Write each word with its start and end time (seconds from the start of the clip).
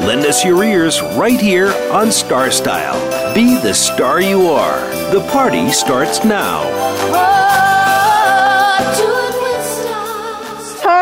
Lend 0.00 0.26
us 0.26 0.44
your 0.44 0.64
ears 0.64 1.02
right 1.02 1.38
here 1.38 1.72
on 1.92 2.10
Star 2.10 2.50
Style. 2.50 3.34
Be 3.34 3.56
the 3.56 3.74
star 3.74 4.20
you 4.20 4.46
are. 4.46 4.80
The 5.12 5.20
party 5.30 5.70
starts 5.70 6.24
now. 6.24 7.69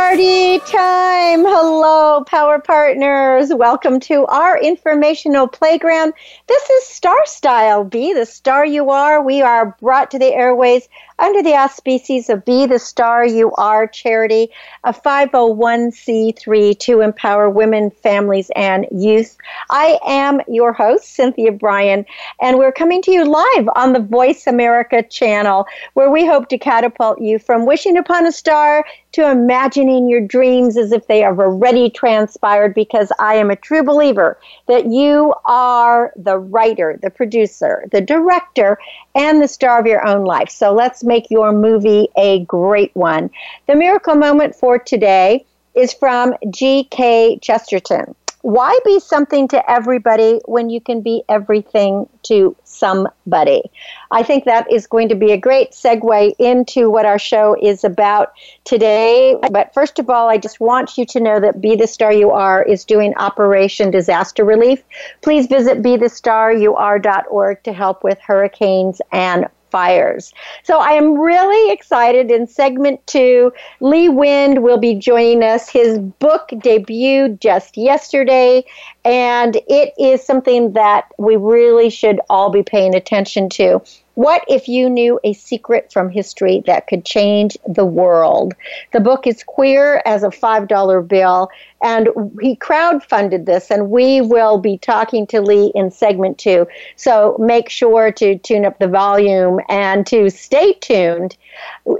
Party 0.08 0.58
time! 0.60 1.44
Hello, 1.44 2.24
Power 2.24 2.58
Partners. 2.60 3.52
Welcome 3.52 4.00
to 4.00 4.24
our 4.24 4.58
informational 4.58 5.46
playground. 5.46 6.14
This 6.46 6.70
is 6.70 6.86
Star 6.86 7.20
Style. 7.26 7.84
Be 7.84 8.14
the 8.14 8.24
star 8.24 8.64
you 8.64 8.88
are. 8.88 9.22
We 9.22 9.42
are 9.42 9.76
brought 9.82 10.10
to 10.12 10.18
the 10.18 10.32
airways 10.32 10.88
under 11.18 11.42
the 11.42 11.56
auspices 11.56 12.30
of 12.30 12.44
Be 12.46 12.64
the 12.64 12.78
Star 12.78 13.26
You 13.26 13.52
Are 13.58 13.86
charity, 13.86 14.48
a 14.84 14.94
501c3 14.94 16.78
to 16.78 17.00
empower 17.02 17.50
women, 17.50 17.90
families, 17.90 18.50
and 18.56 18.86
youth. 18.90 19.36
I 19.70 19.98
am 20.06 20.40
your 20.48 20.72
host, 20.72 21.14
Cynthia 21.14 21.52
Bryan, 21.52 22.06
and 22.40 22.56
we're 22.56 22.72
coming 22.72 23.02
to 23.02 23.10
you 23.10 23.24
live 23.24 23.68
on 23.74 23.92
the 23.92 24.00
Voice 24.00 24.46
America 24.46 25.02
channel, 25.02 25.66
where 25.92 26.10
we 26.10 26.24
hope 26.24 26.48
to 26.48 26.56
catapult 26.56 27.20
you 27.20 27.38
from 27.38 27.66
wishing 27.66 27.98
upon 27.98 28.24
a 28.24 28.32
star 28.32 28.86
to 29.18 29.28
imagining 29.28 30.08
your 30.08 30.20
dreams 30.20 30.76
as 30.76 30.92
if 30.92 31.08
they 31.08 31.18
have 31.18 31.40
already 31.40 31.90
transpired, 31.90 32.72
because 32.72 33.10
I 33.18 33.34
am 33.34 33.50
a 33.50 33.56
true 33.56 33.82
believer 33.82 34.38
that 34.68 34.86
you 34.86 35.34
are 35.44 36.12
the 36.14 36.38
writer, 36.38 36.96
the 37.02 37.10
producer, 37.10 37.84
the 37.90 38.00
director, 38.00 38.78
and 39.16 39.42
the 39.42 39.48
star 39.48 39.80
of 39.80 39.86
your 39.86 40.06
own 40.06 40.24
life. 40.24 40.50
So 40.50 40.72
let's 40.72 41.02
make 41.02 41.32
your 41.32 41.50
movie 41.50 42.06
a 42.16 42.44
great 42.44 42.94
one. 42.94 43.28
The 43.66 43.74
miracle 43.74 44.14
moment 44.14 44.54
for 44.54 44.78
today 44.78 45.44
is 45.74 45.92
from 45.92 46.34
G.K. 46.50 47.40
Chesterton. 47.42 48.14
Why 48.42 48.78
be 48.84 49.00
something 49.00 49.48
to 49.48 49.68
everybody 49.68 50.40
when 50.44 50.70
you 50.70 50.80
can 50.80 51.00
be 51.00 51.24
everything 51.28 52.08
to 52.22 52.54
somebody? 52.78 53.70
I 54.10 54.22
think 54.22 54.44
that 54.44 54.70
is 54.72 54.86
going 54.86 55.08
to 55.08 55.14
be 55.14 55.32
a 55.32 55.36
great 55.36 55.72
segue 55.72 56.34
into 56.38 56.90
what 56.90 57.06
our 57.06 57.18
show 57.18 57.56
is 57.60 57.84
about 57.84 58.32
today. 58.64 59.36
But 59.50 59.74
first 59.74 59.98
of 59.98 60.08
all, 60.08 60.28
I 60.28 60.38
just 60.38 60.60
want 60.60 60.96
you 60.96 61.04
to 61.06 61.20
know 61.20 61.40
that 61.40 61.60
Be 61.60 61.76
the 61.76 61.86
Star 61.86 62.12
You 62.12 62.30
Are 62.30 62.62
is 62.62 62.84
doing 62.84 63.14
Operation 63.16 63.90
Disaster 63.90 64.44
Relief. 64.44 64.82
Please 65.22 65.46
visit 65.46 65.82
BeTheStarYouAre.org 65.82 67.62
to 67.64 67.72
help 67.72 68.04
with 68.04 68.18
hurricanes 68.20 69.00
and 69.12 69.48
fires. 69.70 70.32
So 70.62 70.78
I 70.78 70.92
am 70.92 71.18
really 71.18 71.72
excited. 71.72 72.30
In 72.30 72.46
segment 72.46 73.06
two, 73.06 73.52
Lee 73.80 74.08
Wind 74.08 74.62
will 74.62 74.78
be 74.78 74.94
joining 74.94 75.42
us. 75.42 75.68
His 75.68 75.98
book 75.98 76.48
debuted 76.52 77.40
just 77.40 77.76
yesterday, 77.76 78.64
and 79.04 79.56
it 79.68 79.94
is 79.98 80.24
something 80.24 80.72
that 80.72 81.06
we 81.18 81.36
really 81.36 81.90
should 81.90 82.20
all 82.28 82.50
be 82.50 82.62
paying 82.62 82.94
attention 82.94 83.48
to. 83.50 83.82
What 84.18 84.44
if 84.48 84.66
you 84.66 84.90
knew 84.90 85.20
a 85.22 85.32
secret 85.32 85.92
from 85.92 86.10
history 86.10 86.64
that 86.66 86.88
could 86.88 87.04
change 87.04 87.56
the 87.68 87.84
world? 87.84 88.52
The 88.92 88.98
book 88.98 89.28
is 89.28 89.44
queer 89.44 90.02
as 90.04 90.24
a 90.24 90.28
$5 90.28 91.06
bill, 91.06 91.50
and 91.82 92.08
he 92.40 92.56
crowdfunded 92.56 93.46
this, 93.46 93.70
and 93.70 93.90
we 93.90 94.20
will 94.20 94.58
be 94.58 94.78
talking 94.78 95.26
to 95.28 95.40
Lee 95.40 95.72
in 95.74 95.90
segment 95.90 96.38
two. 96.38 96.66
So 96.96 97.36
make 97.38 97.68
sure 97.68 98.10
to 98.12 98.38
tune 98.38 98.64
up 98.64 98.78
the 98.78 98.88
volume 98.88 99.60
and 99.68 100.06
to 100.08 100.30
stay 100.30 100.72
tuned. 100.74 101.36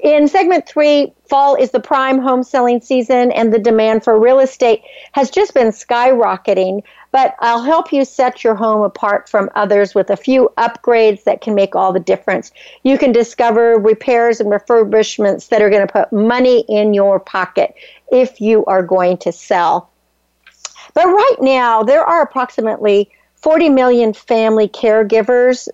In 0.02 0.28
segment 0.28 0.66
three, 0.66 1.12
fall 1.28 1.54
is 1.54 1.70
the 1.70 1.80
prime 1.80 2.18
home 2.18 2.42
selling 2.42 2.80
season, 2.80 3.32
and 3.32 3.52
the 3.52 3.58
demand 3.58 4.04
for 4.04 4.18
real 4.18 4.40
estate 4.40 4.82
has 5.12 5.30
just 5.30 5.54
been 5.54 5.68
skyrocketing 5.68 6.82
but 7.10 7.36
I'll 7.40 7.62
help 7.62 7.92
you 7.92 8.04
set 8.04 8.44
your 8.44 8.54
home 8.54 8.82
apart 8.82 9.28
from 9.28 9.50
others 9.54 9.94
with 9.94 10.10
a 10.10 10.16
few 10.16 10.50
upgrades 10.58 11.24
that 11.24 11.40
can 11.40 11.54
make 11.54 11.74
all 11.74 11.92
the 11.92 12.00
difference. 12.00 12.52
You 12.82 12.98
can 12.98 13.12
discover 13.12 13.78
repairs 13.78 14.40
and 14.40 14.50
refurbishments 14.50 15.48
that 15.48 15.62
are 15.62 15.70
going 15.70 15.86
to 15.86 15.92
put 15.92 16.12
money 16.12 16.64
in 16.68 16.94
your 16.94 17.18
pocket 17.18 17.74
if 18.10 18.40
you 18.40 18.64
are 18.66 18.82
going 18.82 19.18
to 19.18 19.32
sell. 19.32 19.90
But 20.94 21.06
right 21.06 21.36
now, 21.40 21.82
there 21.82 22.04
are 22.04 22.22
approximately 22.22 23.10
40 23.36 23.68
million 23.68 24.12
family 24.12 24.68
caregivers 24.68 25.68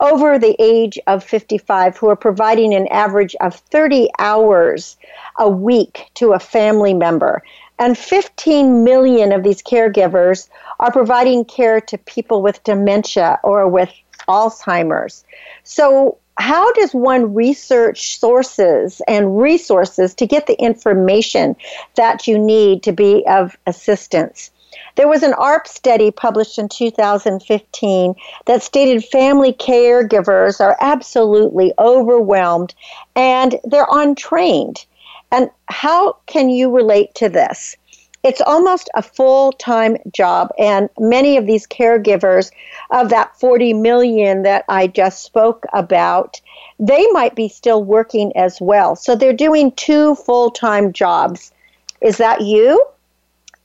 over 0.00 0.38
the 0.38 0.56
age 0.58 0.98
of 1.06 1.22
55 1.22 1.96
who 1.96 2.08
are 2.08 2.16
providing 2.16 2.74
an 2.74 2.86
average 2.88 3.36
of 3.40 3.54
30 3.54 4.08
hours 4.18 4.96
a 5.38 5.48
week 5.48 6.10
to 6.14 6.32
a 6.32 6.38
family 6.38 6.94
member. 6.94 7.42
And 7.78 7.96
15 7.96 8.84
million 8.84 9.32
of 9.32 9.42
these 9.42 9.62
caregivers 9.62 10.48
are 10.78 10.92
providing 10.92 11.44
care 11.44 11.80
to 11.82 11.98
people 11.98 12.42
with 12.42 12.62
dementia 12.64 13.38
or 13.42 13.68
with 13.68 13.92
Alzheimer's. 14.28 15.24
So, 15.64 16.18
how 16.40 16.72
does 16.72 16.94
one 16.94 17.34
research 17.34 18.18
sources 18.18 19.02
and 19.06 19.38
resources 19.38 20.14
to 20.14 20.26
get 20.26 20.46
the 20.46 20.60
information 20.60 21.54
that 21.96 22.26
you 22.26 22.38
need 22.38 22.82
to 22.84 22.92
be 22.92 23.24
of 23.28 23.56
assistance? 23.66 24.50
There 24.96 25.08
was 25.08 25.22
an 25.22 25.32
AARP 25.32 25.66
study 25.66 26.10
published 26.10 26.58
in 26.58 26.68
2015 26.68 28.14
that 28.46 28.62
stated 28.62 29.04
family 29.04 29.52
caregivers 29.52 30.60
are 30.60 30.76
absolutely 30.80 31.72
overwhelmed 31.78 32.74
and 33.14 33.56
they're 33.64 33.86
untrained. 33.90 34.86
And 35.30 35.50
how 35.68 36.16
can 36.26 36.48
you 36.48 36.74
relate 36.74 37.14
to 37.16 37.28
this? 37.28 37.76
It's 38.22 38.40
almost 38.42 38.90
a 38.94 39.02
full 39.02 39.52
time 39.52 39.96
job. 40.12 40.50
And 40.58 40.88
many 40.98 41.36
of 41.36 41.46
these 41.46 41.66
caregivers 41.66 42.50
of 42.90 43.08
that 43.10 43.38
40 43.38 43.74
million 43.74 44.42
that 44.42 44.64
I 44.68 44.86
just 44.86 45.22
spoke 45.22 45.64
about, 45.72 46.40
they 46.78 47.06
might 47.12 47.34
be 47.34 47.48
still 47.48 47.82
working 47.82 48.36
as 48.36 48.60
well. 48.60 48.96
So 48.96 49.14
they're 49.14 49.32
doing 49.32 49.72
two 49.72 50.14
full 50.16 50.50
time 50.50 50.92
jobs. 50.92 51.52
Is 52.00 52.18
that 52.18 52.42
you? 52.42 52.84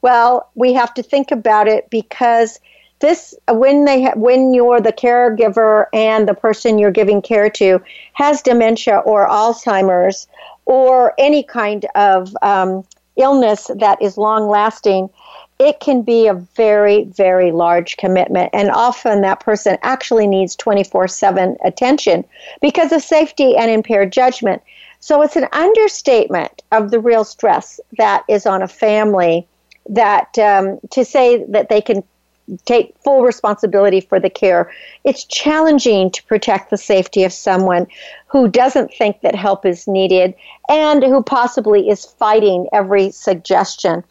Well, 0.01 0.49
we 0.55 0.73
have 0.73 0.93
to 0.95 1.03
think 1.03 1.31
about 1.31 1.67
it 1.67 1.89
because 1.89 2.59
this 2.99 3.35
when 3.49 3.85
they 3.85 4.03
ha- 4.03 4.15
when 4.15 4.53
you're 4.53 4.79
the 4.79 4.93
caregiver 4.93 5.87
and 5.93 6.27
the 6.27 6.33
person 6.33 6.79
you're 6.79 6.91
giving 6.91 7.21
care 7.21 7.49
to 7.49 7.81
has 8.13 8.41
dementia 8.41 8.99
or 8.99 9.27
Alzheimer's 9.27 10.27
or 10.65 11.13
any 11.17 11.43
kind 11.43 11.85
of 11.95 12.35
um, 12.41 12.83
illness 13.15 13.69
that 13.75 14.01
is 14.01 14.17
long 14.17 14.47
lasting, 14.47 15.09
it 15.59 15.79
can 15.79 16.01
be 16.01 16.27
a 16.27 16.33
very, 16.33 17.05
very 17.05 17.51
large 17.51 17.97
commitment. 17.97 18.49
And 18.53 18.69
often 18.71 19.21
that 19.21 19.39
person 19.39 19.77
actually 19.83 20.27
needs 20.27 20.55
24 20.55 21.07
7 21.07 21.57
attention 21.63 22.25
because 22.61 22.91
of 22.91 23.01
safety 23.01 23.55
and 23.55 23.71
impaired 23.71 24.11
judgment. 24.11 24.61
So 24.99 25.21
it's 25.21 25.35
an 25.35 25.47
understatement 25.51 26.63
of 26.71 26.91
the 26.91 26.99
real 26.99 27.23
stress 27.23 27.79
that 27.97 28.23
is 28.27 28.45
on 28.45 28.61
a 28.61 28.67
family 28.67 29.47
that 29.87 30.37
um, 30.39 30.79
to 30.91 31.05
say 31.05 31.43
that 31.49 31.69
they 31.69 31.81
can 31.81 32.03
take 32.65 32.95
full 33.03 33.23
responsibility 33.23 34.01
for 34.01 34.19
the 34.19 34.29
care. 34.29 34.71
It's 35.03 35.23
challenging 35.25 36.11
to 36.11 36.23
protect 36.23 36.69
the 36.69 36.77
safety 36.77 37.23
of 37.23 37.33
someone 37.33 37.87
who 38.27 38.47
doesn't 38.47 38.93
think 38.93 39.21
that 39.21 39.35
help 39.35 39.65
is 39.65 39.87
needed 39.87 40.35
and 40.69 41.03
who 41.03 41.23
possibly 41.23 41.89
is 41.89 42.05
fighting 42.05 42.67
every 42.71 43.11
suggestion. 43.11 44.03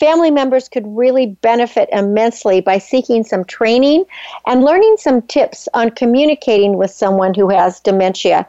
Family 0.00 0.30
members 0.30 0.68
could 0.68 0.84
really 0.86 1.26
benefit 1.26 1.88
immensely 1.92 2.60
by 2.60 2.78
seeking 2.78 3.22
some 3.22 3.44
training 3.44 4.04
and 4.46 4.64
learning 4.64 4.96
some 4.98 5.22
tips 5.22 5.68
on 5.72 5.90
communicating 5.90 6.76
with 6.76 6.90
someone 6.90 7.32
who 7.32 7.48
has 7.48 7.80
dementia. 7.80 8.46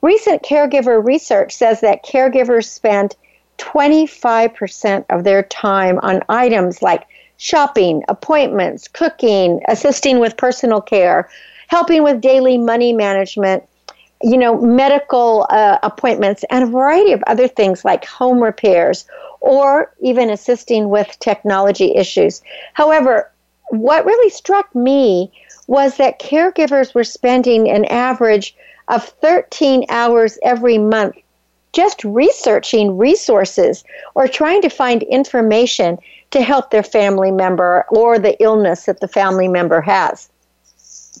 Recent 0.00 0.42
caregiver 0.42 1.04
research 1.04 1.54
says 1.54 1.80
that 1.80 2.04
caregivers 2.04 2.66
spend 2.66 3.14
25% 3.58 5.04
of 5.10 5.24
their 5.24 5.42
time 5.42 5.98
on 6.02 6.22
items 6.28 6.82
like 6.82 7.06
shopping, 7.38 8.02
appointments, 8.08 8.88
cooking, 8.88 9.60
assisting 9.68 10.18
with 10.18 10.36
personal 10.36 10.80
care, 10.80 11.28
helping 11.68 12.02
with 12.02 12.20
daily 12.20 12.58
money 12.58 12.92
management, 12.92 13.62
you 14.22 14.36
know, 14.36 14.60
medical 14.60 15.46
uh, 15.50 15.78
appointments, 15.82 16.44
and 16.50 16.64
a 16.64 16.66
variety 16.66 17.12
of 17.12 17.22
other 17.26 17.48
things 17.48 17.84
like 17.84 18.04
home 18.04 18.42
repairs 18.42 19.06
or 19.40 19.92
even 20.00 20.30
assisting 20.30 20.88
with 20.88 21.18
technology 21.20 21.94
issues. 21.94 22.42
However, 22.72 23.30
what 23.70 24.04
really 24.04 24.30
struck 24.30 24.74
me 24.74 25.30
was 25.66 25.96
that 25.96 26.20
caregivers 26.20 26.94
were 26.94 27.04
spending 27.04 27.68
an 27.68 27.84
average 27.86 28.56
of 28.88 29.04
13 29.04 29.84
hours 29.88 30.38
every 30.42 30.78
month 30.78 31.16
just 31.72 32.02
researching 32.04 32.96
resources 32.96 33.84
or 34.14 34.26
trying 34.26 34.62
to 34.62 34.68
find 34.70 35.02
information 35.02 35.98
to 36.36 36.42
help 36.42 36.70
their 36.70 36.82
family 36.82 37.30
member 37.30 37.86
or 37.88 38.18
the 38.18 38.40
illness 38.42 38.84
that 38.84 39.00
the 39.00 39.08
family 39.08 39.48
member 39.48 39.80
has. 39.80 40.28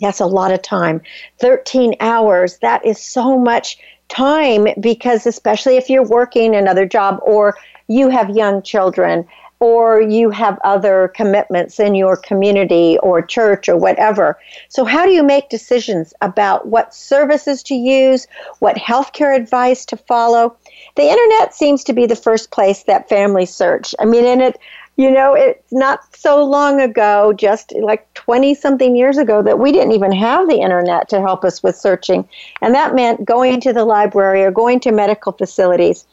That's 0.00 0.20
a 0.20 0.26
lot 0.26 0.52
of 0.52 0.60
time. 0.60 1.00
13 1.40 1.94
hours, 2.00 2.58
that 2.58 2.84
is 2.84 3.00
so 3.00 3.38
much 3.38 3.78
time 4.08 4.66
because, 4.78 5.26
especially 5.26 5.78
if 5.78 5.88
you're 5.88 6.06
working 6.06 6.54
another 6.54 6.84
job 6.84 7.18
or 7.22 7.56
you 7.88 8.10
have 8.10 8.28
young 8.30 8.60
children 8.62 9.26
or 9.58 10.02
you 10.02 10.28
have 10.28 10.58
other 10.64 11.10
commitments 11.14 11.80
in 11.80 11.94
your 11.94 12.16
community 12.16 12.98
or 13.02 13.22
church 13.22 13.70
or 13.70 13.76
whatever. 13.76 14.38
So, 14.68 14.84
how 14.84 15.06
do 15.06 15.12
you 15.12 15.22
make 15.22 15.48
decisions 15.48 16.12
about 16.20 16.68
what 16.68 16.94
services 16.94 17.62
to 17.64 17.74
use, 17.74 18.26
what 18.58 18.76
healthcare 18.76 19.34
advice 19.34 19.86
to 19.86 19.96
follow? 19.96 20.56
The 20.96 21.08
internet 21.08 21.54
seems 21.54 21.84
to 21.84 21.94
be 21.94 22.04
the 22.04 22.16
first 22.16 22.50
place 22.50 22.82
that 22.82 23.08
families 23.08 23.54
search. 23.54 23.94
I 23.98 24.04
mean, 24.04 24.26
in 24.26 24.42
it, 24.42 24.58
you 24.96 25.10
know, 25.10 25.34
it's 25.34 25.72
not 25.72 26.00
so 26.16 26.42
long 26.44 26.80
ago, 26.80 27.32
just 27.32 27.72
like 27.80 28.12
20 28.14 28.54
something 28.54 28.96
years 28.96 29.18
ago, 29.18 29.42
that 29.42 29.58
we 29.58 29.72
didn't 29.72 29.92
even 29.92 30.12
have 30.12 30.48
the 30.48 30.60
internet 30.60 31.08
to 31.10 31.20
help 31.20 31.44
us 31.44 31.62
with 31.62 31.76
searching. 31.76 32.28
And 32.62 32.74
that 32.74 32.94
meant 32.94 33.24
going 33.24 33.60
to 33.60 33.72
the 33.72 33.84
library 33.84 34.42
or 34.42 34.50
going 34.50 34.80
to 34.80 34.92
medical 34.92 35.32
facilities 35.32 36.06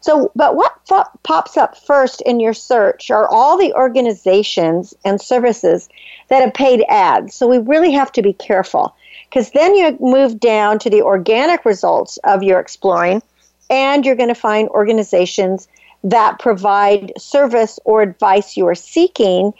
so, 0.00 0.32
but 0.34 0.56
what 0.56 0.74
f- 0.90 1.10
pops 1.22 1.56
up 1.56 1.76
first 1.76 2.22
in 2.22 2.40
your 2.40 2.54
search 2.54 3.10
are 3.10 3.28
all 3.28 3.58
the 3.58 3.74
organizations 3.74 4.94
and 5.04 5.20
services 5.20 5.88
that 6.28 6.42
have 6.42 6.54
paid 6.54 6.84
ads. 6.88 7.34
So, 7.34 7.46
we 7.46 7.58
really 7.58 7.92
have 7.92 8.10
to 8.12 8.22
be 8.22 8.32
careful 8.32 8.94
because 9.28 9.50
then 9.50 9.74
you 9.74 9.96
move 10.00 10.40
down 10.40 10.78
to 10.80 10.90
the 10.90 11.02
organic 11.02 11.64
results 11.64 12.18
of 12.24 12.42
your 12.42 12.58
exploring, 12.58 13.22
and 13.68 14.04
you're 14.04 14.16
going 14.16 14.28
to 14.28 14.34
find 14.34 14.68
organizations 14.70 15.68
that 16.04 16.38
provide 16.38 17.12
service 17.18 17.78
or 17.84 18.02
advice 18.02 18.56
you 18.56 18.66
are 18.66 18.74
seeking 18.74 19.52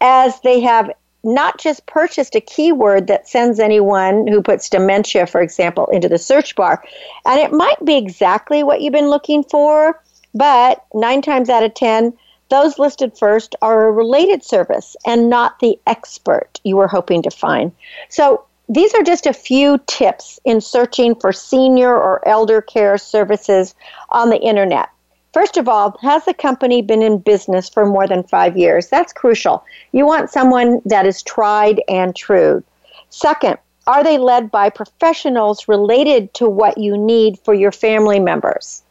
as 0.00 0.40
they 0.40 0.60
have 0.60 0.90
not 1.24 1.58
just 1.58 1.86
purchased 1.86 2.34
a 2.36 2.40
keyword 2.40 3.08
that 3.08 3.28
sends 3.28 3.58
anyone 3.58 4.26
who 4.26 4.40
puts 4.40 4.68
dementia, 4.68 5.26
for 5.26 5.40
example, 5.40 5.86
into 5.86 6.08
the 6.08 6.18
search 6.18 6.54
bar. 6.54 6.82
And 7.26 7.40
it 7.40 7.52
might 7.52 7.84
be 7.84 7.96
exactly 7.96 8.62
what 8.62 8.80
you've 8.80 8.92
been 8.92 9.10
looking 9.10 9.42
for, 9.42 10.00
but 10.34 10.84
nine 10.94 11.20
times 11.22 11.48
out 11.48 11.64
of 11.64 11.74
10, 11.74 12.12
those 12.50 12.78
listed 12.78 13.18
first 13.18 13.56
are 13.60 13.88
a 13.88 13.92
related 13.92 14.44
service 14.44 14.96
and 15.04 15.28
not 15.28 15.58
the 15.58 15.78
expert 15.86 16.60
you 16.64 16.76
were 16.76 16.88
hoping 16.88 17.22
to 17.22 17.30
find. 17.30 17.72
So 18.08 18.44
these 18.68 18.94
are 18.94 19.02
just 19.02 19.26
a 19.26 19.32
few 19.32 19.78
tips 19.86 20.38
in 20.44 20.60
searching 20.60 21.14
for 21.14 21.32
senior 21.32 21.94
or 21.94 22.26
elder 22.26 22.62
care 22.62 22.96
services 22.96 23.74
on 24.10 24.30
the 24.30 24.40
internet. 24.40 24.88
First 25.32 25.56
of 25.56 25.68
all, 25.68 25.96
has 26.02 26.24
the 26.24 26.34
company 26.34 26.80
been 26.82 27.02
in 27.02 27.18
business 27.18 27.68
for 27.68 27.84
more 27.84 28.06
than 28.06 28.22
five 28.24 28.56
years? 28.56 28.88
That's 28.88 29.12
crucial. 29.12 29.62
You 29.92 30.06
want 30.06 30.30
someone 30.30 30.80
that 30.86 31.06
is 31.06 31.22
tried 31.22 31.82
and 31.88 32.16
true. 32.16 32.64
Second, 33.10 33.58
are 33.86 34.04
they 34.04 34.18
led 34.18 34.50
by 34.50 34.70
professionals 34.70 35.68
related 35.68 36.32
to 36.34 36.48
what 36.48 36.78
you 36.78 36.96
need 36.96 37.38
for 37.40 37.54
your 37.54 37.72
family 37.72 38.18
members? 38.18 38.82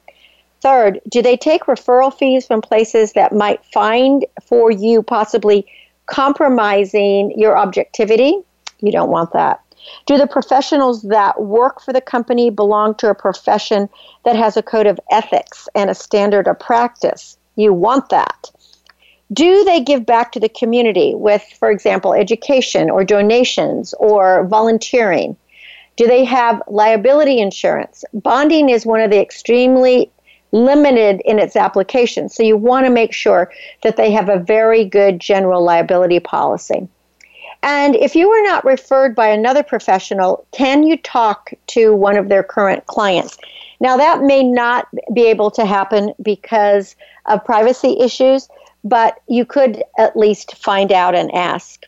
Third, 0.62 1.00
do 1.10 1.22
they 1.22 1.38
take 1.38 1.66
referral 1.66 2.14
fees 2.14 2.48
from 2.48 2.62
places 2.62 3.14
that 3.14 3.34
might 3.34 3.64
find 3.66 4.26
for 4.44 4.72
you 4.72 5.04
possibly 5.04 5.68
compromising 6.08 7.38
your 7.40 7.58
objectivity? 7.58 8.38
You 8.80 8.92
don't 8.92 9.10
want 9.10 9.34
that. 9.34 9.62
Do 10.06 10.18
the 10.18 10.28
professionals 10.28 11.02
that 11.04 11.42
work 11.42 11.82
for 11.82 11.94
the 11.94 12.02
company 12.02 12.50
belong 12.50 12.96
to 12.96 13.10
a 13.10 13.16
profession 13.16 13.90
that 14.26 14.36
has 14.36 14.58
a 14.58 14.64
code 14.64 14.88
of 14.88 15.00
ethics 15.12 15.68
and 15.76 15.90
a 15.90 15.96
standard 15.96 16.48
of 16.48 16.60
practice? 16.60 17.38
You 17.56 17.74
want 17.74 18.10
that. 18.10 18.52
Do 19.34 19.66
they 19.66 19.82
give 19.82 20.06
back 20.06 20.32
to 20.32 20.40
the 20.40 20.50
community 20.50 21.14
with, 21.14 21.44
for 21.60 21.70
example, 21.70 22.14
education 22.14 22.90
or 22.90 23.04
donations 23.04 23.94
or 24.00 24.46
volunteering? 24.48 25.36
Do 25.98 26.08
they 26.08 26.24
have 26.24 26.62
liability 26.68 27.40
insurance? 27.40 28.06
Bonding 28.14 28.70
is 28.70 28.86
one 28.86 29.02
of 29.02 29.12
the 29.12 29.20
extremely 29.20 30.12
limited 30.52 31.22
in 31.26 31.40
its 31.40 31.56
application, 31.56 32.30
so 32.30 32.44
you 32.44 32.56
want 32.56 32.86
to 32.86 32.92
make 32.92 33.12
sure 33.12 33.52
that 33.84 33.98
they 33.98 34.12
have 34.12 34.30
a 34.30 34.40
very 34.40 34.86
good 34.86 35.20
general 35.20 35.64
liability 35.64 36.20
policy. 36.20 36.88
And 37.64 37.96
if 37.96 38.16
you 38.16 38.30
were 38.30 38.44
not 38.44 38.64
referred 38.64 39.16
by 39.16 39.28
another 39.28 39.64
professional, 39.64 40.46
can 40.52 40.84
you 40.84 40.98
talk 40.98 41.52
to 41.68 41.96
one 41.96 42.16
of 42.16 42.30
their 42.30 42.44
current 42.44 42.86
clients? 42.86 43.38
Now, 43.80 43.98
that 43.98 44.22
may 44.22 44.44
not 44.44 44.88
be 45.14 45.28
able 45.28 45.52
to 45.52 45.66
happen 45.66 46.14
because 46.22 46.96
of 47.26 47.44
privacy 47.44 47.98
issues, 48.00 48.48
but 48.84 49.20
you 49.28 49.46
could 49.46 49.84
at 49.98 50.16
least 50.16 50.56
find 50.56 50.92
out 50.92 51.16
and 51.16 51.34
ask. 51.34 51.86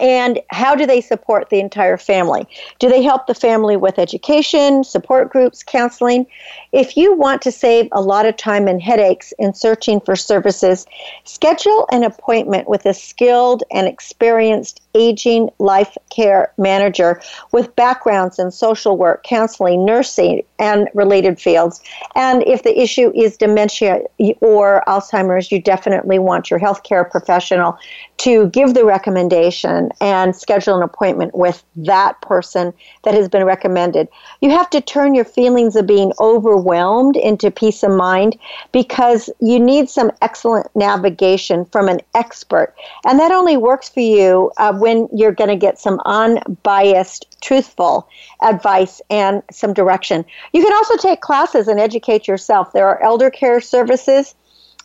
And 0.00 0.40
how 0.50 0.74
do 0.74 0.86
they 0.86 1.00
support 1.00 1.50
the 1.50 1.60
entire 1.60 1.96
family? 1.96 2.46
Do 2.78 2.88
they 2.88 3.02
help 3.02 3.26
the 3.26 3.34
family 3.34 3.76
with 3.76 3.98
education, 3.98 4.84
support 4.84 5.30
groups, 5.30 5.62
counseling? 5.62 6.26
If 6.72 6.96
you 6.96 7.14
want 7.14 7.42
to 7.42 7.52
save 7.52 7.88
a 7.92 8.00
lot 8.00 8.26
of 8.26 8.36
time 8.36 8.68
and 8.68 8.80
headaches 8.80 9.32
in 9.38 9.54
searching 9.54 10.00
for 10.00 10.16
services, 10.16 10.86
schedule 11.24 11.86
an 11.90 12.04
appointment 12.04 12.68
with 12.68 12.86
a 12.86 12.94
skilled 12.94 13.62
and 13.72 13.86
experienced 13.88 14.80
aging 14.98 15.48
life 15.58 15.96
care 16.10 16.52
manager 16.58 17.20
with 17.52 17.74
backgrounds 17.76 18.38
in 18.38 18.50
social 18.50 18.96
work, 18.96 19.22
counseling, 19.22 19.84
nursing, 19.84 20.42
and 20.58 20.88
related 20.92 21.40
fields. 21.40 21.80
And 22.14 22.42
if 22.46 22.64
the 22.64 22.78
issue 22.78 23.12
is 23.14 23.36
dementia 23.36 24.00
or 24.40 24.82
Alzheimer's, 24.88 25.52
you 25.52 25.62
definitely 25.62 26.18
want 26.18 26.50
your 26.50 26.58
healthcare 26.58 27.08
professional 27.08 27.78
to 28.18 28.48
give 28.48 28.74
the 28.74 28.84
recommendation 28.84 29.90
and 30.00 30.34
schedule 30.34 30.76
an 30.76 30.82
appointment 30.82 31.34
with 31.34 31.62
that 31.76 32.20
person 32.20 32.74
that 33.04 33.14
has 33.14 33.28
been 33.28 33.44
recommended. 33.44 34.08
You 34.40 34.50
have 34.50 34.68
to 34.70 34.80
turn 34.80 35.14
your 35.14 35.24
feelings 35.24 35.76
of 35.76 35.86
being 35.86 36.12
overwhelmed 36.18 37.16
into 37.16 37.50
peace 37.50 37.84
of 37.84 37.92
mind 37.92 38.36
because 38.72 39.30
you 39.40 39.60
need 39.60 39.88
some 39.88 40.10
excellent 40.20 40.66
navigation 40.74 41.64
from 41.66 41.88
an 41.88 42.00
expert. 42.14 42.74
And 43.06 43.20
that 43.20 43.30
only 43.30 43.56
works 43.56 43.88
for 43.88 44.00
you 44.00 44.50
uh, 44.56 44.72
when 44.72 44.87
you're 45.12 45.32
going 45.32 45.50
to 45.50 45.56
get 45.56 45.78
some 45.78 46.00
unbiased, 46.04 47.26
truthful 47.40 48.08
advice 48.42 49.00
and 49.10 49.42
some 49.50 49.72
direction. 49.72 50.24
You 50.52 50.62
can 50.62 50.72
also 50.72 50.96
take 50.96 51.20
classes 51.20 51.68
and 51.68 51.80
educate 51.80 52.28
yourself. 52.28 52.72
There 52.72 52.86
are 52.86 53.02
elder 53.02 53.30
care 53.30 53.60
services 53.60 54.34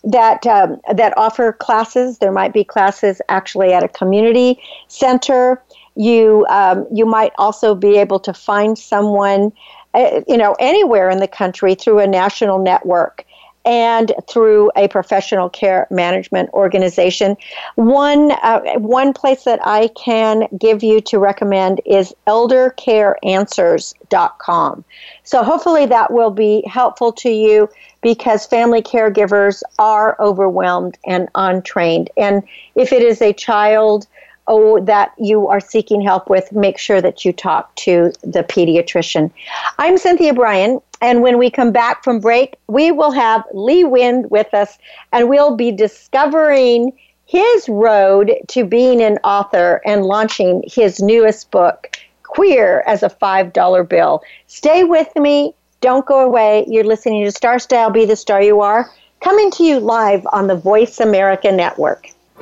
that 0.04 0.46
um, 0.46 0.82
that 0.94 1.18
offer 1.18 1.54
classes. 1.54 2.18
There 2.18 2.32
might 2.32 2.54
be 2.54 2.64
classes 2.64 3.22
actually 3.30 3.74
at 3.74 3.84
a 3.84 3.88
community 3.88 4.60
center. 4.88 5.62
You 5.96 6.46
um, 6.50 6.88
you 6.92 7.06
might 7.06 7.32
also 7.38 7.76
be 7.76 7.98
able 7.98 8.20
to 8.22 8.34
find 8.34 8.78
someone, 8.78 9.52
uh, 9.94 10.22
you 10.28 10.38
know, 10.38 10.56
anywhere 10.60 11.10
in 11.10 11.20
the 11.20 11.28
country 11.28 11.76
through 11.76 12.00
a 12.00 12.08
national 12.08 12.60
network 12.60 13.26
and 13.66 14.14
through 14.28 14.72
a 14.76 14.90
professional 14.90 15.50
care 15.50 15.88
management 15.90 16.52
organization. 16.54 17.36
One 17.76 18.32
uh, 18.32 18.62
one 18.78 19.14
place 19.14 19.44
that 19.44 19.66
I 19.66 19.88
can 19.90 20.48
give 20.58 20.82
you 20.84 21.00
to 21.02 21.20
recommend 21.20 21.82
is 21.86 22.16
eldercareanswers.com. 22.28 24.84
So 25.24 25.44
hopefully 25.44 25.86
that 25.86 26.12
will 26.12 26.32
be 26.32 26.64
helpful 26.68 27.14
to 27.14 27.30
you 27.30 27.70
because 28.02 28.46
family 28.46 28.82
caregivers 28.82 29.64
are 29.80 30.18
overwhelmed 30.20 30.98
and 31.06 31.30
untrained. 31.36 32.10
And 32.18 32.44
if 32.76 32.92
it 32.92 33.02
is 33.02 33.22
a 33.22 33.32
child 33.32 34.08
oh, 34.48 34.80
that 34.82 35.14
you 35.18 35.48
are 35.48 35.60
seeking 35.60 36.02
help 36.02 36.30
with, 36.30 36.52
make 36.52 36.78
sure 36.78 37.02
that 37.02 37.24
you 37.24 37.34
talk 37.34 37.74
to 37.76 38.12
the 38.22 38.44
pediatrician. 38.44 39.32
I'm 39.78 39.98
Cynthia 39.98 40.34
Bryan, 40.34 40.82
and 41.02 41.22
when 41.22 41.38
we 41.38 41.50
come 41.50 41.72
back 41.72 42.04
from 42.04 42.20
break, 42.20 42.56
we 42.68 42.92
will 42.92 43.12
have 43.12 43.44
Lee 43.54 43.84
Wind 43.84 44.30
with 44.32 44.54
us, 44.54 44.78
and 45.12 45.30
we'll 45.30 45.56
be 45.56 45.72
discovering 45.72 46.94
his 47.26 47.68
road 47.70 48.34
to 48.50 48.66
being 48.66 49.02
an 49.02 49.18
author 49.24 49.82
and 49.86 50.06
launching 50.06 50.64
his 50.68 51.02
newest 51.02 51.52
book, 51.52 51.98
Queer 52.24 52.84
as 52.86 53.04
a 53.04 53.10
$5 53.10 53.90
Bill. 53.90 54.22
Stay 54.48 54.84
with 54.84 55.14
me. 55.16 55.54
Don't 55.82 56.06
go 56.06 56.20
away. 56.20 56.66
You're 56.68 56.84
listening 56.84 57.24
to 57.26 57.32
Star 57.32 57.60
Style 57.60 57.90
Be 57.90 58.06
the 58.06 58.16
Star 58.16 58.42
You 58.42 58.62
Are, 58.62 58.90
coming 59.22 59.52
to 59.52 59.64
you 59.64 59.80
live 59.80 60.26
on 60.32 60.48
the 60.48 60.56
Voice 60.56 61.00
America 61.00 61.52
Network. 61.52 62.13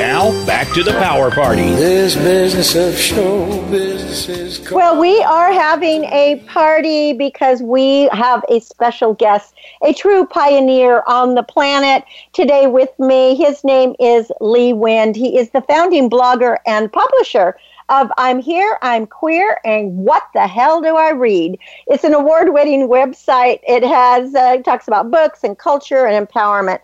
Now, 0.00 0.30
back 0.46 0.72
to 0.72 0.82
the 0.82 0.92
power 0.92 1.30
party. 1.30 1.74
This 1.74 2.16
business 2.16 2.74
of 2.74 2.96
show 2.96 3.44
business 3.70 4.30
is 4.30 4.56
calling. 4.56 4.74
Well, 4.74 4.98
we 4.98 5.22
are 5.24 5.52
having 5.52 6.04
a 6.04 6.42
party 6.46 7.12
because 7.12 7.60
we 7.60 8.08
have 8.10 8.42
a 8.48 8.60
special 8.60 9.12
guest, 9.12 9.54
a 9.84 9.92
true 9.92 10.24
pioneer 10.24 11.02
on 11.06 11.34
the 11.34 11.42
planet 11.42 12.04
today 12.32 12.66
with 12.66 12.88
me. 12.98 13.34
His 13.34 13.62
name 13.62 13.94
is 14.00 14.32
Lee 14.40 14.72
Wind. 14.72 15.16
He 15.16 15.36
is 15.36 15.50
the 15.50 15.60
founding 15.60 16.08
blogger 16.08 16.56
and 16.66 16.90
publisher 16.90 17.58
of 17.90 18.10
I'm 18.16 18.38
Here, 18.38 18.78
I'm 18.82 19.06
Queer, 19.06 19.58
and 19.64 19.96
What 19.98 20.22
the 20.32 20.46
Hell 20.46 20.80
Do 20.80 20.96
I 20.96 21.10
Read? 21.10 21.58
It's 21.88 22.04
an 22.04 22.14
award 22.14 22.54
winning 22.54 22.88
website. 22.88 23.60
It 23.68 23.82
has, 23.82 24.34
uh, 24.34 24.56
it 24.58 24.64
talks 24.64 24.86
about 24.88 25.10
books 25.10 25.44
and 25.44 25.58
culture 25.58 26.06
and 26.06 26.26
empowerment 26.26 26.78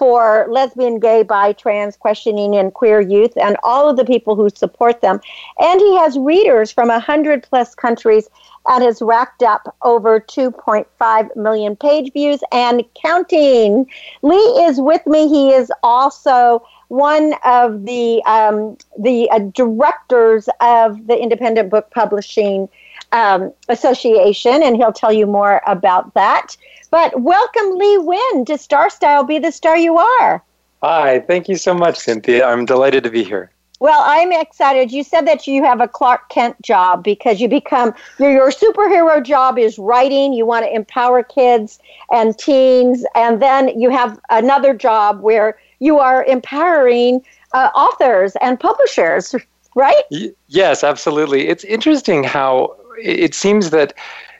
for 0.00 0.46
lesbian, 0.48 0.98
gay, 0.98 1.22
bi, 1.22 1.52
trans, 1.52 1.94
questioning, 1.94 2.56
and 2.56 2.72
queer 2.72 3.02
youth, 3.02 3.36
and 3.36 3.58
all 3.62 3.86
of 3.86 3.98
the 3.98 4.04
people 4.06 4.34
who 4.34 4.48
support 4.48 5.02
them. 5.02 5.20
And 5.60 5.78
he 5.78 5.94
has 5.98 6.18
readers 6.18 6.72
from 6.72 6.88
100 6.88 7.42
plus 7.42 7.74
countries 7.74 8.26
and 8.66 8.82
has 8.82 9.02
racked 9.02 9.42
up 9.42 9.76
over 9.82 10.18
2.5 10.18 11.36
million 11.36 11.76
page 11.76 12.14
views 12.14 12.40
and 12.50 12.82
counting. 12.94 13.86
Lee 14.22 14.36
is 14.64 14.80
with 14.80 15.06
me. 15.06 15.28
He 15.28 15.50
is 15.50 15.70
also 15.82 16.66
one 16.88 17.34
of 17.44 17.84
the 17.84 18.22
um, 18.24 18.78
the 18.98 19.30
uh, 19.30 19.40
directors 19.52 20.48
of 20.62 21.06
the 21.08 21.20
Independent 21.20 21.68
Book 21.68 21.90
Publishing 21.90 22.70
um, 23.12 23.52
Association, 23.68 24.62
and 24.62 24.76
he'll 24.76 24.92
tell 24.92 25.12
you 25.12 25.26
more 25.26 25.60
about 25.66 26.14
that. 26.14 26.56
But 26.90 27.20
welcome, 27.20 27.76
Lee 27.76 27.98
Wind, 27.98 28.46
to 28.48 28.58
Star 28.58 28.90
Style. 28.90 29.24
Be 29.24 29.38
the 29.38 29.52
star 29.52 29.76
you 29.76 29.96
are. 29.96 30.42
Hi, 30.82 31.20
thank 31.20 31.48
you 31.48 31.56
so 31.56 31.74
much, 31.74 31.98
Cynthia. 31.98 32.46
I'm 32.46 32.64
delighted 32.64 33.04
to 33.04 33.10
be 33.10 33.22
here. 33.22 33.50
Well, 33.80 34.02
I'm 34.04 34.30
excited. 34.32 34.92
You 34.92 35.02
said 35.02 35.26
that 35.26 35.46
you 35.46 35.64
have 35.64 35.80
a 35.80 35.88
Clark 35.88 36.28
Kent 36.28 36.60
job 36.60 37.02
because 37.02 37.40
you 37.40 37.48
become 37.48 37.94
your, 38.18 38.30
your 38.30 38.50
superhero 38.50 39.24
job 39.24 39.58
is 39.58 39.78
writing. 39.78 40.34
You 40.34 40.44
want 40.44 40.66
to 40.66 40.74
empower 40.74 41.22
kids 41.22 41.78
and 42.12 42.36
teens, 42.38 43.04
and 43.14 43.40
then 43.40 43.80
you 43.80 43.88
have 43.88 44.20
another 44.28 44.74
job 44.74 45.20
where 45.20 45.58
you 45.78 45.98
are 45.98 46.24
empowering 46.24 47.22
uh, 47.52 47.70
authors 47.74 48.36
and 48.42 48.60
publishers, 48.60 49.34
right? 49.74 50.02
Y- 50.10 50.32
yes, 50.48 50.84
absolutely. 50.84 51.48
It's 51.48 51.64
interesting 51.64 52.22
how 52.22 52.76
it 53.02 53.34
seems 53.34 53.70
that 53.70 53.94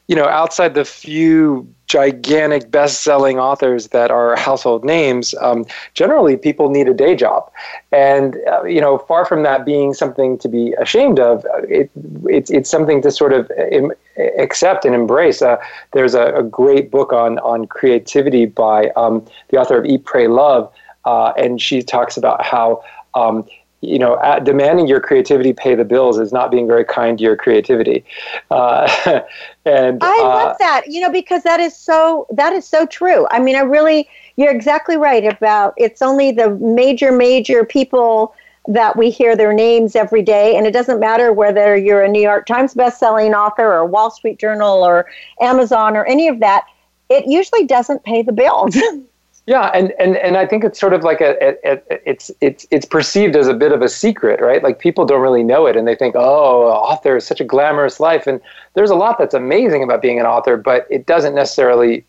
you 0.09 0.17
know 0.17 0.27
outside 0.27 0.75
the 0.75 0.85
few 0.85 1.67
gigantic 1.87 2.71
best-selling 2.71 3.39
authors 3.39 3.89
that 3.89 4.11
are 4.11 4.37
household 4.49 4.85
names 4.85 5.35
um, 5.41 5.65
generally 5.95 6.37
people 6.37 6.71
need 6.71 6.89
a 6.89 6.95
day 6.95 7.15
job. 7.17 7.51
And 7.93 8.37
uh, 8.49 8.65
you 8.65 8.81
know 8.81 8.99
far 8.99 9.25
from 9.25 9.43
that 9.45 9.65
being 9.65 9.95
something 9.95 10.39
to 10.39 10.49
be 10.49 10.73
ashamed 10.75 11.19
of 11.21 11.45
uh, 11.47 11.63
it, 11.69 11.91
it's, 12.25 12.51
it's 12.51 12.71
something 12.71 13.03
to 13.03 13.11
sort 13.11 13.33
of 13.33 13.51
Im- 13.71 13.93
accept 14.39 14.85
and 14.85 14.95
embrace. 14.95 15.43
Uh, 15.43 15.57
there's 15.93 16.15
a, 16.15 16.35
a, 16.35 16.43
great 16.43 16.91
book 16.91 17.13
on 17.13 17.39
on 17.39 17.67
creativity 17.67 18.47
by 18.47 18.89
um, 18.97 19.25
the 19.49 19.57
author 19.57 19.79
of 19.79 19.85
eat 19.87 20.05
pray 20.05 20.29
love 20.29 20.73
uh, 21.05 21.33
and 21.37 21.61
she 21.61 21.83
talks 21.83 22.17
about 22.17 22.45
how 22.45 22.83
um, 23.15 23.45
you 23.81 23.99
know, 23.99 24.19
at 24.21 24.45
demanding 24.45 24.87
your 24.87 25.01
creativity 25.01 25.53
pay 25.53 25.75
the 25.75 25.85
bills 25.85 26.19
is 26.19 26.33
not 26.33 26.51
being 26.51 26.67
very 26.67 26.85
kind 26.85 27.17
to 27.19 27.25
your 27.25 27.37
creativity. 27.37 28.05
Uh, 28.51 28.87
and 29.65 30.03
I 30.03 30.19
uh, 30.21 30.29
love 30.29 30.57
that, 30.59 30.83
you 30.87 31.01
know, 31.01 31.11
because 31.11 31.43
that 31.45 31.61
is 31.61 31.77
so 31.77 32.27
that 32.31 32.53
is 32.53 32.67
so 32.67 32.87
true. 32.87 33.27
I 33.31 33.41
mean, 33.41 33.57
I 33.57 33.61
really, 33.61 34.09
you're 34.37 34.51
exactly 34.51 34.97
right 34.97 35.25
about 35.25 35.75
it's 35.77 36.03
only 36.03 36.31
the 36.31 36.51
major 36.57 37.11
major 37.11 37.65
people 37.65 38.35
that 38.69 38.97
we 38.97 39.09
hear 39.09 39.35
their 39.35 39.55
names 39.55 39.97
every 39.97 40.23
day, 40.23 40.57
and 40.57 40.67
it 40.67 40.73
doesn't 40.73 41.01
matter 41.01 41.33
whether 41.33 41.75
you're 41.75 42.03
a 42.03 42.09
New 42.09 42.21
York 42.21 42.47
Times 42.47 42.75
bestselling 42.75 43.35
author 43.35 43.73
or 43.73 43.87
Wall 43.87 44.11
Street 44.11 44.39
Journal 44.39 44.85
or 44.85 45.07
Amazon 45.41 45.97
or 45.97 46.05
any 46.05 46.29
of 46.29 46.41
that. 46.41 46.67
It 47.09 47.27
usually 47.27 47.67
doesn't 47.67 48.05
pay 48.05 48.23
the 48.23 48.33
bills. 48.33 48.77
Yeah, 49.51 49.73
and, 49.75 49.93
and, 49.99 50.17
and 50.19 50.37
I 50.37 50.47
think 50.47 50.63
it's 50.63 50.79
sort 50.79 50.93
of 50.93 51.03
like 51.03 51.21
a, 51.21 51.35
a, 51.43 51.73
a, 51.73 52.09
it's 52.09 52.31
it's 52.41 52.69
it's 52.71 52.87
perceived 52.87 53.35
as 53.35 53.49
a 53.49 53.53
bit 53.53 53.73
of 53.73 53.83
a 53.83 53.89
secret, 53.89 54.41
right? 54.41 54.63
Like 54.63 54.79
people 54.79 55.05
don't 55.05 55.21
really 55.21 55.43
know 55.43 55.67
it, 55.67 55.75
and 55.75 55.89
they 55.89 55.97
think, 55.97 56.15
oh, 56.15 56.69
author 56.69 57.17
is 57.17 57.27
such 57.27 57.41
a 57.41 57.45
glamorous 57.45 57.99
life, 57.99 58.29
and 58.29 58.41
there's 58.75 58.91
a 58.91 58.95
lot 58.95 59.19
that's 59.19 59.35
amazing 59.35 59.83
about 59.83 60.03
being 60.03 60.21
an 60.21 60.25
author, 60.25 60.57
but 60.57 60.87
it 60.89 61.05
doesn't 61.07 61.35
necessarily 61.35 62.05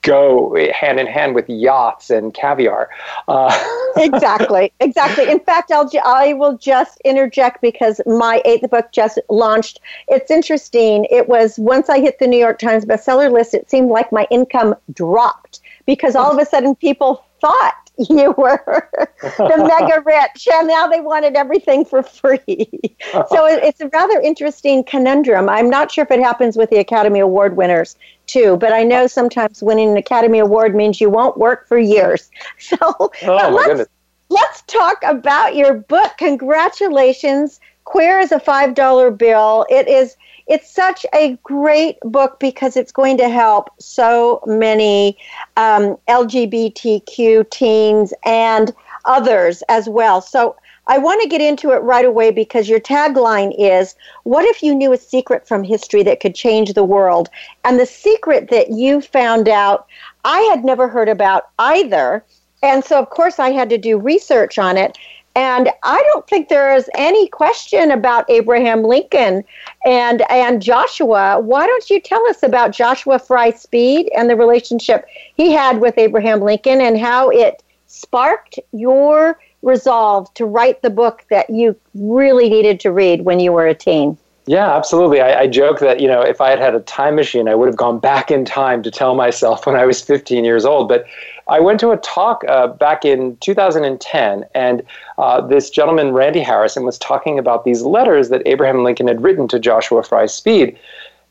go 0.00 0.56
hand 0.72 0.98
in 0.98 1.06
hand 1.06 1.34
with 1.34 1.46
yachts 1.46 2.08
and 2.08 2.32
caviar. 2.32 2.88
Uh. 3.28 3.52
exactly, 3.98 4.72
exactly. 4.80 5.30
In 5.30 5.40
fact, 5.40 5.70
I'll 5.70 5.90
I 6.06 6.32
will 6.32 6.56
just 6.56 7.02
interject 7.04 7.60
because 7.60 8.00
my 8.06 8.40
eighth 8.46 8.70
book 8.70 8.92
just 8.92 9.18
launched. 9.28 9.78
It's 10.08 10.30
interesting. 10.30 11.06
It 11.10 11.28
was 11.28 11.58
once 11.58 11.90
I 11.90 12.00
hit 12.00 12.18
the 12.18 12.26
New 12.26 12.38
York 12.38 12.58
Times 12.58 12.86
bestseller 12.86 13.30
list, 13.30 13.52
it 13.52 13.68
seemed 13.68 13.90
like 13.90 14.10
my 14.10 14.26
income 14.30 14.74
dropped 14.94 15.60
because 15.86 16.16
all 16.16 16.30
of 16.30 16.38
a 16.38 16.46
sudden 16.46 16.74
people 16.74 17.24
thought 17.40 17.74
you 17.98 18.32
were 18.38 18.88
the 19.20 19.78
mega 19.78 20.00
rich 20.06 20.48
and 20.50 20.66
now 20.66 20.86
they 20.88 21.00
wanted 21.00 21.34
everything 21.36 21.84
for 21.84 22.02
free. 22.02 22.40
so 23.12 23.46
it's 23.46 23.80
a 23.80 23.88
rather 23.88 24.18
interesting 24.20 24.82
conundrum. 24.84 25.48
I'm 25.48 25.68
not 25.68 25.92
sure 25.92 26.04
if 26.04 26.10
it 26.10 26.20
happens 26.20 26.56
with 26.56 26.70
the 26.70 26.78
Academy 26.78 27.20
Award 27.20 27.56
winners 27.56 27.96
too, 28.26 28.56
but 28.56 28.72
I 28.72 28.82
know 28.82 29.06
sometimes 29.06 29.62
winning 29.62 29.90
an 29.90 29.96
Academy 29.98 30.38
Award 30.38 30.74
means 30.74 31.00
you 31.00 31.10
won't 31.10 31.36
work 31.36 31.68
for 31.68 31.78
years. 31.78 32.30
So 32.58 32.76
oh, 32.80 33.10
let's, 33.22 33.66
goodness. 33.66 33.88
let's 34.30 34.62
talk 34.62 35.02
about 35.04 35.54
your 35.54 35.74
book. 35.74 36.12
Congratulations. 36.18 37.60
Queer 37.84 38.20
as 38.20 38.32
a 38.32 38.38
$5 38.38 39.18
bill. 39.18 39.66
It 39.68 39.88
is 39.88 40.16
it's 40.46 40.70
such 40.70 41.06
a 41.14 41.38
great 41.42 41.98
book 42.02 42.38
because 42.40 42.76
it's 42.76 42.92
going 42.92 43.16
to 43.18 43.28
help 43.28 43.70
so 43.78 44.42
many 44.46 45.16
um, 45.56 45.96
LGBTQ 46.08 47.50
teens 47.50 48.12
and 48.24 48.74
others 49.04 49.62
as 49.68 49.88
well. 49.88 50.20
So, 50.20 50.56
I 50.88 50.98
want 50.98 51.22
to 51.22 51.28
get 51.28 51.40
into 51.40 51.70
it 51.70 51.82
right 51.82 52.04
away 52.04 52.32
because 52.32 52.68
your 52.68 52.80
tagline 52.80 53.54
is 53.56 53.94
What 54.24 54.44
if 54.44 54.62
you 54.62 54.74
knew 54.74 54.92
a 54.92 54.96
secret 54.96 55.46
from 55.46 55.62
history 55.62 56.02
that 56.02 56.20
could 56.20 56.34
change 56.34 56.74
the 56.74 56.84
world? 56.84 57.28
And 57.64 57.78
the 57.78 57.86
secret 57.86 58.50
that 58.50 58.70
you 58.70 59.00
found 59.00 59.48
out, 59.48 59.86
I 60.24 60.40
had 60.40 60.64
never 60.64 60.88
heard 60.88 61.08
about 61.08 61.50
either. 61.58 62.24
And 62.62 62.84
so, 62.84 62.98
of 62.98 63.10
course, 63.10 63.38
I 63.38 63.50
had 63.50 63.70
to 63.70 63.78
do 63.78 63.98
research 63.98 64.58
on 64.58 64.76
it. 64.76 64.98
And 65.34 65.70
I 65.82 66.02
don't 66.12 66.26
think 66.28 66.48
there 66.48 66.74
is 66.74 66.90
any 66.94 67.28
question 67.28 67.90
about 67.90 68.28
Abraham 68.28 68.82
Lincoln 68.82 69.44
and 69.84 70.22
and 70.30 70.60
Joshua. 70.60 71.40
Why 71.40 71.66
don't 71.66 71.88
you 71.88 72.00
tell 72.00 72.26
us 72.28 72.42
about 72.42 72.72
Joshua 72.72 73.18
Fry 73.18 73.50
Speed 73.50 74.10
and 74.14 74.28
the 74.28 74.36
relationship 74.36 75.06
he 75.34 75.52
had 75.52 75.80
with 75.80 75.96
Abraham 75.96 76.40
Lincoln 76.40 76.80
and 76.82 76.98
how 76.98 77.30
it 77.30 77.62
sparked 77.86 78.58
your 78.72 79.38
resolve 79.62 80.32
to 80.34 80.44
write 80.44 80.82
the 80.82 80.90
book 80.90 81.24
that 81.30 81.48
you 81.48 81.76
really 81.94 82.50
needed 82.50 82.80
to 82.80 82.90
read 82.90 83.22
when 83.22 83.40
you 83.40 83.52
were 83.52 83.66
a 83.66 83.74
teen? 83.74 84.18
Yeah, 84.46 84.74
absolutely. 84.74 85.20
I, 85.20 85.42
I, 85.42 85.46
joke 85.46 85.78
that 85.78 86.00
you 86.00 86.08
know 86.08 86.20
if 86.20 86.40
I 86.40 86.50
had 86.50 86.58
had 86.58 86.74
a 86.74 86.80
time 86.80 87.14
machine, 87.14 87.48
I 87.48 87.54
would 87.54 87.66
have 87.66 87.76
gone 87.76 88.00
back 88.00 88.30
in 88.30 88.44
time 88.44 88.82
to 88.82 88.90
tell 88.90 89.14
myself 89.14 89.66
when 89.66 89.76
I 89.76 89.86
was 89.86 90.02
15 90.02 90.44
years 90.44 90.64
old. 90.64 90.88
But 90.88 91.06
I 91.52 91.60
went 91.60 91.78
to 91.80 91.90
a 91.90 91.98
talk 91.98 92.44
uh, 92.48 92.68
back 92.68 93.04
in 93.04 93.36
2010, 93.40 94.44
and 94.54 94.82
uh, 95.18 95.42
this 95.42 95.68
gentleman, 95.68 96.12
Randy 96.12 96.40
Harrison, 96.40 96.82
was 96.82 96.96
talking 96.96 97.38
about 97.38 97.66
these 97.66 97.82
letters 97.82 98.30
that 98.30 98.40
Abraham 98.46 98.82
Lincoln 98.82 99.06
had 99.06 99.22
written 99.22 99.46
to 99.48 99.58
Joshua 99.58 100.02
Fry 100.02 100.24
Speed, 100.24 100.78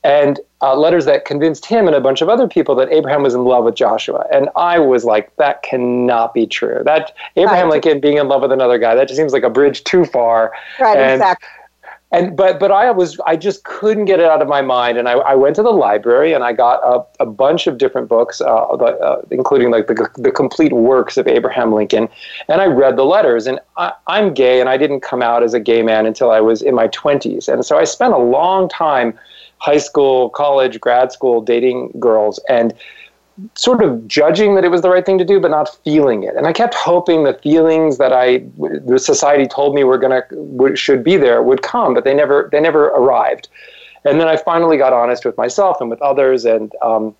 and 0.03 0.39
uh, 0.61 0.75
letters 0.75 1.05
that 1.05 1.25
convinced 1.25 1.65
him 1.65 1.87
and 1.87 1.95
a 1.95 1.99
bunch 1.99 2.21
of 2.21 2.29
other 2.29 2.47
people 2.47 2.75
that 2.75 2.91
Abraham 2.91 3.23
was 3.23 3.33
in 3.33 3.45
love 3.45 3.63
with 3.63 3.73
Joshua. 3.73 4.27
And 4.31 4.47
I 4.55 4.77
was 4.77 5.05
like, 5.05 5.35
that 5.37 5.63
cannot 5.63 6.35
be 6.35 6.45
true. 6.45 6.83
That 6.85 7.15
Abraham 7.35 7.65
right. 7.65 7.83
Lincoln 7.83 7.99
being 7.99 8.17
in 8.17 8.27
love 8.27 8.43
with 8.43 8.51
another 8.51 8.77
guy, 8.77 8.93
that 8.93 9.07
just 9.07 9.17
seems 9.17 9.33
like 9.33 9.43
a 9.43 9.49
bridge 9.49 9.83
too 9.83 10.05
far. 10.05 10.53
Right, 10.79 10.97
and, 10.97 11.13
exactly 11.13 11.47
and 12.11 12.35
but 12.35 12.59
but 12.59 12.71
I 12.71 12.91
was 12.91 13.19
I 13.25 13.35
just 13.37 13.63
couldn't 13.63 14.05
get 14.05 14.19
it 14.19 14.25
out 14.25 14.41
of 14.41 14.47
my 14.47 14.61
mind, 14.61 14.97
and 14.97 15.07
I, 15.07 15.13
I 15.13 15.35
went 15.35 15.55
to 15.55 15.63
the 15.63 15.71
library 15.71 16.33
and 16.33 16.43
I 16.43 16.51
got 16.51 16.81
a, 16.83 17.23
a 17.23 17.25
bunch 17.25 17.67
of 17.67 17.77
different 17.77 18.09
books, 18.09 18.41
uh, 18.41 18.45
uh, 18.45 19.21
including 19.31 19.71
like 19.71 19.87
the 19.87 20.09
the 20.17 20.31
complete 20.31 20.73
works 20.73 21.15
of 21.17 21.27
Abraham 21.27 21.73
Lincoln, 21.73 22.09
and 22.49 22.59
I 22.59 22.65
read 22.65 22.97
the 22.97 23.05
letters. 23.05 23.47
And 23.47 23.59
I, 23.77 23.93
I'm 24.07 24.33
gay, 24.33 24.59
and 24.59 24.67
I 24.67 24.77
didn't 24.77 24.99
come 24.99 25.21
out 25.21 25.41
as 25.41 25.53
a 25.53 25.59
gay 25.59 25.81
man 25.81 26.05
until 26.05 26.31
I 26.31 26.41
was 26.41 26.61
in 26.61 26.75
my 26.75 26.87
twenties, 26.87 27.47
and 27.47 27.65
so 27.65 27.77
I 27.77 27.85
spent 27.85 28.13
a 28.13 28.19
long 28.19 28.67
time, 28.67 29.17
high 29.59 29.77
school, 29.77 30.29
college, 30.31 30.81
grad 30.81 31.13
school, 31.13 31.41
dating 31.41 31.93
girls, 31.97 32.39
and 32.49 32.73
sort 33.55 33.83
of 33.83 34.07
judging 34.07 34.55
that 34.55 34.63
it 34.63 34.69
was 34.69 34.81
the 34.81 34.89
right 34.89 35.05
thing 35.05 35.17
to 35.17 35.25
do, 35.25 35.39
but 35.39 35.51
not 35.51 35.75
feeling 35.83 36.23
it. 36.23 36.35
And 36.35 36.47
I 36.47 36.53
kept 36.53 36.73
hoping 36.73 37.23
the 37.23 37.33
feelings 37.33 37.97
that 37.97 38.13
I, 38.13 38.43
the 38.57 38.99
society 38.99 39.47
told 39.47 39.75
me 39.75 39.83
were 39.83 39.97
gonna 39.97 40.21
should 40.75 41.03
be 41.03 41.17
there 41.17 41.41
would 41.41 41.61
come, 41.61 41.93
but 41.93 42.03
they 42.03 42.13
never 42.13 42.49
they 42.51 42.59
never 42.59 42.87
arrived. 42.87 43.47
And 44.05 44.19
then 44.19 44.27
I 44.27 44.37
finally 44.37 44.77
got 44.77 44.93
honest 44.93 45.25
with 45.25 45.37
myself 45.37 45.79
and 45.79 45.89
with 45.89 46.01
others, 46.01 46.45
and 46.45 46.71
um, 46.81 47.15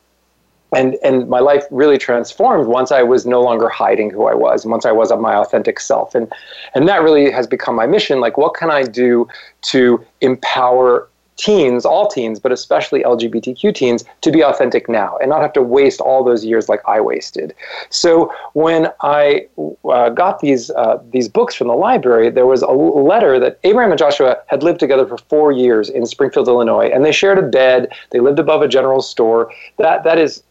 and 0.75 0.97
and 1.03 1.29
my 1.29 1.39
life 1.39 1.65
really 1.69 1.97
transformed 1.97 2.67
once 2.67 2.91
I 2.91 3.03
was 3.03 3.25
no 3.25 3.41
longer 3.41 3.69
hiding 3.69 4.09
who 4.09 4.25
I 4.27 4.33
was, 4.33 4.65
once 4.65 4.85
I 4.85 4.91
was 4.91 5.11
my 5.13 5.35
authentic 5.35 5.79
self. 5.79 6.15
And 6.15 6.31
and 6.73 6.87
that 6.87 7.03
really 7.03 7.31
has 7.31 7.45
become 7.45 7.75
my 7.75 7.85
mission. 7.85 8.19
Like, 8.19 8.37
what 8.37 8.55
can 8.55 8.71
I 8.71 8.83
do 8.83 9.27
to 9.63 10.03
empower 10.21 11.07
teens, 11.41 11.85
all 11.85 12.07
teens, 12.07 12.39
but 12.39 12.51
especially 12.51 13.01
LGBTQ 13.01 13.73
teens, 13.73 14.05
to 14.21 14.31
be 14.31 14.43
authentic 14.43 14.87
now 14.87 15.17
and 15.17 15.29
not 15.29 15.41
have 15.41 15.53
to 15.53 15.61
waste 15.61 15.99
all 15.99 16.23
those 16.23 16.45
years 16.45 16.69
like 16.69 16.81
I 16.87 17.01
wasted. 17.01 17.55
So 17.89 18.31
when 18.53 18.89
I 19.01 19.47
uh, 19.89 20.09
got 20.09 20.39
these 20.39 20.69
uh, 20.71 21.01
these 21.11 21.27
books 21.27 21.55
from 21.55 21.67
the 21.67 21.73
library, 21.73 22.29
there 22.29 22.45
was 22.45 22.61
a 22.61 22.71
letter 22.71 23.39
that 23.39 23.59
Abraham 23.63 23.91
and 23.91 23.97
Joshua 23.97 24.37
had 24.47 24.61
lived 24.61 24.79
together 24.79 25.07
for 25.07 25.17
four 25.17 25.51
years 25.51 25.89
in 25.89 26.05
Springfield, 26.05 26.47
Illinois, 26.47 26.89
and 26.93 27.03
they 27.03 27.11
shared 27.11 27.39
a 27.39 27.41
bed. 27.41 27.91
They 28.11 28.19
lived 28.19 28.37
above 28.37 28.61
a 28.61 28.67
general 28.67 29.01
store. 29.01 29.51
That 29.79 30.03
that 30.03 30.19
is 30.19 30.43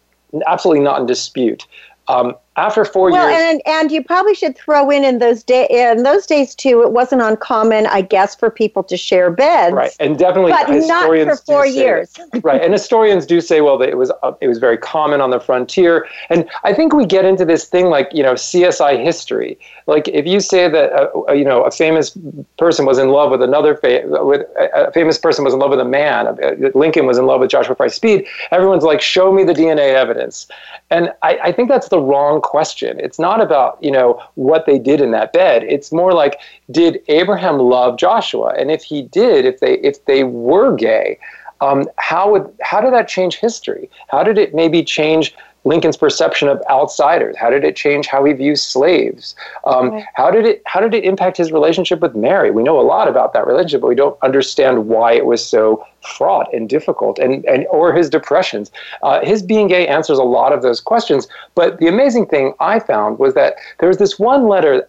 absolutely 0.46 0.82
not 0.82 1.00
in 1.00 1.06
dispute. 1.06 1.66
Um, 2.08 2.34
after 2.60 2.84
four 2.84 3.10
well, 3.10 3.30
years. 3.30 3.40
And 3.40 3.62
and 3.66 3.90
you 3.90 4.04
probably 4.04 4.34
should 4.34 4.56
throw 4.56 4.90
in 4.90 5.04
in 5.04 5.18
those 5.18 5.42
day 5.42 5.66
in 5.70 6.02
those 6.02 6.26
days 6.26 6.54
too. 6.54 6.82
It 6.82 6.92
wasn't 6.92 7.22
uncommon, 7.22 7.86
I 7.86 8.02
guess, 8.02 8.34
for 8.34 8.50
people 8.50 8.82
to 8.84 8.96
share 8.96 9.30
beds. 9.30 9.74
Right, 9.74 9.92
and 9.98 10.18
definitely, 10.18 10.52
but 10.52 10.68
not 10.86 11.06
for 11.06 11.36
four 11.36 11.66
years. 11.66 12.14
right, 12.42 12.60
and 12.62 12.72
historians 12.72 13.24
do 13.26 13.40
say, 13.40 13.60
well, 13.62 13.78
that 13.78 13.88
it 13.88 13.96
was 13.96 14.12
uh, 14.22 14.32
it 14.40 14.48
was 14.48 14.58
very 14.58 14.76
common 14.76 15.20
on 15.20 15.30
the 15.30 15.40
frontier, 15.40 16.06
and 16.28 16.48
I 16.64 16.74
think 16.74 16.92
we 16.92 17.06
get 17.06 17.24
into 17.24 17.44
this 17.44 17.64
thing 17.64 17.86
like 17.86 18.10
you 18.12 18.22
know 18.22 18.34
CSI 18.34 19.02
history. 19.02 19.58
Like 19.86 20.06
if 20.08 20.26
you 20.26 20.40
say 20.40 20.68
that 20.68 20.92
uh, 20.92 21.32
you 21.32 21.44
know 21.44 21.62
a 21.62 21.70
famous 21.70 22.16
person 22.58 22.84
was 22.84 22.98
in 22.98 23.08
love 23.08 23.30
with 23.30 23.42
another 23.42 23.74
fa- 23.76 24.02
with 24.04 24.42
a 24.58 24.92
famous 24.92 25.18
person 25.18 25.44
was 25.44 25.54
in 25.54 25.60
love 25.60 25.70
with 25.70 25.80
a 25.80 25.84
man, 25.84 26.26
uh, 26.26 26.70
Lincoln 26.74 27.06
was 27.06 27.16
in 27.16 27.26
love 27.26 27.40
with 27.40 27.50
Joshua 27.50 27.74
Fry 27.74 27.88
Speed. 27.88 28.26
Everyone's 28.50 28.84
like, 28.84 29.00
show 29.00 29.32
me 29.32 29.44
the 29.44 29.54
DNA 29.54 29.94
evidence, 29.94 30.46
and 30.90 31.12
I, 31.22 31.38
I 31.44 31.52
think 31.52 31.68
that's 31.68 31.88
the 31.88 32.00
wrong 32.00 32.40
question. 32.50 32.98
It's 32.98 33.20
not 33.20 33.40
about, 33.40 33.78
you 33.80 33.92
know, 33.92 34.20
what 34.34 34.66
they 34.66 34.78
did 34.78 35.00
in 35.00 35.12
that 35.12 35.32
bed. 35.32 35.62
It's 35.62 35.92
more 35.92 36.12
like 36.12 36.40
did 36.70 37.00
Abraham 37.06 37.58
love 37.58 37.96
Joshua? 37.96 38.54
And 38.58 38.72
if 38.72 38.82
he 38.82 39.02
did, 39.02 39.44
if 39.44 39.60
they 39.60 39.74
if 39.90 40.04
they 40.06 40.24
were 40.24 40.74
gay, 40.74 41.18
um, 41.60 41.88
how 41.98 42.32
would 42.32 42.52
how 42.60 42.80
did 42.80 42.92
that 42.92 43.06
change 43.06 43.36
history? 43.36 43.88
How 44.08 44.24
did 44.24 44.36
it 44.36 44.52
maybe 44.52 44.82
change 44.82 45.32
Lincoln's 45.64 45.96
perception 45.96 46.48
of 46.48 46.62
outsiders? 46.70 47.36
How 47.36 47.50
did 47.50 47.64
it 47.64 47.76
change 47.76 48.06
how 48.06 48.24
he 48.24 48.32
views 48.32 48.62
slaves? 48.62 49.34
Um, 49.64 50.02
how 50.14 50.30
did 50.30 50.46
it 50.46 50.62
how 50.64 50.80
did 50.80 50.94
it 50.94 51.04
impact 51.04 51.36
his 51.36 51.52
relationship 51.52 52.00
with 52.00 52.14
Mary? 52.14 52.50
We 52.50 52.62
know 52.62 52.80
a 52.80 52.82
lot 52.82 53.08
about 53.08 53.32
that 53.34 53.46
relationship, 53.46 53.82
but 53.82 53.88
we 53.88 53.94
don't 53.94 54.16
understand 54.22 54.86
why 54.86 55.12
it 55.12 55.26
was 55.26 55.44
so 55.44 55.84
fraught 56.16 56.52
and 56.54 56.68
difficult, 56.68 57.18
and, 57.18 57.44
and 57.44 57.66
or 57.66 57.92
his 57.92 58.08
depressions. 58.08 58.70
Uh, 59.02 59.20
his 59.24 59.42
being 59.42 59.68
gay 59.68 59.86
answers 59.86 60.18
a 60.18 60.24
lot 60.24 60.52
of 60.52 60.62
those 60.62 60.80
questions. 60.80 61.28
But 61.54 61.78
the 61.78 61.88
amazing 61.88 62.26
thing 62.26 62.54
I 62.58 62.80
found 62.80 63.18
was 63.18 63.34
that 63.34 63.56
there 63.78 63.88
was 63.88 63.98
this 63.98 64.18
one 64.18 64.48
letter. 64.48 64.88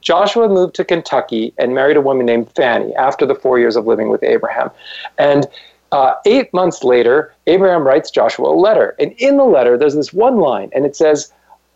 Joshua 0.00 0.48
moved 0.48 0.74
to 0.76 0.84
Kentucky 0.84 1.52
and 1.58 1.74
married 1.74 1.96
a 1.96 2.00
woman 2.00 2.24
named 2.24 2.50
Fanny 2.52 2.94
after 2.94 3.26
the 3.26 3.34
four 3.34 3.58
years 3.58 3.74
of 3.74 3.86
living 3.86 4.08
with 4.08 4.22
Abraham, 4.22 4.70
and 5.18 5.46
uh, 5.92 6.14
eight 6.26 6.52
months 6.52 6.84
later, 6.84 7.32
Abraham 7.46 7.86
writes 7.86 8.10
Joshua 8.10 8.50
a 8.50 8.54
letter. 8.54 8.94
And 8.98 9.12
in 9.12 9.36
the 9.36 9.44
letter, 9.44 9.78
there's 9.78 9.94
this 9.94 10.12
one 10.12 10.36
line, 10.36 10.70
and 10.74 10.84
it 10.84 10.96
says, 10.96 11.32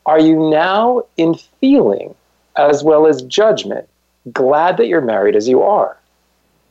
Are 0.06 0.20
you 0.20 0.50
now 0.50 1.04
in 1.16 1.34
feeling 1.60 2.14
as 2.56 2.84
well 2.84 3.06
as 3.06 3.22
judgment 3.22 3.88
glad 4.32 4.76
that 4.76 4.86
you're 4.86 5.00
married 5.00 5.36
as 5.36 5.48
you 5.48 5.62
are? 5.62 5.96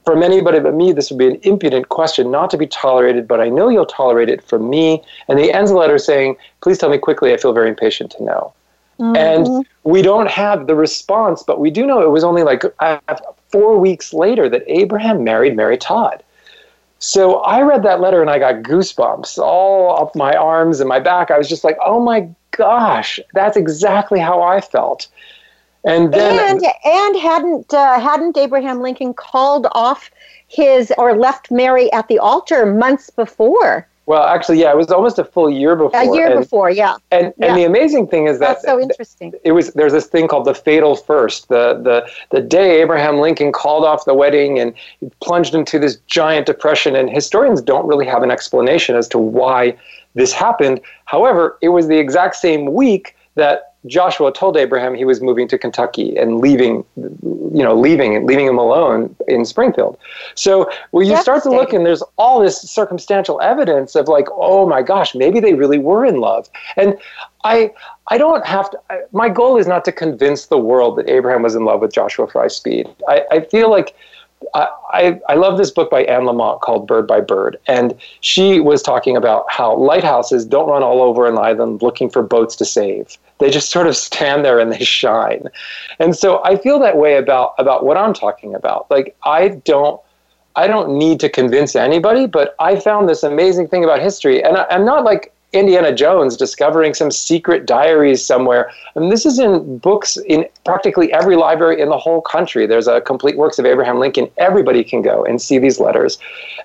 From 0.05 0.23
anybody 0.23 0.59
but 0.59 0.73
me, 0.73 0.91
this 0.91 1.11
would 1.11 1.19
be 1.19 1.27
an 1.27 1.39
impudent 1.43 1.89
question 1.89 2.31
not 2.31 2.49
to 2.51 2.57
be 2.57 2.65
tolerated, 2.65 3.27
but 3.27 3.39
I 3.39 3.49
know 3.49 3.69
you'll 3.69 3.85
tolerate 3.85 4.29
it 4.29 4.43
from 4.43 4.69
me. 4.69 5.03
And 5.27 5.39
he 5.39 5.51
ends 5.51 5.71
the 5.71 5.77
letter 5.77 5.99
saying, 5.99 6.37
Please 6.61 6.77
tell 6.77 6.89
me 6.89 6.97
quickly, 6.97 7.33
I 7.33 7.37
feel 7.37 7.53
very 7.53 7.69
impatient 7.69 8.11
to 8.11 8.23
know. 8.23 8.53
Mm-hmm. 8.99 9.15
And 9.15 9.67
we 9.83 10.03
don't 10.03 10.29
have 10.29 10.67
the 10.67 10.75
response, 10.75 11.43
but 11.43 11.59
we 11.59 11.71
do 11.71 11.87
know 11.87 12.01
it 12.01 12.11
was 12.11 12.23
only 12.23 12.43
like 12.43 12.63
uh, 12.79 12.99
four 13.49 13.79
weeks 13.79 14.13
later 14.13 14.47
that 14.49 14.63
Abraham 14.67 15.23
married 15.23 15.55
Mary 15.55 15.77
Todd. 15.77 16.23
So 17.01 17.39
I 17.39 17.61
read 17.63 17.81
that 17.81 17.99
letter 17.99 18.21
and 18.21 18.29
I 18.29 18.37
got 18.37 18.61
goosebumps 18.61 19.39
all 19.39 19.99
up 19.99 20.15
my 20.15 20.33
arms 20.33 20.79
and 20.79 20.87
my 20.87 20.99
back. 20.99 21.31
I 21.31 21.37
was 21.37 21.49
just 21.49 21.63
like, 21.63 21.75
oh 21.83 21.99
my 21.99 22.29
gosh, 22.51 23.19
that's 23.33 23.57
exactly 23.57 24.19
how 24.19 24.43
I 24.43 24.61
felt. 24.61 25.07
And 25.83 26.13
then, 26.13 26.37
and 26.37 26.63
and 26.85 27.19
hadn't 27.19 27.73
uh, 27.73 27.99
hadn't 27.99 28.37
Abraham 28.37 28.81
Lincoln 28.81 29.15
called 29.15 29.65
off 29.71 30.11
his 30.47 30.93
or 30.95 31.17
left 31.17 31.49
Mary 31.49 31.91
at 31.91 32.07
the 32.07 32.19
altar 32.19 32.67
months 32.67 33.09
before? 33.09 33.87
Well, 34.11 34.23
actually, 34.23 34.59
yeah, 34.59 34.71
it 34.71 34.75
was 34.75 34.91
almost 34.91 35.19
a 35.19 35.23
full 35.23 35.49
year 35.49 35.73
before. 35.73 35.97
A 35.97 36.13
year 36.13 36.29
and, 36.29 36.41
before, 36.41 36.69
yeah. 36.69 36.97
And 37.11 37.33
yeah. 37.37 37.45
and 37.45 37.57
the 37.57 37.63
amazing 37.63 38.07
thing 38.09 38.27
is 38.27 38.39
that 38.39 38.55
that's 38.55 38.65
so 38.65 38.77
interesting. 38.77 39.31
It 39.45 39.53
was 39.53 39.71
there's 39.71 39.93
this 39.93 40.07
thing 40.07 40.27
called 40.27 40.43
the 40.43 40.53
fatal 40.53 40.97
first. 40.97 41.47
The 41.47 41.79
the 41.81 42.05
the 42.31 42.41
day 42.41 42.81
Abraham 42.81 43.19
Lincoln 43.19 43.53
called 43.53 43.85
off 43.85 44.03
the 44.03 44.13
wedding 44.13 44.59
and 44.59 44.73
plunged 45.21 45.55
into 45.55 45.79
this 45.79 45.95
giant 46.07 46.45
depression, 46.45 46.93
and 46.93 47.09
historians 47.09 47.61
don't 47.61 47.87
really 47.87 48.05
have 48.05 48.21
an 48.21 48.31
explanation 48.31 48.97
as 48.97 49.07
to 49.07 49.17
why 49.17 49.77
this 50.13 50.33
happened. 50.33 50.81
However, 51.05 51.57
it 51.61 51.69
was 51.69 51.87
the 51.87 51.97
exact 51.97 52.35
same 52.35 52.73
week 52.73 53.15
that 53.35 53.70
Joshua 53.87 54.31
told 54.31 54.57
Abraham 54.57 54.93
he 54.93 55.05
was 55.05 55.21
moving 55.21 55.47
to 55.47 55.57
Kentucky 55.57 56.15
and 56.15 56.39
leaving, 56.39 56.85
you 56.95 57.63
know, 57.63 57.75
leaving 57.75 58.15
and 58.15 58.27
leaving 58.27 58.45
him 58.45 58.57
alone 58.57 59.15
in 59.27 59.43
Springfield. 59.43 59.97
So 60.35 60.69
when 60.91 61.07
you 61.07 61.17
start 61.17 61.41
to 61.43 61.49
look 61.49 61.73
and 61.73 61.85
there's 61.85 62.03
all 62.17 62.39
this 62.39 62.61
circumstantial 62.61 63.41
evidence 63.41 63.95
of 63.95 64.07
like, 64.07 64.27
oh 64.33 64.67
my 64.67 64.83
gosh, 64.83 65.15
maybe 65.15 65.39
they 65.39 65.55
really 65.55 65.79
were 65.79 66.05
in 66.05 66.17
love. 66.17 66.47
And 66.77 66.95
I, 67.43 67.71
I 68.09 68.19
don't 68.19 68.45
have 68.45 68.69
to. 68.69 68.79
I, 68.91 68.99
my 69.11 69.29
goal 69.29 69.57
is 69.57 69.65
not 69.65 69.83
to 69.85 69.91
convince 69.91 70.45
the 70.45 70.59
world 70.59 70.97
that 70.97 71.09
Abraham 71.09 71.41
was 71.41 71.55
in 71.55 71.65
love 71.65 71.81
with 71.81 71.91
Joshua 71.91 72.27
Fry 72.27 72.49
Speed. 72.49 72.87
I, 73.07 73.23
I 73.31 73.39
feel 73.41 73.71
like 73.71 73.95
I, 74.53 75.19
I 75.29 75.35
love 75.35 75.57
this 75.57 75.71
book 75.71 75.89
by 75.89 76.03
Anne 76.03 76.23
Lamott 76.23 76.61
called 76.61 76.87
Bird 76.87 77.07
by 77.07 77.21
Bird. 77.21 77.57
And 77.67 77.95
she 78.21 78.59
was 78.59 78.81
talking 78.81 79.15
about 79.15 79.45
how 79.49 79.75
lighthouses 79.75 80.45
don't 80.45 80.67
run 80.67 80.83
all 80.83 81.01
over 81.01 81.27
an 81.27 81.37
island 81.37 81.81
looking 81.81 82.09
for 82.09 82.21
boats 82.23 82.55
to 82.57 82.65
save. 82.65 83.17
They 83.41 83.49
just 83.49 83.71
sort 83.71 83.87
of 83.87 83.95
stand 83.97 84.45
there 84.45 84.59
and 84.59 84.71
they 84.71 84.83
shine. 84.83 85.47
And 85.99 86.15
so 86.15 86.43
I 86.43 86.57
feel 86.57 86.79
that 86.79 86.95
way 86.95 87.17
about, 87.17 87.55
about 87.57 87.83
what 87.83 87.97
I'm 87.97 88.13
talking 88.13 88.53
about. 88.55 88.89
Like, 88.89 89.15
I 89.23 89.49
don't. 89.65 89.99
I 90.53 90.67
don't 90.67 90.97
need 90.97 91.21
to 91.21 91.29
convince 91.29 91.77
anybody, 91.77 92.27
but 92.27 92.55
I 92.59 92.77
found 92.77 93.07
this 93.07 93.23
amazing 93.23 93.69
thing 93.69 93.85
about 93.85 94.01
history. 94.01 94.43
And 94.43 94.57
I, 94.57 94.65
I'm 94.69 94.83
not 94.83 95.05
like 95.05 95.33
Indiana 95.53 95.93
Jones 95.93 96.37
discovering 96.37 96.93
some 96.93 97.11
secret 97.11 97.65
diaries 97.65 98.25
somewhere. 98.25 98.71
And 98.95 99.11
this 99.11 99.25
is 99.25 99.37
in 99.39 99.77
books 99.79 100.17
in 100.27 100.45
practically 100.65 101.11
every 101.11 101.35
library 101.35 101.81
in 101.81 101.89
the 101.89 101.97
whole 101.97 102.21
country. 102.21 102.65
There's 102.65 102.87
a 102.87 103.01
complete 103.01 103.37
works 103.37 103.59
of 103.59 103.65
Abraham 103.65 103.99
Lincoln. 103.99 104.29
Everybody 104.37 104.83
can 104.83 105.01
go 105.01 105.25
and 105.25 105.41
see 105.41 105.59
these 105.59 105.79
letters 105.79 106.19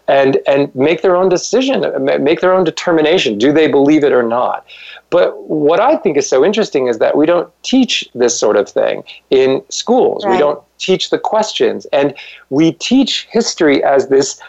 and, 0.07 0.39
and 0.47 0.73
make 0.75 1.03
their 1.03 1.17
own 1.17 1.29
decision, 1.29 1.85
make 2.23 2.41
their 2.41 2.53
own 2.53 2.65
determination. 2.65 3.39
Do 3.39 3.53
they 3.53 3.67
believe 3.67 4.05
it 4.05 4.13
or 4.13 4.23
not? 4.23 4.65
But 5.11 5.49
what 5.49 5.81
I 5.81 5.97
think 5.97 6.17
is 6.17 6.29
so 6.29 6.45
interesting 6.45 6.89
is 6.89 6.99
that 6.99 7.17
we 7.17 7.27
don't 7.27 7.51
teach 7.63 8.09
this 8.15 8.39
sort 8.39 8.57
of 8.57 8.69
thing 8.69 9.05
in 9.31 9.63
schools. 9.69 10.25
Right. 10.25 10.33
We 10.33 10.39
don't 10.39 10.63
teach 10.79 11.11
the 11.11 11.19
questions. 11.19 11.87
And 11.87 12.15
we 12.51 12.73
teach 12.73 13.27
history 13.31 13.83
as 13.85 14.09
this 14.09 14.41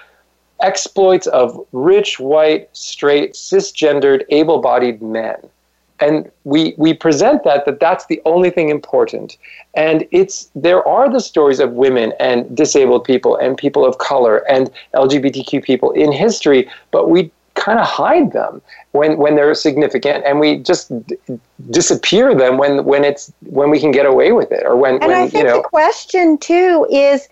exploits 0.61 1.27
of 1.27 1.63
rich, 1.71 2.19
white, 2.19 2.69
straight, 2.75 3.33
cisgendered, 3.33 4.23
able-bodied 4.29 5.01
men. 5.01 5.37
And 5.99 6.29
we, 6.43 6.75
we 6.77 6.93
present 6.93 7.43
that 7.43 7.65
that 7.65 7.79
that's 7.79 8.05
the 8.05 8.21
only 8.25 8.51
thing 8.51 8.69
important. 8.69 9.37
And 9.73 10.07
it's 10.11 10.51
there 10.53 10.87
are 10.87 11.11
the 11.11 11.19
stories 11.19 11.59
of 11.59 11.71
women 11.71 12.13
and 12.19 12.55
disabled 12.55 13.03
people 13.03 13.35
and 13.35 13.57
people 13.57 13.83
of 13.83 13.97
color 13.97 14.39
and 14.49 14.69
LGBTQ 14.93 15.63
people 15.63 15.91
in 15.91 16.11
history, 16.11 16.69
but 16.91 17.09
we 17.09 17.31
kind 17.67 17.79
of 17.79 17.85
hide 17.85 18.31
them 18.31 18.61
when, 18.91 19.17
when 19.17 19.35
they're 19.35 19.53
significant 19.53 20.23
and 20.25 20.39
we 20.39 20.57
just 20.59 20.87
d- 21.05 21.17
disappear 21.69 22.33
them 22.33 22.57
when, 22.57 22.85
when 22.85 23.03
it's 23.03 23.29
when 23.41 23.69
we 23.69 23.77
can 23.77 23.91
get 23.91 24.05
away 24.05 24.31
with 24.31 24.49
it 24.53 24.63
or 24.65 24.77
when, 24.77 24.93
and 24.95 25.07
when 25.07 25.11
I 25.11 25.27
think 25.27 25.43
you 25.43 25.49
know 25.49 25.57
the 25.57 25.67
question 25.67 26.37
too 26.37 26.87
is 26.89 27.27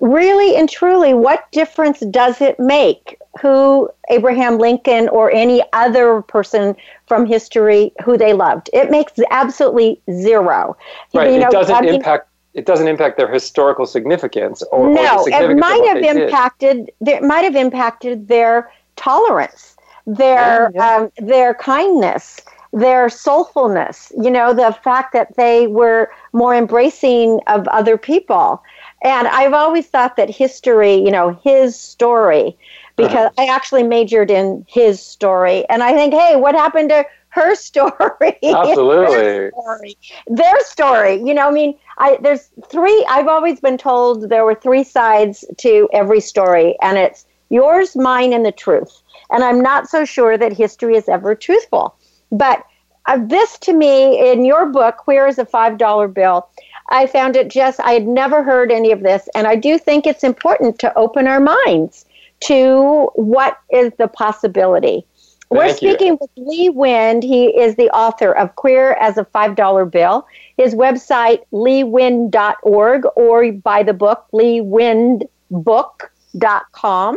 really 0.00 0.56
and 0.56 0.70
truly, 0.70 1.12
what 1.12 1.50
difference 1.52 2.00
does 2.00 2.40
it 2.40 2.58
make 2.58 3.18
who 3.42 3.90
Abraham 4.08 4.56
Lincoln 4.56 5.10
or 5.10 5.30
any 5.30 5.62
other 5.74 6.22
person 6.22 6.74
from 7.06 7.26
history 7.26 7.92
who 8.02 8.16
they 8.16 8.32
loved? 8.32 8.70
It 8.72 8.90
makes 8.90 9.12
absolutely 9.30 10.00
zero. 10.10 10.78
Right. 11.12 11.30
You 11.30 11.42
it 11.42 11.50
doesn't 11.50 11.74
I 11.74 11.80
mean, 11.82 11.94
impact. 11.96 12.28
It 12.54 12.64
doesn't 12.64 12.88
impact 12.88 13.18
their 13.18 13.30
historical 13.30 13.84
significance, 13.84 14.62
or, 14.70 14.86
or 14.86 14.94
the 14.94 15.02
no, 15.02 15.26
it 15.26 15.56
might 15.58 15.84
have 15.88 15.96
they 15.96 16.12
did. 16.12 16.22
impacted. 16.22 16.90
It 17.04 17.22
might 17.22 17.42
have 17.42 17.56
impacted 17.56 18.28
their 18.28 18.70
tolerance, 18.96 19.73
their 20.06 20.70
Yeah, 20.74 20.96
um, 20.96 21.12
their 21.18 21.54
kindness, 21.54 22.40
their 22.72 23.06
soulfulness. 23.06 24.12
You 24.22 24.30
know, 24.30 24.52
the 24.54 24.76
fact 24.82 25.12
that 25.12 25.36
they 25.36 25.66
were 25.66 26.10
more 26.32 26.54
embracing 26.54 27.40
of 27.46 27.66
other 27.68 27.96
people. 27.96 28.62
And 29.02 29.28
I've 29.28 29.52
always 29.52 29.86
thought 29.86 30.16
that 30.16 30.30
history, 30.30 30.94
you 30.94 31.10
know, 31.10 31.38
his 31.44 31.78
story, 31.78 32.56
because 32.96 33.30
I 33.38 33.46
actually 33.46 33.82
majored 33.82 34.30
in 34.30 34.64
his 34.68 35.02
story, 35.02 35.68
and 35.68 35.82
I 35.82 35.92
think, 35.92 36.14
hey, 36.14 36.36
what 36.36 36.54
happened 36.54 36.88
to 36.90 37.04
her 37.28 37.54
story? 37.68 38.38
Absolutely. 38.42 39.16
Their 39.16 39.50
story. 39.50 39.98
Their 40.28 40.60
story. 40.60 41.14
You 41.16 41.34
know, 41.34 41.48
I 41.48 41.50
mean, 41.50 41.78
I 41.98 42.18
there's 42.22 42.50
three. 42.68 43.04
I've 43.10 43.28
always 43.28 43.60
been 43.60 43.76
told 43.78 44.28
there 44.30 44.44
were 44.44 44.54
three 44.54 44.84
sides 44.84 45.44
to 45.58 45.88
every 45.92 46.20
story, 46.20 46.76
and 46.80 46.96
it's 46.96 47.26
yours, 47.50 47.96
mine, 47.96 48.32
and 48.32 48.44
the 48.44 48.52
truth. 48.52 49.02
And 49.34 49.42
I'm 49.42 49.60
not 49.60 49.90
so 49.90 50.04
sure 50.04 50.38
that 50.38 50.52
history 50.52 50.94
is 50.94 51.08
ever 51.08 51.34
truthful. 51.34 51.96
But 52.30 52.64
uh, 53.06 53.18
this, 53.20 53.58
to 53.58 53.72
me, 53.72 54.30
in 54.30 54.44
your 54.44 54.66
book, 54.66 54.98
Queer 54.98 55.26
as 55.26 55.38
a 55.38 55.44
Five 55.44 55.76
Dollar 55.76 56.06
Bill? 56.06 56.48
I 56.90 57.08
found 57.08 57.34
it 57.34 57.48
just, 57.48 57.80
I 57.80 57.94
had 57.94 58.06
never 58.06 58.44
heard 58.44 58.70
any 58.70 58.92
of 58.92 59.02
this. 59.02 59.28
And 59.34 59.48
I 59.48 59.56
do 59.56 59.76
think 59.76 60.06
it's 60.06 60.22
important 60.22 60.78
to 60.78 60.96
open 60.96 61.26
our 61.26 61.40
minds 61.40 62.04
to 62.44 63.10
what 63.16 63.58
is 63.72 63.92
the 63.98 64.06
possibility. 64.06 65.04
We're 65.50 65.66
Thank 65.66 65.82
you. 65.82 65.90
speaking 65.90 66.16
with 66.20 66.30
Lee 66.36 66.70
Wind. 66.70 67.24
He 67.24 67.46
is 67.46 67.74
the 67.74 67.90
author 67.90 68.30
of 68.36 68.54
Queer 68.54 68.92
as 68.94 69.18
a 69.18 69.24
$5 69.24 69.90
Bill. 69.90 70.24
His 70.56 70.76
website, 70.76 71.40
leewind.org, 71.52 73.02
or 73.16 73.52
buy 73.52 73.82
the 73.82 73.94
book, 73.94 74.26
leewindbook.com. 74.32 77.16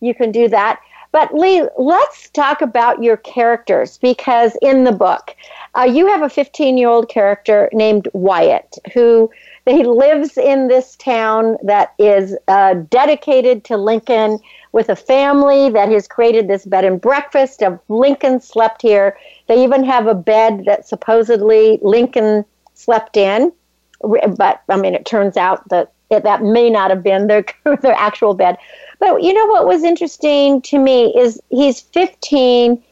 You 0.00 0.14
can 0.14 0.32
do 0.32 0.48
that. 0.48 0.80
But 1.10 1.34
Lee, 1.34 1.66
let's 1.78 2.28
talk 2.30 2.60
about 2.60 3.02
your 3.02 3.16
characters 3.16 3.98
because 3.98 4.56
in 4.60 4.84
the 4.84 4.92
book, 4.92 5.34
uh, 5.76 5.82
you 5.82 6.06
have 6.06 6.22
a 6.22 6.28
15 6.28 6.76
year 6.76 6.88
old 6.88 7.08
character 7.08 7.70
named 7.72 8.08
Wyatt 8.12 8.76
who 8.92 9.30
he 9.66 9.84
lives 9.84 10.38
in 10.38 10.68
this 10.68 10.96
town 10.96 11.56
that 11.62 11.94
is 11.98 12.36
uh, 12.48 12.74
dedicated 12.74 13.64
to 13.64 13.76
Lincoln 13.76 14.38
with 14.72 14.88
a 14.88 14.96
family 14.96 15.70
that 15.70 15.90
has 15.90 16.06
created 16.06 16.48
this 16.48 16.64
bed 16.64 16.84
and 16.84 17.00
breakfast 17.00 17.62
of 17.62 17.78
Lincoln 17.88 18.40
slept 18.40 18.82
here. 18.82 19.16
They 19.46 19.62
even 19.62 19.84
have 19.84 20.06
a 20.06 20.14
bed 20.14 20.64
that 20.66 20.86
supposedly 20.86 21.78
Lincoln 21.82 22.44
slept 22.74 23.16
in, 23.16 23.52
but 24.00 24.62
I 24.68 24.76
mean, 24.76 24.94
it 24.94 25.06
turns 25.06 25.36
out 25.36 25.68
that 25.68 25.92
it, 26.10 26.22
that 26.22 26.42
may 26.42 26.70
not 26.70 26.90
have 26.90 27.02
been 27.02 27.26
their 27.26 27.44
their 27.82 27.94
actual 27.94 28.34
bed. 28.34 28.56
But 28.98 29.22
you 29.22 29.32
know 29.32 29.46
what 29.46 29.66
was 29.66 29.84
interesting 29.84 30.60
to 30.62 30.78
me 30.78 31.14
is 31.16 31.40
he's 31.50 31.80
15. 31.80 32.82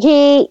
He 0.00 0.48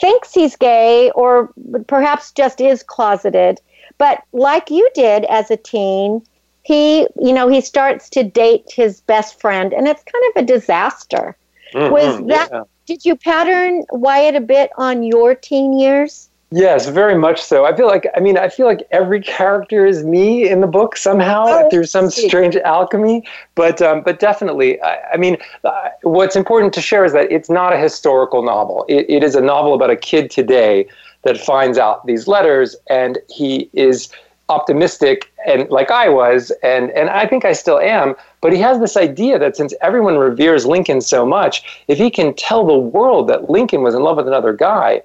thinks 0.00 0.32
he's 0.32 0.56
gay 0.56 1.10
or 1.14 1.50
perhaps 1.86 2.32
just 2.32 2.60
is 2.60 2.82
closeted. 2.82 3.60
But 3.98 4.22
like 4.32 4.70
you 4.70 4.88
did 4.94 5.24
as 5.26 5.50
a 5.50 5.56
teen, 5.56 6.22
he, 6.62 7.00
you 7.20 7.32
know, 7.32 7.48
he 7.48 7.60
starts 7.60 8.08
to 8.10 8.22
date 8.22 8.64
his 8.74 9.00
best 9.02 9.40
friend 9.40 9.72
and 9.72 9.86
it's 9.86 10.02
kind 10.02 10.24
of 10.34 10.42
a 10.42 10.46
disaster. 10.46 11.36
Mhm, 11.74 11.90
Was 11.90 12.26
that 12.28 12.48
yeah. 12.50 12.62
did 12.86 13.04
you 13.04 13.16
pattern 13.16 13.84
Wyatt 13.92 14.36
a 14.36 14.40
bit 14.40 14.70
on 14.76 15.02
your 15.02 15.34
teen 15.34 15.78
years? 15.78 16.29
Yes, 16.52 16.88
very 16.88 17.16
much 17.16 17.40
so. 17.40 17.64
I 17.64 17.76
feel 17.76 17.86
like 17.86 18.08
I 18.16 18.20
mean 18.20 18.36
I 18.36 18.48
feel 18.48 18.66
like 18.66 18.86
every 18.90 19.20
character 19.22 19.86
is 19.86 20.02
me 20.04 20.48
in 20.48 20.60
the 20.60 20.66
book 20.66 20.96
somehow 20.96 21.44
Oh, 21.46 21.70
through 21.70 21.84
some 21.84 22.10
strange 22.10 22.56
alchemy. 22.56 23.24
But 23.54 23.80
um, 23.80 24.02
but 24.02 24.18
definitely, 24.18 24.80
I, 24.82 24.98
I 25.12 25.16
mean, 25.16 25.36
uh, 25.64 25.90
what's 26.02 26.34
important 26.34 26.72
to 26.74 26.80
share 26.80 27.04
is 27.04 27.12
that 27.12 27.30
it's 27.30 27.50
not 27.50 27.72
a 27.72 27.78
historical 27.78 28.42
novel. 28.42 28.84
It, 28.88 29.08
it 29.08 29.22
is 29.22 29.36
a 29.36 29.40
novel 29.40 29.74
about 29.74 29.90
a 29.90 29.96
kid 29.96 30.28
today 30.30 30.88
that 31.22 31.38
finds 31.38 31.78
out 31.78 32.04
these 32.06 32.26
letters, 32.26 32.74
and 32.88 33.18
he 33.28 33.70
is 33.72 34.08
optimistic 34.48 35.30
and 35.46 35.70
like 35.70 35.92
I 35.92 36.08
was, 36.08 36.50
and 36.64 36.90
and 36.90 37.10
I 37.10 37.26
think 37.26 37.44
I 37.44 37.52
still 37.52 37.78
am. 37.78 38.16
But 38.40 38.52
he 38.52 38.58
has 38.58 38.80
this 38.80 38.96
idea 38.96 39.38
that 39.38 39.56
since 39.56 39.72
everyone 39.82 40.16
reveres 40.18 40.66
Lincoln 40.66 41.00
so 41.00 41.24
much, 41.24 41.84
if 41.86 41.96
he 41.96 42.10
can 42.10 42.34
tell 42.34 42.66
the 42.66 42.76
world 42.76 43.28
that 43.28 43.48
Lincoln 43.48 43.82
was 43.82 43.94
in 43.94 44.02
love 44.02 44.16
with 44.16 44.26
another 44.26 44.52
guy, 44.52 45.02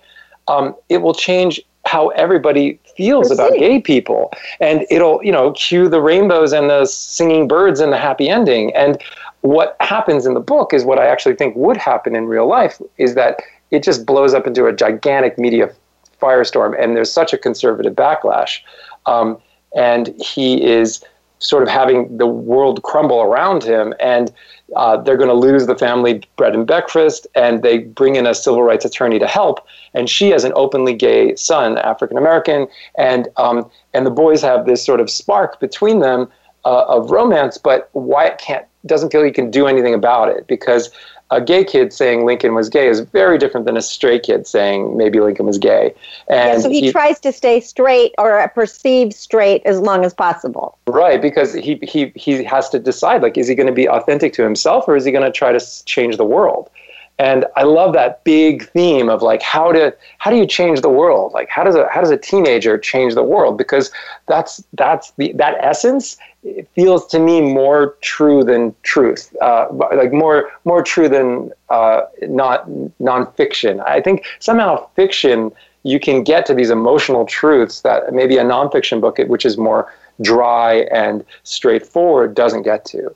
um, 0.47 0.75
it 0.89 1.01
will 1.01 1.13
change 1.13 1.61
how 1.85 2.09
everybody 2.09 2.79
feels 2.97 3.29
about 3.29 3.53
gay 3.53 3.79
people. 3.79 4.31
And 4.59 4.85
it'll 4.89 5.23
you 5.23 5.31
know 5.31 5.51
cue 5.51 5.87
the 5.87 6.01
rainbows 6.01 6.53
and 6.53 6.69
the 6.69 6.85
singing 6.85 7.47
birds 7.47 7.79
and 7.79 7.91
the 7.91 7.97
happy 7.97 8.29
ending. 8.29 8.75
And 8.75 9.01
what 9.41 9.77
happens 9.79 10.25
in 10.25 10.33
the 10.33 10.39
book 10.39 10.73
is 10.73 10.83
what 10.83 10.97
i 10.97 11.05
actually 11.05 11.35
think 11.35 11.55
would 11.55 11.77
happen 11.77 12.15
in 12.15 12.25
real 12.25 12.47
life 12.47 12.81
is 12.97 13.13
that 13.13 13.39
it 13.69 13.83
just 13.83 14.03
blows 14.03 14.33
up 14.33 14.47
into 14.47 14.65
a 14.65 14.73
gigantic 14.73 15.37
media 15.37 15.71
firestorm. 16.19 16.81
And 16.81 16.95
there's 16.95 17.11
such 17.11 17.33
a 17.33 17.37
conservative 17.37 17.93
backlash. 17.93 18.59
Um, 19.05 19.37
and 19.75 20.07
he 20.19 20.63
is 20.63 21.03
sort 21.39 21.63
of 21.63 21.69
having 21.69 22.17
the 22.17 22.27
world 22.27 22.81
crumble 22.83 23.21
around 23.21 23.63
him 23.63 23.93
and 23.99 24.31
uh, 24.75 24.97
they're 24.97 25.17
going 25.17 25.29
to 25.29 25.35
lose 25.35 25.67
the 25.67 25.77
family 25.77 26.23
bread 26.37 26.55
and 26.55 26.65
breakfast 26.65 27.27
and 27.35 27.61
they 27.61 27.79
bring 27.79 28.15
in 28.15 28.25
a 28.25 28.33
civil 28.33 28.63
rights 28.63 28.85
attorney 28.85 29.19
to 29.19 29.27
help 29.27 29.65
and 29.93 30.09
she 30.09 30.29
has 30.29 30.43
an 30.43 30.53
openly 30.55 30.93
gay 30.93 31.35
son 31.35 31.77
african 31.79 32.17
american 32.17 32.67
and 32.97 33.27
um, 33.37 33.69
and 33.93 34.05
the 34.05 34.11
boys 34.11 34.41
have 34.41 34.65
this 34.65 34.83
sort 34.83 34.99
of 34.99 35.09
spark 35.09 35.59
between 35.59 35.99
them 35.99 36.29
uh, 36.63 36.85
of 36.87 37.11
romance 37.11 37.57
but 37.57 37.89
wyatt 37.93 38.37
can't 38.37 38.65
doesn't 38.85 39.11
feel 39.11 39.23
he 39.23 39.31
can 39.31 39.49
do 39.49 39.67
anything 39.67 39.93
about 39.93 40.29
it 40.29 40.47
because 40.47 40.89
a 41.31 41.41
gay 41.41 41.63
kid 41.63 41.91
saying 41.91 42.25
Lincoln 42.25 42.53
was 42.53 42.69
gay 42.69 42.87
is 42.87 42.99
very 42.99 43.37
different 43.37 43.65
than 43.65 43.75
a 43.75 43.81
straight 43.81 44.23
kid 44.23 44.45
saying 44.45 44.95
maybe 44.95 45.19
Lincoln 45.19 45.45
was 45.45 45.57
gay. 45.57 45.93
And 46.27 46.53
yeah, 46.53 46.59
so 46.59 46.69
he, 46.69 46.91
tries 46.91 47.19
to 47.21 47.31
stay 47.31 47.59
straight 47.59 48.13
or 48.17 48.47
perceive 48.49 49.13
straight 49.13 49.63
as 49.65 49.79
long 49.79 50.05
as 50.05 50.13
possible. 50.13 50.77
Right, 50.87 51.21
because 51.21 51.53
he 51.53 51.79
he 51.81 52.11
he 52.15 52.43
has 52.43 52.69
to 52.69 52.79
decide 52.79 53.23
like 53.23 53.37
is 53.37 53.47
he 53.47 53.55
going 53.55 53.67
to 53.67 53.73
be 53.73 53.89
authentic 53.89 54.33
to 54.33 54.43
himself 54.43 54.87
or 54.87 54.95
is 54.95 55.03
he 55.03 55.11
going 55.11 55.25
to 55.25 55.31
try 55.31 55.51
to 55.51 55.85
change 55.85 56.17
the 56.17 56.25
world? 56.25 56.69
And 57.17 57.45
I 57.55 57.63
love 57.63 57.93
that 57.93 58.23
big 58.25 58.67
theme 58.69 59.07
of 59.07 59.21
like 59.21 59.41
how 59.41 59.71
to 59.71 59.95
how 60.17 60.31
do 60.31 60.37
you 60.37 60.45
change 60.45 60.81
the 60.81 60.89
world? 60.89 61.31
Like 61.31 61.47
how 61.47 61.63
does 61.63 61.75
a 61.75 61.87
how 61.89 62.01
does 62.01 62.11
a 62.11 62.17
teenager 62.17 62.77
change 62.77 63.15
the 63.15 63.23
world? 63.23 63.57
Because 63.57 63.89
that's 64.27 64.63
that's 64.73 65.11
the 65.11 65.31
that 65.33 65.55
essence 65.61 66.17
it 66.43 66.67
feels 66.75 67.07
to 67.07 67.19
me 67.19 67.41
more 67.41 67.95
true 68.01 68.43
than 68.43 68.75
truth, 68.83 69.35
uh, 69.41 69.67
like 69.71 70.11
more 70.11 70.51
more 70.65 70.83
true 70.83 71.07
than 71.07 71.51
uh, 71.69 72.01
not 72.23 72.67
nonfiction. 73.01 73.83
I 73.85 74.01
think 74.01 74.25
somehow 74.39 74.87
fiction 74.95 75.51
you 75.83 75.99
can 75.99 76.23
get 76.23 76.45
to 76.47 76.53
these 76.53 76.69
emotional 76.69 77.25
truths 77.25 77.81
that 77.81 78.13
maybe 78.13 78.37
a 78.37 78.43
nonfiction 78.43 78.99
book, 78.99 79.19
which 79.27 79.45
is 79.45 79.57
more 79.57 79.93
dry 80.21 80.87
and 80.91 81.23
straightforward, 81.43 82.35
doesn't 82.35 82.63
get 82.63 82.85
to. 82.85 83.15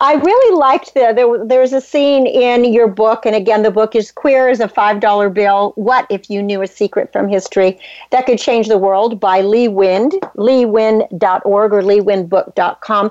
I 0.00 0.14
really 0.14 0.56
liked 0.56 0.94
the 0.94 1.12
there. 1.14 1.44
There's 1.44 1.72
a 1.72 1.80
scene 1.80 2.26
in 2.26 2.72
your 2.72 2.88
book, 2.88 3.24
and 3.24 3.36
again, 3.36 3.62
the 3.62 3.70
book 3.70 3.94
is 3.94 4.10
"Queer 4.10 4.48
as 4.48 4.60
a 4.60 4.68
Five 4.68 5.00
Dollar 5.00 5.28
Bill: 5.28 5.72
What 5.76 6.06
If 6.10 6.28
You 6.30 6.42
Knew 6.42 6.62
a 6.62 6.66
Secret 6.66 7.12
from 7.12 7.28
History 7.28 7.78
That 8.10 8.26
Could 8.26 8.38
Change 8.38 8.68
the 8.68 8.78
World" 8.78 9.20
by 9.20 9.42
Lee 9.42 9.68
Wind, 9.68 10.12
leewind.org 10.36 11.72
or 11.72 11.82
leewindbook.com. 11.82 13.10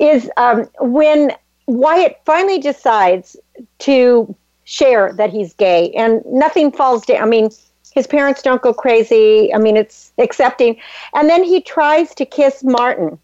Is 0.00 0.30
um, 0.36 0.68
when 0.80 1.32
Wyatt 1.66 2.20
finally 2.24 2.58
decides 2.58 3.36
to 3.80 4.34
share 4.64 5.12
that 5.14 5.30
he's 5.30 5.54
gay, 5.54 5.90
and 5.92 6.22
nothing 6.26 6.70
falls 6.70 7.06
down. 7.06 7.22
I 7.22 7.26
mean, 7.26 7.50
his 7.92 8.06
parents 8.06 8.42
don't 8.42 8.62
go 8.62 8.72
crazy. 8.72 9.52
I 9.52 9.58
mean, 9.58 9.76
it's 9.76 10.12
accepting, 10.18 10.76
and 11.14 11.28
then 11.28 11.42
he 11.42 11.60
tries 11.60 12.14
to 12.14 12.24
kiss 12.24 12.62
Martin, 12.62 13.18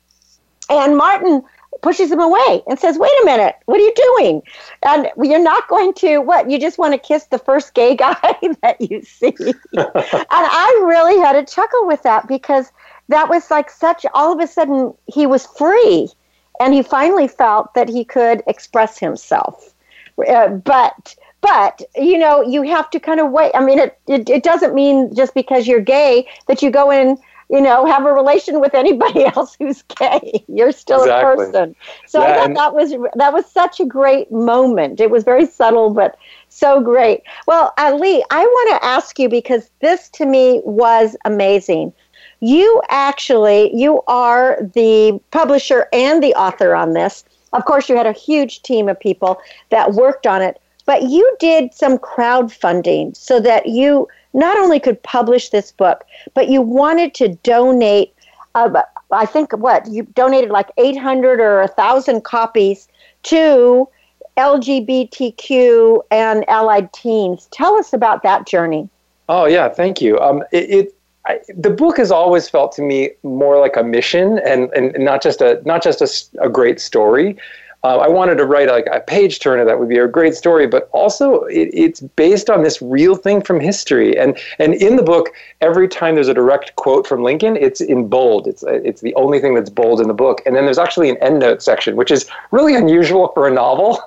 and 0.68 0.96
Martin 0.96 1.44
pushes 1.84 2.10
him 2.10 2.18
away 2.18 2.62
and 2.66 2.78
says, 2.78 2.98
Wait 2.98 3.12
a 3.22 3.26
minute, 3.26 3.56
what 3.66 3.78
are 3.78 3.84
you 3.84 3.94
doing? 3.94 4.42
And 4.84 5.10
you're 5.22 5.42
not 5.42 5.68
going 5.68 5.92
to, 5.94 6.18
what, 6.18 6.50
you 6.50 6.58
just 6.58 6.78
want 6.78 6.94
to 6.94 6.98
kiss 6.98 7.26
the 7.26 7.38
first 7.38 7.74
gay 7.74 7.94
guy 8.06 8.16
that 8.62 8.80
you 8.80 9.02
see. 9.02 9.34
and 9.74 9.90
I 10.34 10.82
really 10.86 11.20
had 11.20 11.36
a 11.36 11.44
chuckle 11.44 11.86
with 11.86 12.02
that 12.02 12.26
because 12.26 12.72
that 13.08 13.28
was 13.28 13.50
like 13.50 13.70
such, 13.70 14.06
all 14.14 14.32
of 14.32 14.40
a 14.40 14.46
sudden, 14.46 14.94
he 15.06 15.26
was 15.26 15.46
free 15.46 16.08
and 16.58 16.72
he 16.72 16.82
finally 16.82 17.28
felt 17.28 17.74
that 17.74 17.90
he 17.90 18.02
could 18.02 18.42
express 18.46 18.98
himself. 18.98 19.74
Uh, 20.26 20.48
but, 20.48 21.14
but 21.42 21.82
you 21.96 22.16
know, 22.16 22.40
you 22.40 22.62
have 22.62 22.88
to 22.90 22.98
kind 22.98 23.20
of 23.20 23.30
wait. 23.30 23.52
I 23.54 23.62
mean, 23.62 23.78
it, 23.78 23.98
it, 24.06 24.30
it 24.30 24.42
doesn't 24.42 24.74
mean 24.74 25.14
just 25.14 25.34
because 25.34 25.66
you're 25.66 25.80
gay 25.80 26.26
that 26.46 26.62
you 26.62 26.70
go 26.70 26.90
in 26.90 27.18
you 27.50 27.60
know, 27.60 27.86
have 27.86 28.04
a 28.04 28.12
relation 28.12 28.60
with 28.60 28.74
anybody 28.74 29.24
else 29.36 29.56
who's 29.58 29.82
gay. 29.82 30.44
You're 30.48 30.72
still 30.72 31.02
exactly. 31.02 31.32
a 31.32 31.36
person. 31.46 31.76
So 32.06 32.20
yeah, 32.20 32.26
I 32.26 32.36
thought 32.36 32.54
that 32.54 32.74
was 32.74 32.90
that 33.14 33.32
was 33.32 33.46
such 33.46 33.80
a 33.80 33.84
great 33.84 34.30
moment. 34.32 35.00
It 35.00 35.10
was 35.10 35.24
very 35.24 35.46
subtle, 35.46 35.90
but 35.90 36.16
so 36.48 36.80
great. 36.80 37.22
Well, 37.46 37.72
Ali, 37.78 38.24
I 38.30 38.44
want 38.44 38.80
to 38.80 38.86
ask 38.86 39.18
you 39.18 39.28
because 39.28 39.70
this 39.80 40.08
to 40.10 40.26
me 40.26 40.60
was 40.64 41.16
amazing. 41.24 41.92
You 42.40 42.82
actually 42.90 43.74
you 43.74 44.02
are 44.06 44.58
the 44.74 45.20
publisher 45.30 45.88
and 45.92 46.22
the 46.22 46.34
author 46.34 46.74
on 46.74 46.92
this. 46.92 47.24
Of 47.52 47.64
course, 47.66 47.88
you 47.88 47.96
had 47.96 48.06
a 48.06 48.12
huge 48.12 48.62
team 48.62 48.88
of 48.88 48.98
people 48.98 49.40
that 49.70 49.92
worked 49.92 50.26
on 50.26 50.42
it, 50.42 50.60
but 50.86 51.02
you 51.02 51.36
did 51.38 51.72
some 51.72 51.98
crowdfunding 51.98 53.16
so 53.16 53.38
that 53.40 53.66
you 53.66 54.08
not 54.34 54.58
only 54.58 54.78
could 54.80 55.02
publish 55.02 55.48
this 55.48 55.72
book, 55.72 56.04
but 56.34 56.48
you 56.48 56.60
wanted 56.60 57.14
to 57.14 57.28
donate. 57.28 58.12
Uh, 58.54 58.82
I 59.10 59.26
think 59.26 59.52
what 59.52 59.86
you 59.88 60.02
donated 60.14 60.50
like 60.50 60.70
800 60.76 61.40
or 61.40 61.60
1,000 61.60 62.22
copies 62.24 62.88
to 63.24 63.88
LGBTQ 64.36 66.02
and 66.10 66.48
allied 66.48 66.92
teens. 66.92 67.48
Tell 67.52 67.76
us 67.76 67.92
about 67.92 68.22
that 68.24 68.46
journey. 68.46 68.88
Oh 69.28 69.46
yeah, 69.46 69.68
thank 69.68 70.02
you. 70.02 70.18
Um, 70.18 70.42
it, 70.52 70.70
it 70.70 70.94
I, 71.26 71.40
the 71.56 71.70
book 71.70 71.96
has 71.96 72.10
always 72.10 72.48
felt 72.48 72.72
to 72.72 72.82
me 72.82 73.12
more 73.22 73.58
like 73.58 73.76
a 73.76 73.82
mission 73.82 74.38
and, 74.40 74.70
and 74.74 74.92
not 75.02 75.22
just 75.22 75.40
a 75.40 75.62
not 75.64 75.82
just 75.82 76.02
a, 76.02 76.44
a 76.44 76.50
great 76.50 76.80
story 76.80 77.36
uh, 77.84 77.98
I 77.98 78.08
wanted 78.08 78.36
to 78.36 78.46
write 78.46 78.68
like 78.68 78.86
a 78.90 79.00
page 79.00 79.40
turner 79.40 79.62
that 79.66 79.78
would 79.78 79.90
be 79.90 79.98
a 79.98 80.08
great 80.08 80.34
story, 80.34 80.66
but 80.66 80.88
also 80.92 81.42
it, 81.42 81.68
it's 81.74 82.00
based 82.00 82.48
on 82.48 82.62
this 82.62 82.80
real 82.80 83.14
thing 83.14 83.42
from 83.42 83.60
history. 83.60 84.18
And 84.18 84.38
and 84.58 84.72
in 84.74 84.96
the 84.96 85.02
book, 85.02 85.28
every 85.60 85.86
time 85.86 86.14
there's 86.14 86.28
a 86.28 86.34
direct 86.34 86.74
quote 86.76 87.06
from 87.06 87.22
Lincoln, 87.22 87.56
it's 87.56 87.82
in 87.82 88.08
bold. 88.08 88.46
It's 88.46 88.64
it's 88.66 89.02
the 89.02 89.14
only 89.16 89.38
thing 89.38 89.54
that's 89.54 89.68
bold 89.68 90.00
in 90.00 90.08
the 90.08 90.14
book. 90.14 90.40
And 90.46 90.56
then 90.56 90.64
there's 90.64 90.78
actually 90.78 91.10
an 91.10 91.16
endnote 91.16 91.60
section, 91.60 91.94
which 91.94 92.10
is 92.10 92.24
really 92.52 92.74
unusual 92.74 93.28
for 93.34 93.46
a 93.46 93.50
novel. 93.50 94.00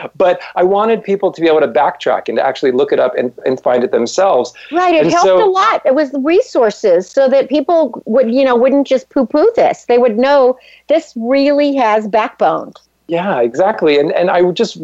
but 0.16 0.40
I 0.56 0.62
wanted 0.62 1.04
people 1.04 1.30
to 1.30 1.40
be 1.40 1.48
able 1.48 1.60
to 1.60 1.68
backtrack 1.68 2.28
and 2.28 2.38
to 2.38 2.44
actually 2.44 2.72
look 2.72 2.92
it 2.92 2.98
up 2.98 3.14
and, 3.14 3.34
and 3.44 3.60
find 3.60 3.84
it 3.84 3.92
themselves. 3.92 4.54
Right. 4.72 4.94
It 4.94 5.02
and 5.02 5.10
helped 5.10 5.26
so, 5.26 5.44
a 5.44 5.50
lot. 5.50 5.82
It 5.84 5.94
was 5.94 6.10
resources 6.14 7.10
so 7.10 7.28
that 7.28 7.50
people 7.50 8.02
would 8.06 8.32
you 8.32 8.42
know 8.42 8.56
wouldn't 8.56 8.86
just 8.86 9.10
poo 9.10 9.26
poo 9.26 9.52
this. 9.54 9.84
They 9.84 9.98
would 9.98 10.16
know 10.18 10.58
this 10.88 11.12
really 11.14 11.74
has 11.74 12.08
backbone. 12.08 12.72
Yeah, 13.08 13.40
exactly. 13.40 13.98
And 13.98 14.12
and 14.12 14.30
I 14.30 14.50
just 14.52 14.76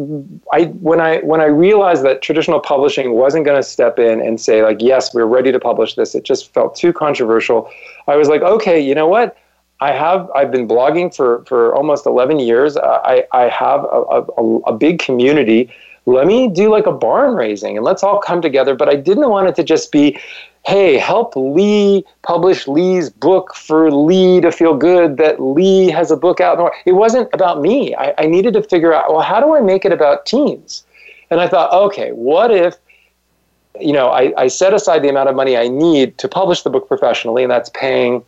I 0.51 0.65
when 0.81 0.99
I 0.99 1.19
when 1.19 1.43
I 1.43 1.45
realized 1.45 2.05
that 2.07 2.23
traditional 2.23 2.59
publishing 2.59 3.13
wasn't 3.13 3.45
going 3.45 3.59
to 3.59 3.63
step 3.63 3.99
in 3.99 4.23
and 4.23 4.41
say 4.41 4.63
like, 4.63 4.79
yes, 4.81 5.13
we're 5.13 5.27
ready 5.27 5.53
to 5.53 5.61
publish 5.61 5.95
this. 5.95 6.15
It 6.15 6.25
just 6.25 6.53
felt 6.55 6.75
too 6.75 6.91
controversial. 6.95 7.71
I 8.09 8.17
was 8.17 8.29
like, 8.29 8.41
okay, 8.41 8.81
you 8.81 8.95
know 8.95 9.07
what? 9.07 9.37
I 9.81 9.93
have 9.93 10.31
I've 10.35 10.51
been 10.51 10.67
blogging 10.67 11.15
for 11.15 11.45
for 11.45 11.75
almost 11.75 12.07
11 12.07 12.39
years. 12.39 12.79
I 12.79 13.27
I 13.33 13.43
have 13.43 13.85
a, 13.85 14.25
a, 14.39 14.59
a 14.69 14.73
big 14.73 15.01
community. 15.01 15.71
Let 16.07 16.27
me 16.27 16.49
do 16.49 16.71
like 16.71 16.87
a 16.87 16.93
barn 16.93 17.35
raising 17.35 17.77
and 17.77 17.85
let's 17.85 18.03
all 18.03 18.21
come 18.21 18.41
together. 18.41 18.75
But 18.75 18.89
I 18.89 18.97
didn't 18.97 19.29
want 19.29 19.49
it 19.49 19.55
to 19.57 19.63
just 19.63 19.93
be 19.93 20.19
hey, 20.67 20.97
help 20.97 21.37
Lee 21.37 22.05
publish 22.23 22.67
Lee's 22.67 23.11
book 23.11 23.55
for 23.55 23.91
Lee 23.93 24.41
to 24.41 24.51
feel 24.51 24.75
good 24.75 25.19
that 25.19 25.41
Lee 25.41 25.91
has 25.91 26.11
a 26.11 26.17
book 26.17 26.41
out. 26.41 26.73
It 26.87 26.93
wasn't 26.93 27.29
about 27.35 27.61
me. 27.61 27.95
I, 27.95 28.15
I 28.19 28.27
needed 28.27 28.55
to 28.55 28.63
figure 28.63 28.95
out, 28.95 29.11
well, 29.11 29.21
how 29.21 29.41
do 29.41 29.55
I 29.55 29.61
make 29.61 29.85
it 29.85 29.93
about 29.93 30.25
teens? 30.25 30.85
And 31.31 31.41
I 31.41 31.49
thought, 31.49 31.73
okay, 31.73 32.13
what 32.13 32.51
if, 32.51 32.77
you 33.79 33.93
know, 33.93 34.09
I, 34.09 34.33
I 34.41 34.47
set 34.47 34.73
aside 34.73 35.03
the 35.03 35.09
amount 35.09 35.29
of 35.29 35.37
money 35.37 35.57
I 35.57 35.69
need 35.69 36.17
to 36.19 36.29
publish 36.29 36.63
the 36.63 36.71
book 36.71 36.89
professionally, 36.89 37.43
and 37.43 37.51
that's 37.51 37.71
paying 37.71 38.25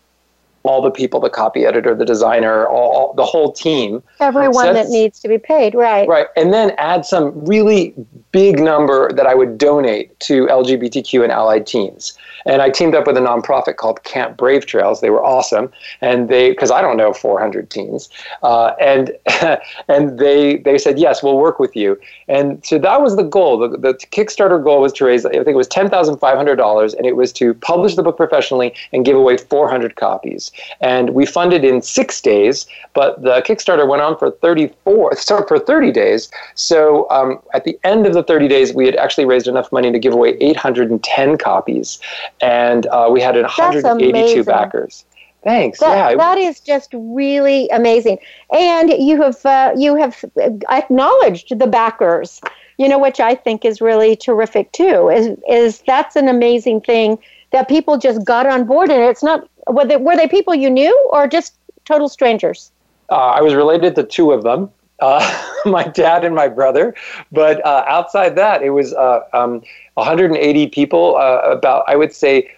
all 0.67 0.83
the 0.83 0.91
people, 0.91 1.21
the 1.21 1.31
copy 1.31 1.65
editor, 1.65 1.95
the 1.95 2.05
designer, 2.05 2.67
all, 2.67 2.91
all 2.93 3.15
the 3.15 3.25
whole 3.25 3.53
team. 3.53 4.03
Everyone 4.21 4.75
that 4.75 4.89
needs 4.89 5.21
to 5.21 5.29
be 5.29 5.39
paid, 5.39 5.75
right? 5.75 6.09
Right, 6.09 6.27
and 6.37 6.53
then 6.53 6.73
add 6.79 7.05
some 7.05 7.45
really 7.45 7.95
big 8.33 8.59
number 8.59 9.13
that 9.13 9.27
I 9.27 9.35
would 9.35 9.59
donate 9.59 10.19
to 10.21 10.47
LGBTQ 10.47 11.23
and 11.23 11.33
allied 11.33 11.67
teens. 11.67 12.17
And 12.47 12.63
I 12.63 12.71
teamed 12.71 12.95
up 12.95 13.07
with 13.07 13.17
a 13.17 13.21
nonprofit 13.21 13.77
called 13.77 14.03
Camp 14.05 14.37
Brave 14.37 14.67
Trails. 14.67 15.01
They 15.01 15.11
were 15.11 15.23
awesome, 15.23 15.71
and 16.01 16.29
they 16.29 16.51
because 16.51 16.71
I 16.71 16.81
don't 16.81 16.97
know 16.97 17.13
400 17.13 17.71
teens, 17.71 18.09
uh, 18.43 18.73
and 18.81 19.13
and 19.89 20.19
they 20.19 20.59
they 20.59 20.79
said 20.79 20.99
yes, 20.99 21.23
we'll 21.23 21.39
work 21.39 21.59
with 21.59 21.77
you. 21.77 21.99
And 22.29 22.65
so 22.65 22.79
that 22.79 23.03
was 23.03 23.17
the 23.17 23.23
goal. 23.23 23.59
The, 23.59 23.77
the 23.77 23.95
Kickstarter 23.95 24.63
goal 24.63 24.81
was 24.81 24.93
to 24.95 25.05
raise 25.05 25.27
I 25.27 25.31
think 25.31 25.49
it 25.49 25.57
was 25.57 25.69
ten 25.69 25.91
thousand 25.91 26.19
five 26.19 26.37
hundred 26.37 26.57
dollars, 26.57 26.95
and 26.95 27.07
it 27.07 27.17
was 27.17 27.33
to 27.35 27.55
publish 27.55 27.95
the 27.95 28.03
book 28.03 28.17
professionally 28.17 28.75
and 28.93 29.05
give 29.05 29.17
away 29.17 29.37
400 29.37 29.97
copies. 29.97 30.53
And 30.81 31.11
we 31.11 31.27
funded 31.27 31.65
in 31.65 31.83
six 31.83 32.21
days, 32.21 32.67
but 32.95 33.23
the 33.23 33.43
Kickstarter 33.43 33.89
went 33.89 34.03
on 34.03 34.17
for 34.19 34.31
34 34.31 35.17
for 35.17 35.59
30 35.59 35.93
days. 35.93 36.31
So 36.55 37.09
um, 37.11 37.41
at 37.55 37.65
the 37.65 37.79
end 37.85 38.07
of 38.07 38.15
the 38.15 38.23
30 38.23 38.49
days, 38.49 38.73
we 38.73 38.87
had 38.87 38.97
actually 38.97 39.25
raised 39.25 39.49
enough 39.49 39.71
money 39.73 39.93
to 39.93 39.99
give 39.99 40.13
away 40.13 40.37
810 40.41 41.39
copies 41.39 41.99
and 42.41 42.87
uh, 42.87 43.09
we 43.11 43.21
had 43.21 43.35
182 43.35 44.45
backers. 44.45 45.05
Thanks. 45.45 45.79
That, 45.79 46.11
yeah, 46.11 46.17
that 46.17 46.39
is 46.39 46.59
just 46.59 46.91
really 46.93 47.69
amazing. 47.69 48.19
And 48.53 48.91
you 48.91 49.23
have 49.23 49.45
uh, 49.47 49.73
you 49.77 49.95
have 49.95 50.25
acknowledged 50.69 51.57
the 51.59 51.67
backers. 51.67 52.41
You 52.79 52.89
know, 52.89 52.99
which 52.99 53.21
I 53.21 53.35
think 53.35 53.65
is 53.65 53.81
really 53.81 54.17
terrific 54.17 54.73
too. 54.73 55.09
Is 55.09 55.39
is 55.49 55.83
that's 55.87 56.17
an 56.17 56.29
amazing 56.29 56.81
thing 56.83 57.19
that 57.53 57.69
people 57.69 57.97
just 57.97 58.25
got 58.25 58.47
on 58.47 58.65
board, 58.67 58.91
and 58.91 59.03
it's 59.03 59.23
not 59.23 59.49
were 59.69 59.85
they, 59.85 59.97
were 59.97 60.17
they 60.17 60.29
people 60.29 60.55
you 60.55 60.69
knew 60.69 60.95
or 61.11 61.27
just 61.27 61.55
total 61.85 62.09
strangers? 62.09 62.73
Uh, 63.09 63.15
I 63.15 63.41
was 63.41 63.55
related 63.55 63.95
to 63.95 64.03
two 64.03 64.33
of 64.33 64.43
them. 64.43 64.71
Uh, 65.01 65.21
my 65.71 65.85
dad 65.89 66.25
and 66.25 66.35
my 66.35 66.49
brother. 66.49 66.95
But 67.33 67.65
uh, 67.65 67.85
outside 67.87 68.37
that, 68.37 68.63
it 68.63 68.71
was 68.71 68.95
uh, 68.95 69.21
um, 69.33 69.63
180 69.95 70.67
people. 70.69 71.17
Uh, 71.17 71.41
about 71.45 71.85
I 71.89 71.97
would 71.97 72.13
say 72.13 72.51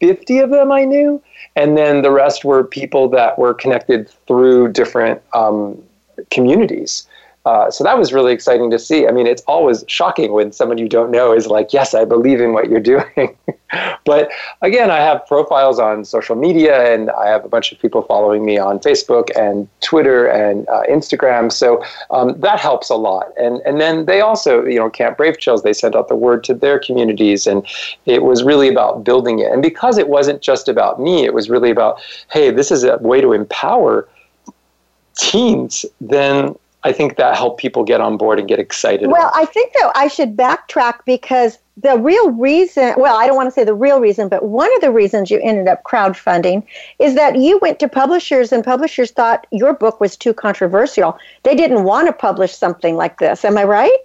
50 0.00 0.38
of 0.40 0.50
them 0.50 0.72
I 0.72 0.84
knew, 0.84 1.22
and 1.56 1.76
then 1.76 2.02
the 2.02 2.10
rest 2.10 2.44
were 2.44 2.64
people 2.64 3.08
that 3.10 3.38
were 3.38 3.54
connected 3.54 4.08
through 4.26 4.72
different 4.72 5.20
um, 5.34 5.82
communities. 6.30 7.06
Uh, 7.44 7.70
so 7.70 7.84
that 7.84 7.98
was 7.98 8.12
really 8.12 8.32
exciting 8.32 8.70
to 8.70 8.78
see. 8.78 9.06
I 9.06 9.12
mean, 9.12 9.26
it's 9.26 9.42
always 9.42 9.84
shocking 9.86 10.32
when 10.32 10.50
someone 10.50 10.78
you 10.78 10.88
don't 10.88 11.10
know 11.10 11.32
is 11.32 11.46
like, 11.46 11.74
"Yes, 11.74 11.92
I 11.92 12.06
believe 12.06 12.40
in 12.40 12.54
what 12.54 12.70
you're 12.70 12.80
doing." 12.80 13.36
but 14.06 14.30
again, 14.62 14.90
I 14.90 15.00
have 15.00 15.26
profiles 15.26 15.78
on 15.78 16.06
social 16.06 16.36
media, 16.36 16.94
and 16.94 17.10
I 17.10 17.28
have 17.28 17.44
a 17.44 17.48
bunch 17.48 17.70
of 17.70 17.78
people 17.78 18.00
following 18.02 18.46
me 18.46 18.56
on 18.56 18.78
Facebook 18.78 19.28
and 19.36 19.68
Twitter 19.82 20.26
and 20.26 20.66
uh, 20.68 20.84
Instagram. 20.88 21.52
So 21.52 21.84
um, 22.10 22.40
that 22.40 22.60
helps 22.60 22.88
a 22.88 22.96
lot. 22.96 23.26
And 23.38 23.60
and 23.66 23.78
then 23.78 24.06
they 24.06 24.22
also, 24.22 24.64
you 24.64 24.78
know, 24.78 24.88
Camp 24.88 25.18
Brave 25.18 25.38
Trails, 25.38 25.62
they 25.62 25.74
sent 25.74 25.94
out 25.94 26.08
the 26.08 26.16
word 26.16 26.44
to 26.44 26.54
their 26.54 26.78
communities, 26.78 27.46
and 27.46 27.66
it 28.06 28.22
was 28.22 28.42
really 28.42 28.68
about 28.68 29.04
building 29.04 29.40
it. 29.40 29.52
And 29.52 29.60
because 29.60 29.98
it 29.98 30.08
wasn't 30.08 30.40
just 30.40 30.66
about 30.66 30.98
me, 30.98 31.24
it 31.24 31.34
was 31.34 31.50
really 31.50 31.70
about, 31.70 32.00
hey, 32.32 32.50
this 32.50 32.70
is 32.70 32.84
a 32.84 32.96
way 32.98 33.20
to 33.20 33.32
empower 33.32 34.08
teens. 35.16 35.84
Then 36.00 36.54
I 36.84 36.92
think 36.92 37.16
that 37.16 37.36
helped 37.36 37.60
people 37.60 37.82
get 37.82 38.00
on 38.00 38.18
board 38.18 38.38
and 38.38 38.46
get 38.46 38.58
excited. 38.58 39.10
Well, 39.10 39.30
I 39.34 39.46
think 39.46 39.72
though 39.72 39.90
I 39.94 40.08
should 40.08 40.36
backtrack 40.36 41.00
because 41.06 41.58
the 41.78 41.98
real 41.98 42.30
reason, 42.30 42.94
well, 42.96 43.16
I 43.16 43.26
don't 43.26 43.36
want 43.36 43.48
to 43.48 43.50
say 43.50 43.64
the 43.64 43.74
real 43.74 44.00
reason, 44.00 44.28
but 44.28 44.44
one 44.44 44.72
of 44.76 44.80
the 44.82 44.92
reasons 44.92 45.30
you 45.30 45.40
ended 45.42 45.66
up 45.66 45.82
crowdfunding 45.82 46.64
is 46.98 47.14
that 47.14 47.36
you 47.36 47.58
went 47.58 47.80
to 47.80 47.88
publishers 47.88 48.52
and 48.52 48.62
publishers 48.62 49.10
thought 49.10 49.46
your 49.50 49.72
book 49.72 50.00
was 50.00 50.16
too 50.16 50.34
controversial. 50.34 51.18
They 51.42 51.56
didn't 51.56 51.84
want 51.84 52.06
to 52.06 52.12
publish 52.12 52.54
something 52.54 52.96
like 52.96 53.18
this. 53.18 53.44
Am 53.44 53.58
I 53.58 53.64
right? 53.64 53.98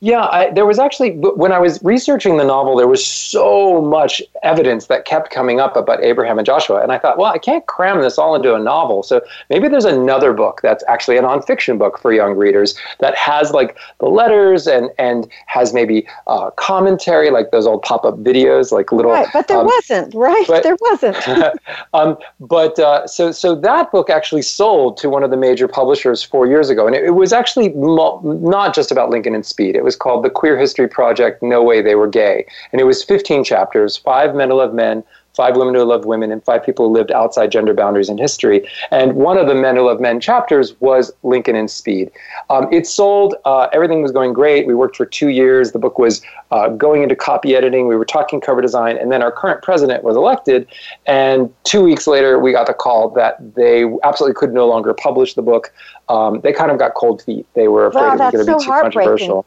Yeah, 0.00 0.26
I, 0.26 0.50
there 0.50 0.66
was 0.66 0.78
actually, 0.78 1.12
when 1.12 1.52
I 1.52 1.58
was 1.58 1.82
researching 1.82 2.36
the 2.36 2.44
novel, 2.44 2.76
there 2.76 2.86
was 2.86 3.04
so 3.04 3.80
much 3.80 4.20
evidence 4.42 4.88
that 4.88 5.06
kept 5.06 5.30
coming 5.30 5.58
up 5.58 5.74
about 5.74 6.04
Abraham 6.04 6.38
and 6.38 6.44
Joshua. 6.44 6.82
And 6.82 6.92
I 6.92 6.98
thought, 6.98 7.16
well, 7.16 7.32
I 7.32 7.38
can't 7.38 7.64
cram 7.64 8.02
this 8.02 8.18
all 8.18 8.34
into 8.34 8.54
a 8.54 8.58
novel. 8.58 9.02
So 9.02 9.22
maybe 9.48 9.68
there's 9.68 9.86
another 9.86 10.34
book 10.34 10.60
that's 10.62 10.84
actually 10.86 11.16
a 11.16 11.22
nonfiction 11.22 11.78
book 11.78 11.98
for 11.98 12.12
young 12.12 12.36
readers 12.36 12.74
that 12.98 13.16
has 13.16 13.52
like 13.52 13.78
the 13.98 14.06
letters 14.06 14.66
and, 14.66 14.90
and 14.98 15.28
has 15.46 15.72
maybe 15.72 16.06
uh, 16.26 16.50
commentary, 16.50 17.30
like 17.30 17.50
those 17.50 17.66
old 17.66 17.80
pop 17.80 18.04
up 18.04 18.16
videos, 18.18 18.72
like 18.72 18.92
little. 18.92 19.12
Right, 19.12 19.28
but 19.32 19.48
there 19.48 19.60
um, 19.60 19.66
wasn't, 19.66 20.14
right? 20.14 20.44
But, 20.46 20.62
there 20.62 20.76
wasn't. 20.78 21.16
um, 21.94 22.18
but 22.38 22.78
uh, 22.78 23.06
so, 23.06 23.32
so 23.32 23.54
that 23.54 23.90
book 23.92 24.10
actually 24.10 24.42
sold 24.42 24.98
to 24.98 25.08
one 25.08 25.22
of 25.22 25.30
the 25.30 25.38
major 25.38 25.66
publishers 25.68 26.22
four 26.22 26.46
years 26.46 26.68
ago. 26.68 26.86
And 26.86 26.94
it, 26.94 27.04
it 27.04 27.12
was 27.12 27.32
actually 27.32 27.70
mo- 27.70 28.20
not 28.22 28.74
just 28.74 28.92
about 28.92 29.08
Lincoln 29.08 29.34
and 29.34 29.46
Speed. 29.46 29.74
It 29.74 29.85
was 29.86 29.96
called 29.96 30.24
The 30.24 30.30
Queer 30.30 30.58
History 30.58 30.88
Project 30.88 31.42
No 31.42 31.62
Way 31.62 31.80
They 31.80 31.94
Were 31.94 32.08
Gay. 32.08 32.44
And 32.72 32.80
it 32.80 32.84
was 32.84 33.02
15 33.02 33.44
chapters, 33.44 33.96
five 33.96 34.34
men 34.34 34.50
who 34.50 34.56
loved 34.56 34.74
men, 34.74 35.04
five 35.36 35.56
women 35.56 35.74
who 35.74 35.84
loved 35.84 36.06
women, 36.06 36.32
and 36.32 36.42
five 36.42 36.64
people 36.64 36.88
who 36.88 36.94
lived 36.94 37.12
outside 37.12 37.52
gender 37.52 37.74
boundaries 37.74 38.08
in 38.08 38.16
history. 38.18 38.66
And 38.90 39.14
one 39.14 39.36
of 39.36 39.46
the 39.46 39.54
Men 39.54 39.76
Who 39.76 39.82
Loved 39.82 40.00
Men 40.00 40.18
chapters 40.18 40.74
was 40.80 41.12
Lincoln 41.22 41.54
and 41.54 41.70
Speed. 41.70 42.10
Um, 42.48 42.72
it 42.72 42.86
sold, 42.86 43.34
uh, 43.44 43.68
everything 43.72 44.02
was 44.02 44.12
going 44.12 44.32
great. 44.32 44.66
We 44.66 44.74
worked 44.74 44.96
for 44.96 45.04
two 45.04 45.28
years. 45.28 45.72
The 45.72 45.78
book 45.78 45.98
was 45.98 46.22
uh, 46.50 46.70
going 46.70 47.02
into 47.02 47.14
copy 47.14 47.54
editing. 47.54 47.86
We 47.86 47.96
were 47.96 48.06
talking 48.06 48.40
cover 48.40 48.62
design. 48.62 48.96
And 48.96 49.12
then 49.12 49.22
our 49.22 49.30
current 49.30 49.62
president 49.62 50.02
was 50.02 50.16
elected. 50.16 50.66
And 51.04 51.52
two 51.64 51.82
weeks 51.82 52.06
later, 52.06 52.38
we 52.38 52.52
got 52.52 52.66
the 52.66 52.74
call 52.74 53.10
that 53.10 53.36
they 53.54 53.84
absolutely 54.02 54.34
could 54.34 54.54
no 54.54 54.66
longer 54.66 54.94
publish 54.94 55.34
the 55.34 55.42
book. 55.42 55.72
Um, 56.08 56.40
they 56.40 56.52
kind 56.52 56.70
of 56.70 56.78
got 56.78 56.94
cold 56.94 57.22
feet. 57.22 57.46
They 57.54 57.68
were 57.68 57.86
afraid 57.86 58.00
wow, 58.00 58.14
it 58.14 58.18
was 58.18 58.32
going 58.32 58.46
to 58.46 58.52
so 58.52 58.58
be 58.58 58.64
too 58.64 58.70
controversial. 58.70 59.46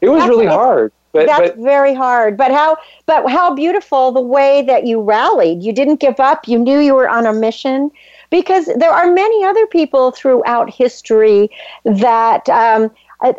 It 0.00 0.08
was 0.08 0.20
That's- 0.20 0.30
really 0.30 0.46
hard. 0.46 0.92
But, 1.12 1.26
That's 1.26 1.50
but 1.50 1.56
very 1.56 1.94
hard. 1.94 2.36
But 2.36 2.50
how 2.52 2.76
but 3.06 3.30
how 3.30 3.54
beautiful 3.54 4.12
the 4.12 4.20
way 4.20 4.62
that 4.62 4.86
you 4.86 5.00
rallied. 5.00 5.62
You 5.62 5.72
didn't 5.72 6.00
give 6.00 6.20
up. 6.20 6.46
You 6.46 6.58
knew 6.58 6.78
you 6.78 6.94
were 6.94 7.08
on 7.08 7.24
a 7.26 7.32
mission. 7.32 7.90
Because 8.30 8.66
there 8.76 8.90
are 8.90 9.10
many 9.10 9.42
other 9.42 9.66
people 9.66 10.10
throughout 10.10 10.68
history 10.68 11.50
that 11.86 12.46
um, 12.50 12.90
uh, 13.20 13.32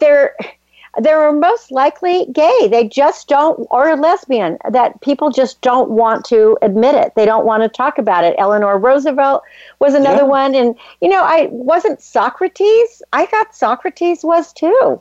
they're 0.00 0.34
they're 0.98 1.30
most 1.30 1.70
likely 1.70 2.26
gay. 2.32 2.68
They 2.68 2.88
just 2.88 3.28
don't, 3.28 3.66
or 3.70 3.94
lesbian, 3.96 4.56
that 4.70 4.98
people 5.02 5.30
just 5.30 5.60
don't 5.60 5.90
want 5.90 6.24
to 6.24 6.56
admit 6.62 6.94
it. 6.94 7.14
They 7.16 7.26
don't 7.26 7.44
want 7.44 7.62
to 7.62 7.68
talk 7.68 7.98
about 7.98 8.24
it. 8.24 8.34
Eleanor 8.38 8.78
Roosevelt 8.78 9.42
was 9.78 9.92
another 9.94 10.22
Yeah. 10.22 10.28
one. 10.40 10.54
And, 10.54 10.74
you 11.02 11.08
know, 11.10 11.22
I 11.22 11.48
wasn't 11.52 12.00
Socrates. 12.00 13.02
I 13.12 13.26
thought 13.26 13.54
Socrates 13.54 14.24
was 14.24 14.52
too. 14.54 15.00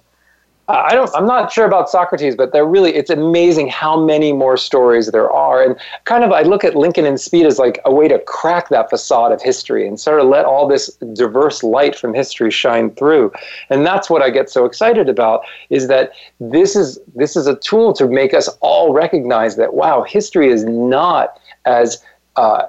I 0.70 0.94
don't. 0.94 1.10
I'm 1.16 1.26
not 1.26 1.52
sure 1.52 1.66
about 1.66 1.90
Socrates, 1.90 2.36
but 2.36 2.54
they're 2.54 2.66
really. 2.66 2.94
It's 2.96 3.10
amazing 3.10 3.70
how 3.70 4.00
many 4.00 4.32
more 4.32 4.56
stories 4.56 5.08
there 5.08 5.30
are, 5.32 5.64
and 5.64 5.76
kind 6.06 6.24
of 6.24 6.32
I 6.32 6.44
look 6.44 6.64
at 6.64 6.76
Lincoln 6.76 7.06
and 7.06 7.20
Speed 7.20 7.48
as 7.48 7.58
like 7.58 7.80
a 7.86 7.94
way 7.94 8.08
to 8.08 8.20
crack 8.20 8.70
that 8.70 8.88
facade 8.88 9.32
of 9.32 9.42
history 9.42 9.88
and 9.88 10.00
sort 10.00 10.20
of 10.20 10.28
let 10.28 10.46
all 10.46 10.68
this 10.68 10.94
diverse 11.14 11.64
light 11.64 11.96
from 11.96 12.14
history 12.14 12.52
shine 12.52 12.92
through. 12.92 13.32
And 13.72 13.84
that's 13.84 14.12
what 14.12 14.22
I 14.22 14.30
get 14.30 14.48
so 14.48 14.66
excited 14.66 15.10
about 15.10 15.42
is 15.72 15.88
that 15.88 16.12
this 16.40 16.76
is 16.76 17.00
this 17.16 17.36
is 17.36 17.48
a 17.48 17.56
tool 17.56 17.92
to 17.94 18.08
make 18.08 18.36
us 18.36 18.48
all 18.62 18.94
recognize 18.94 19.56
that 19.56 19.74
wow, 19.74 20.04
history 20.04 20.50
is 20.50 20.66
not 20.66 21.40
as 21.66 22.04
uh, 22.36 22.68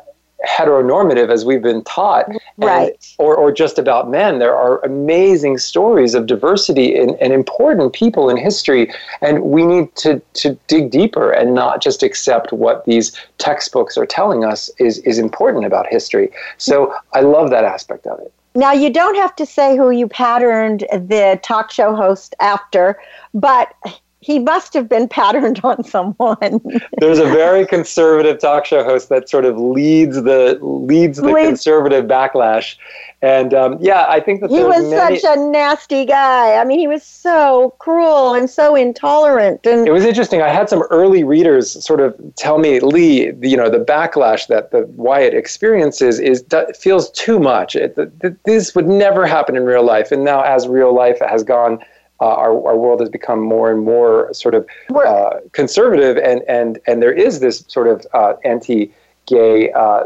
heteronormative 0.48 1.30
as 1.30 1.44
we've 1.44 1.62
been 1.62 1.82
taught. 1.84 2.28
And- 2.28 2.38
Right. 2.56 3.14
or, 3.18 3.34
or 3.36 3.50
just 3.52 3.78
about 3.78 4.10
men 4.10 4.38
there 4.38 4.54
are 4.54 4.84
amazing 4.84 5.58
stories 5.58 6.14
of 6.14 6.26
diversity 6.26 6.96
and, 6.96 7.12
and 7.20 7.32
important 7.32 7.92
people 7.92 8.28
in 8.28 8.36
history. 8.36 8.92
And 9.20 9.42
we 9.42 9.64
need 9.64 9.94
to, 9.96 10.20
to 10.34 10.58
dig 10.66 10.90
deeper 10.90 11.30
and 11.30 11.54
not 11.54 11.82
just 11.82 12.02
accept 12.02 12.52
what 12.52 12.84
these 12.84 13.16
textbooks 13.38 13.96
are 13.96 14.06
telling 14.06 14.44
us 14.44 14.70
is, 14.78 14.98
is 14.98 15.18
important 15.18 15.64
about 15.64 15.86
history. 15.86 16.30
So 16.58 16.94
i 17.12 17.20
love 17.20 17.50
that 17.50 17.64
aspect 17.64 18.06
of 18.06 18.18
it. 18.20 18.32
Now, 18.54 18.72
you 18.72 18.90
don't 18.92 19.14
have 19.16 19.36
to 19.36 19.46
say 19.46 19.76
who 19.76 19.90
you 19.90 20.08
patterned 20.08 20.80
the 20.92 21.38
talk 21.42 21.70
show 21.70 21.94
host 21.94 22.34
after, 22.40 22.98
but 23.32 23.72
he 24.20 24.38
must 24.38 24.74
have 24.74 24.88
been 24.88 25.08
patterned 25.08 25.60
on 25.64 25.82
someone. 25.84 26.60
there's 26.98 27.18
a 27.18 27.26
very 27.26 27.66
conservative 27.66 28.38
talk 28.38 28.64
show 28.64 28.84
host 28.84 29.08
that 29.08 29.28
sort 29.28 29.44
of 29.44 29.58
leads 29.58 30.22
the 30.22 30.58
leads 30.60 31.18
the 31.18 31.28
Leads- 31.28 31.48
conservative 31.48 32.04
backlash 32.06 32.76
and 33.22 33.52
um, 33.54 33.76
yeah 33.80 34.06
i 34.08 34.18
think 34.20 34.40
that 34.40 34.50
he 34.50 34.62
was 34.62 34.82
many, 34.90 35.18
such 35.18 35.36
a 35.36 35.40
nasty 35.40 36.04
guy. 36.04 36.54
I 36.56 36.64
mean, 36.64 36.78
he 36.78 36.88
was 36.88 37.02
so 37.02 37.74
cruel 37.78 38.34
and 38.34 38.48
so 38.48 38.74
intolerant. 38.74 39.64
And 39.66 39.86
it 39.86 39.92
was 39.92 40.04
interesting. 40.04 40.42
I 40.42 40.48
had 40.48 40.68
some 40.68 40.82
early 40.90 41.24
readers 41.24 41.82
sort 41.84 42.00
of 42.00 42.14
tell 42.36 42.58
me, 42.58 42.80
Lee, 42.80 43.32
you 43.42 43.56
know, 43.56 43.68
the 43.70 43.78
backlash 43.84 44.46
that 44.48 44.70
the 44.70 44.86
Wyatt 44.96 45.34
experiences 45.34 46.18
is 46.18 46.44
feels 46.78 47.10
too 47.10 47.38
much. 47.38 47.76
It, 47.76 47.96
th- 47.96 48.08
th- 48.20 48.34
this 48.44 48.74
would 48.74 48.88
never 48.88 49.26
happen 49.26 49.56
in 49.56 49.64
real 49.64 49.84
life. 49.84 50.10
And 50.12 50.24
now, 50.24 50.42
as 50.42 50.66
real 50.68 50.94
life 50.94 51.18
has 51.20 51.42
gone, 51.42 51.78
uh, 52.20 52.26
our, 52.26 52.50
our 52.68 52.76
world 52.76 53.00
has 53.00 53.08
become 53.08 53.40
more 53.40 53.70
and 53.70 53.82
more 53.84 54.32
sort 54.32 54.54
of 54.54 54.66
uh, 54.94 55.40
conservative, 55.52 56.16
and, 56.16 56.42
and, 56.48 56.78
and 56.86 57.02
there 57.02 57.12
is 57.12 57.40
this 57.40 57.64
sort 57.68 57.86
of 57.86 58.06
uh, 58.12 58.34
anti 58.44 58.92
gay 59.26 59.70
uh, 59.72 60.04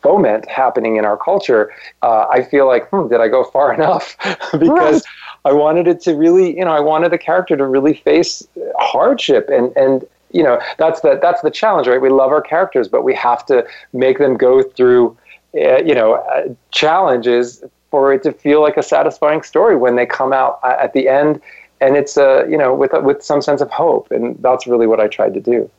foment 0.00 0.48
happening 0.48 0.96
in 0.96 1.04
our 1.04 1.16
culture. 1.16 1.72
Uh, 2.02 2.26
I 2.30 2.42
feel 2.42 2.66
like, 2.66 2.88
hmm, 2.88 3.08
did 3.08 3.20
I 3.20 3.28
go 3.28 3.44
far 3.44 3.74
enough? 3.78 4.16
because 4.58 5.04
I 5.44 5.52
wanted 5.52 5.88
it 5.88 6.00
to 6.02 6.14
really, 6.14 6.56
you 6.56 6.64
know, 6.64 6.72
I 6.72 6.80
wanted 6.80 7.10
the 7.12 7.18
character 7.18 7.56
to 7.56 7.66
really 7.66 7.94
face 7.94 8.46
hardship 8.78 9.48
and 9.48 9.76
and 9.76 10.04
you 10.32 10.42
know 10.42 10.60
that's 10.78 11.00
the 11.00 11.18
that's 11.20 11.42
the 11.42 11.50
challenge, 11.50 11.88
right? 11.88 12.00
We 12.00 12.08
love 12.08 12.30
our 12.30 12.40
characters, 12.40 12.88
but 12.88 13.02
we 13.02 13.14
have 13.14 13.44
to 13.46 13.66
make 13.92 14.18
them 14.18 14.36
go 14.36 14.62
through, 14.62 15.16
uh, 15.54 15.82
you 15.82 15.94
know, 15.94 16.14
uh, 16.14 16.54
challenges 16.70 17.64
for 17.90 18.12
it 18.12 18.22
to 18.22 18.32
feel 18.32 18.60
like 18.60 18.76
a 18.76 18.82
satisfying 18.82 19.42
story 19.42 19.76
when 19.76 19.96
they 19.96 20.06
come 20.06 20.32
out 20.32 20.60
uh, 20.62 20.76
at 20.78 20.92
the 20.92 21.08
end, 21.08 21.40
and 21.80 21.96
it's 21.96 22.16
uh, 22.16 22.46
you 22.46 22.56
know 22.56 22.74
with 22.74 22.92
with 23.02 23.22
some 23.22 23.42
sense 23.42 23.60
of 23.60 23.70
hope, 23.70 24.10
and 24.10 24.36
that's 24.42 24.66
really 24.66 24.86
what 24.86 25.00
I 25.00 25.08
tried 25.08 25.34
to 25.34 25.40
do. 25.40 25.70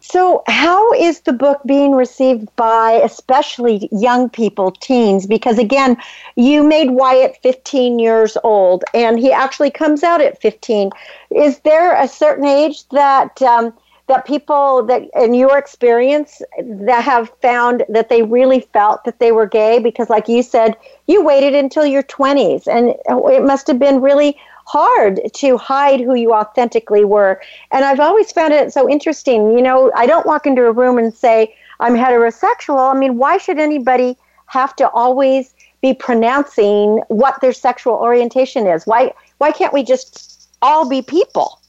so, 0.00 0.42
how 0.46 0.92
is 0.92 1.20
the 1.20 1.32
book 1.32 1.60
being 1.66 1.92
received 1.92 2.54
by 2.56 2.92
especially 2.92 3.88
young 3.90 4.30
people, 4.30 4.70
teens? 4.70 5.26
Because 5.26 5.58
again, 5.58 5.96
you 6.36 6.62
made 6.62 6.90
Wyatt 6.90 7.38
15 7.42 7.98
years 7.98 8.36
old, 8.44 8.84
and 8.94 9.18
he 9.18 9.32
actually 9.32 9.70
comes 9.70 10.02
out 10.02 10.20
at 10.20 10.40
15. 10.40 10.90
Is 11.34 11.58
there 11.60 12.00
a 12.00 12.06
certain 12.06 12.46
age 12.46 12.88
that 12.90 13.42
um, 13.42 13.74
that 14.08 14.26
people 14.26 14.82
that 14.84 15.02
in 15.14 15.34
your 15.34 15.56
experience 15.58 16.42
that 16.60 17.04
have 17.04 17.30
found 17.40 17.84
that 17.88 18.08
they 18.08 18.22
really 18.22 18.60
felt 18.60 19.04
that 19.04 19.18
they 19.18 19.32
were 19.32 19.46
gay? 19.46 19.78
Because, 19.78 20.10
like 20.10 20.28
you 20.28 20.42
said, 20.42 20.76
you 21.06 21.22
waited 21.22 21.54
until 21.54 21.86
your 21.86 22.02
20s, 22.02 22.66
and 22.66 22.94
it 23.32 23.44
must 23.44 23.66
have 23.66 23.78
been 23.78 24.00
really 24.00 24.36
hard 24.66 25.20
to 25.34 25.56
hide 25.56 26.00
who 26.00 26.14
you 26.14 26.32
authentically 26.34 27.04
were. 27.04 27.40
And 27.70 27.84
I've 27.84 28.00
always 28.00 28.32
found 28.32 28.52
it 28.52 28.72
so 28.72 28.88
interesting. 28.88 29.52
You 29.52 29.62
know, 29.62 29.90
I 29.96 30.06
don't 30.06 30.26
walk 30.26 30.46
into 30.46 30.66
a 30.66 30.72
room 30.72 30.98
and 30.98 31.12
say, 31.12 31.54
I'm 31.80 31.94
heterosexual. 31.94 32.94
I 32.94 32.98
mean, 32.98 33.16
why 33.16 33.38
should 33.38 33.58
anybody 33.58 34.16
have 34.46 34.76
to 34.76 34.90
always 34.90 35.54
be 35.80 35.94
pronouncing 35.94 37.02
what 37.08 37.40
their 37.40 37.52
sexual 37.52 37.94
orientation 37.94 38.66
is? 38.66 38.86
Why 38.86 39.12
why 39.38 39.52
can't 39.52 39.72
we 39.72 39.82
just 39.84 40.48
all 40.60 40.88
be 40.88 41.02
people? 41.02 41.60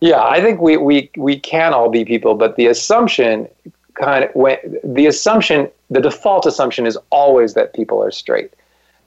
Yeah, 0.00 0.22
I 0.22 0.40
think 0.40 0.60
we, 0.60 0.76
we, 0.76 1.10
we 1.16 1.40
can 1.40 1.74
all 1.74 1.88
be 1.90 2.04
people, 2.04 2.34
but 2.34 2.56
the 2.56 2.66
assumption 2.66 3.48
kind 3.94 4.24
of 4.24 4.34
when 4.34 4.58
the 4.84 5.06
assumption 5.06 5.68
the 5.90 6.00
default 6.00 6.46
assumption 6.46 6.86
is 6.86 6.96
always 7.10 7.54
that 7.54 7.74
people 7.74 8.02
are 8.02 8.10
straight, 8.12 8.52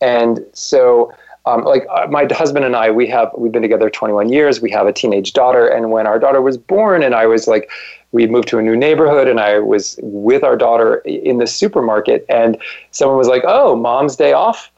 and 0.02 0.44
so 0.54 1.14
um, 1.46 1.64
like 1.64 1.86
uh, 1.90 2.08
my 2.08 2.28
husband 2.30 2.66
and 2.66 2.76
I, 2.76 2.92
we 2.92 3.08
have 3.08 3.32
we've 3.38 3.52
been 3.52 3.62
together 3.62 3.90
21 3.90 4.30
years. 4.30 4.62
We 4.62 4.70
have 4.72 4.88
a 4.88 4.94
teenage 4.94 5.34
daughter, 5.34 5.68
and 5.68 5.92
when 5.92 6.08
our 6.08 6.20
daughter 6.20 6.42
was 6.42 6.58
born, 6.58 7.04
and 7.04 7.16
I 7.16 7.26
was 7.26 7.48
like, 7.48 7.70
we 8.12 8.28
moved 8.28 8.48
to 8.50 8.60
a 8.60 8.62
new 8.62 8.76
neighborhood, 8.76 9.28
and 9.28 9.40
I 9.40 9.60
was 9.60 9.98
with 10.02 10.44
our 10.44 10.58
daughter 10.58 10.98
in 11.06 11.38
the 11.38 11.48
supermarket, 11.48 12.26
and 12.30 12.58
someone 12.92 13.18
was 13.18 13.28
like, 13.28 13.44
"Oh, 13.46 13.76
mom's 13.76 14.16
day 14.16 14.34
off," 14.34 14.72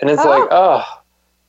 and 0.00 0.10
it's 0.10 0.22
Oh. 0.24 0.28
like, 0.28 0.48
"Oh, 0.50 0.84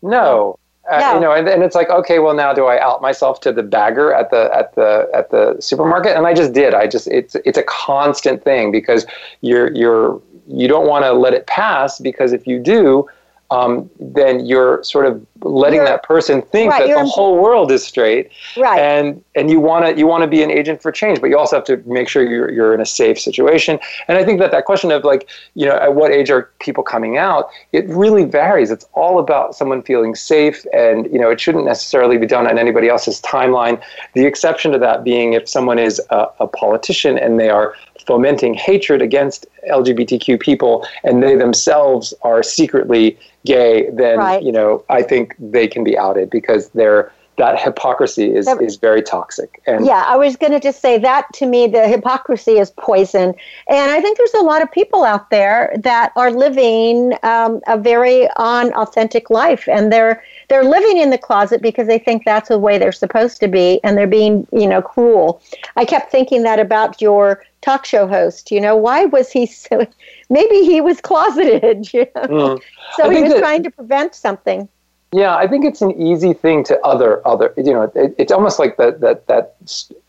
no." 0.01 0.57
Uh, 0.89 1.11
you 1.13 1.19
know, 1.19 1.31
and, 1.31 1.47
and 1.47 1.61
it's 1.61 1.75
like, 1.75 1.89
okay, 1.89 2.17
well, 2.19 2.33
now 2.33 2.53
do 2.53 2.65
I 2.65 2.79
out 2.81 3.01
myself 3.01 3.39
to 3.41 3.51
the 3.51 3.61
bagger 3.61 4.13
at 4.13 4.31
the 4.31 4.49
at 4.53 4.73
the 4.73 5.07
at 5.13 5.29
the 5.29 5.55
supermarket? 5.59 6.17
And 6.17 6.25
I 6.25 6.33
just 6.33 6.53
did. 6.53 6.73
I 6.73 6.87
just 6.87 7.07
it's 7.07 7.35
it's 7.45 7.57
a 7.57 7.63
constant 7.63 8.43
thing 8.43 8.71
because 8.71 9.05
you're 9.41 9.71
you're 9.73 10.19
you 10.47 10.67
don't 10.67 10.87
want 10.87 11.05
to 11.05 11.13
let 11.13 11.33
it 11.33 11.45
pass 11.45 11.99
because 11.99 12.33
if 12.33 12.47
you 12.47 12.59
do, 12.59 13.07
um, 13.51 13.89
then 13.99 14.45
you're 14.45 14.81
sort 14.83 15.05
of 15.05 15.25
letting 15.43 15.77
You're- 15.77 15.89
that 15.89 16.03
person 16.03 16.41
think 16.41 16.71
right, 16.71 16.87
that 16.87 16.93
the 16.95 17.05
whole 17.05 17.37
world 17.37 17.71
is 17.71 17.83
straight, 17.83 18.29
Right. 18.57 18.79
and 18.79 19.21
and 19.35 19.49
you 19.51 19.59
want 19.59 19.85
to 19.85 19.97
you 19.99 20.07
want 20.07 20.23
to 20.23 20.27
be 20.27 20.41
an 20.41 20.49
agent 20.49 20.81
for 20.81 20.91
change, 20.91 21.19
but 21.19 21.29
you 21.29 21.37
also 21.37 21.57
have 21.57 21.65
to 21.65 21.77
make 21.85 22.07
sure 22.07 22.23
you're 22.23 22.49
you're 22.51 22.73
in 22.73 22.79
a 22.81 22.85
safe 22.85 23.19
situation. 23.19 23.79
And 24.07 24.17
I 24.17 24.23
think 24.23 24.39
that 24.39 24.51
that 24.51 24.65
question 24.65 24.91
of 24.91 25.03
like 25.03 25.29
you 25.55 25.65
know 25.65 25.75
at 25.75 25.95
what 25.95 26.11
age 26.11 26.29
are 26.31 26.49
people 26.59 26.83
coming 26.83 27.17
out, 27.17 27.49
it 27.73 27.87
really 27.89 28.23
varies. 28.23 28.71
It's 28.71 28.85
all 28.93 29.19
about 29.19 29.53
someone 29.55 29.81
feeling 29.81 30.15
safe, 30.15 30.65
and 30.73 31.11
you 31.11 31.19
know 31.19 31.29
it 31.29 31.41
shouldn't 31.41 31.65
necessarily 31.65 32.17
be 32.17 32.25
done 32.27 32.47
on 32.47 32.57
anybody 32.57 32.87
else's 32.87 33.19
timeline. 33.21 33.81
The 34.13 34.25
exception 34.25 34.71
to 34.71 34.79
that 34.79 35.03
being 35.03 35.33
if 35.33 35.49
someone 35.49 35.77
is 35.79 35.99
a, 36.09 36.27
a 36.39 36.47
politician 36.47 37.17
and 37.17 37.39
they 37.39 37.49
are 37.49 37.75
fomenting 38.05 38.53
hatred 38.53 39.01
against 39.01 39.45
LGBTQ 39.69 40.39
people, 40.39 40.85
and 41.03 41.21
they 41.21 41.35
themselves 41.35 42.13
are 42.23 42.43
secretly 42.43 43.17
gay, 43.45 43.89
then 43.91 44.17
Right. 44.17 44.43
you 44.43 44.51
know 44.51 44.83
I 44.89 45.01
think 45.01 45.35
they 45.39 45.67
can 45.67 45.83
be 45.83 45.97
outed 45.97 46.29
because 46.29 46.69
they're 46.69 47.11
that 47.37 47.59
hypocrisy 47.59 48.35
is, 48.35 48.45
That- 48.45 48.61
is 48.61 48.75
very 48.75 49.01
toxic. 49.01 49.61
And 49.65 49.85
Yeah, 49.85 50.03
I 50.05 50.15
was 50.17 50.35
going 50.35 50.51
to 50.51 50.59
just 50.59 50.79
say 50.81 50.99
that 50.99 51.25
to 51.35 51.45
me, 51.47 51.65
the 51.65 51.87
hypocrisy 51.87 52.59
is 52.59 52.69
poison. 52.71 53.33
And 53.67 53.91
I 53.91 53.99
think 54.01 54.17
there's 54.17 54.33
a 54.35 54.43
lot 54.43 54.61
of 54.61 54.71
people 54.71 55.03
out 55.03 55.29
there 55.31 55.73
that 55.79 56.11
are 56.15 56.29
living 56.29 57.13
um, 57.23 57.61
a 57.67 57.77
very 57.79 58.27
unauthentic 58.37 59.29
life. 59.29 59.67
And 59.67 59.91
they're, 59.91 60.21
they're 60.51 60.65
living 60.65 60.97
in 60.97 61.11
the 61.11 61.17
closet 61.17 61.61
because 61.61 61.87
they 61.87 61.97
think 61.97 62.25
that's 62.25 62.49
the 62.49 62.59
way 62.59 62.77
they're 62.77 62.91
supposed 62.91 63.39
to 63.39 63.47
be. 63.47 63.79
And 63.85 63.97
they're 63.97 64.05
being, 64.05 64.45
you 64.51 64.67
know, 64.67 64.81
cruel. 64.81 65.41
I 65.77 65.85
kept 65.85 66.11
thinking 66.11 66.43
that 66.43 66.59
about 66.59 67.01
your 67.01 67.41
talk 67.61 67.85
show 67.85 68.05
host. 68.05 68.51
You 68.51 68.59
know, 68.59 68.75
why 68.75 69.05
was 69.05 69.31
he 69.31 69.45
so, 69.65 69.87
maybe 70.29 70.65
he 70.65 70.81
was 70.81 70.99
closeted, 70.99 71.93
you 71.93 72.05
know? 72.15 72.27
Mm. 72.27 72.61
So 72.97 73.09
I 73.09 73.15
he 73.15 73.23
was 73.23 73.31
that- 73.31 73.39
trying 73.39 73.63
to 73.63 73.71
prevent 73.71 74.13
something. 74.13 74.67
Yeah, 75.13 75.35
I 75.35 75.47
think 75.47 75.65
it's 75.65 75.81
an 75.81 75.91
easy 75.91 76.33
thing 76.33 76.63
to 76.65 76.79
other 76.85 77.25
other. 77.27 77.53
You 77.57 77.73
know, 77.73 77.91
it, 77.95 78.15
it's 78.17 78.31
almost 78.31 78.59
like 78.59 78.77
that 78.77 79.01
that 79.01 79.27
that 79.27 79.55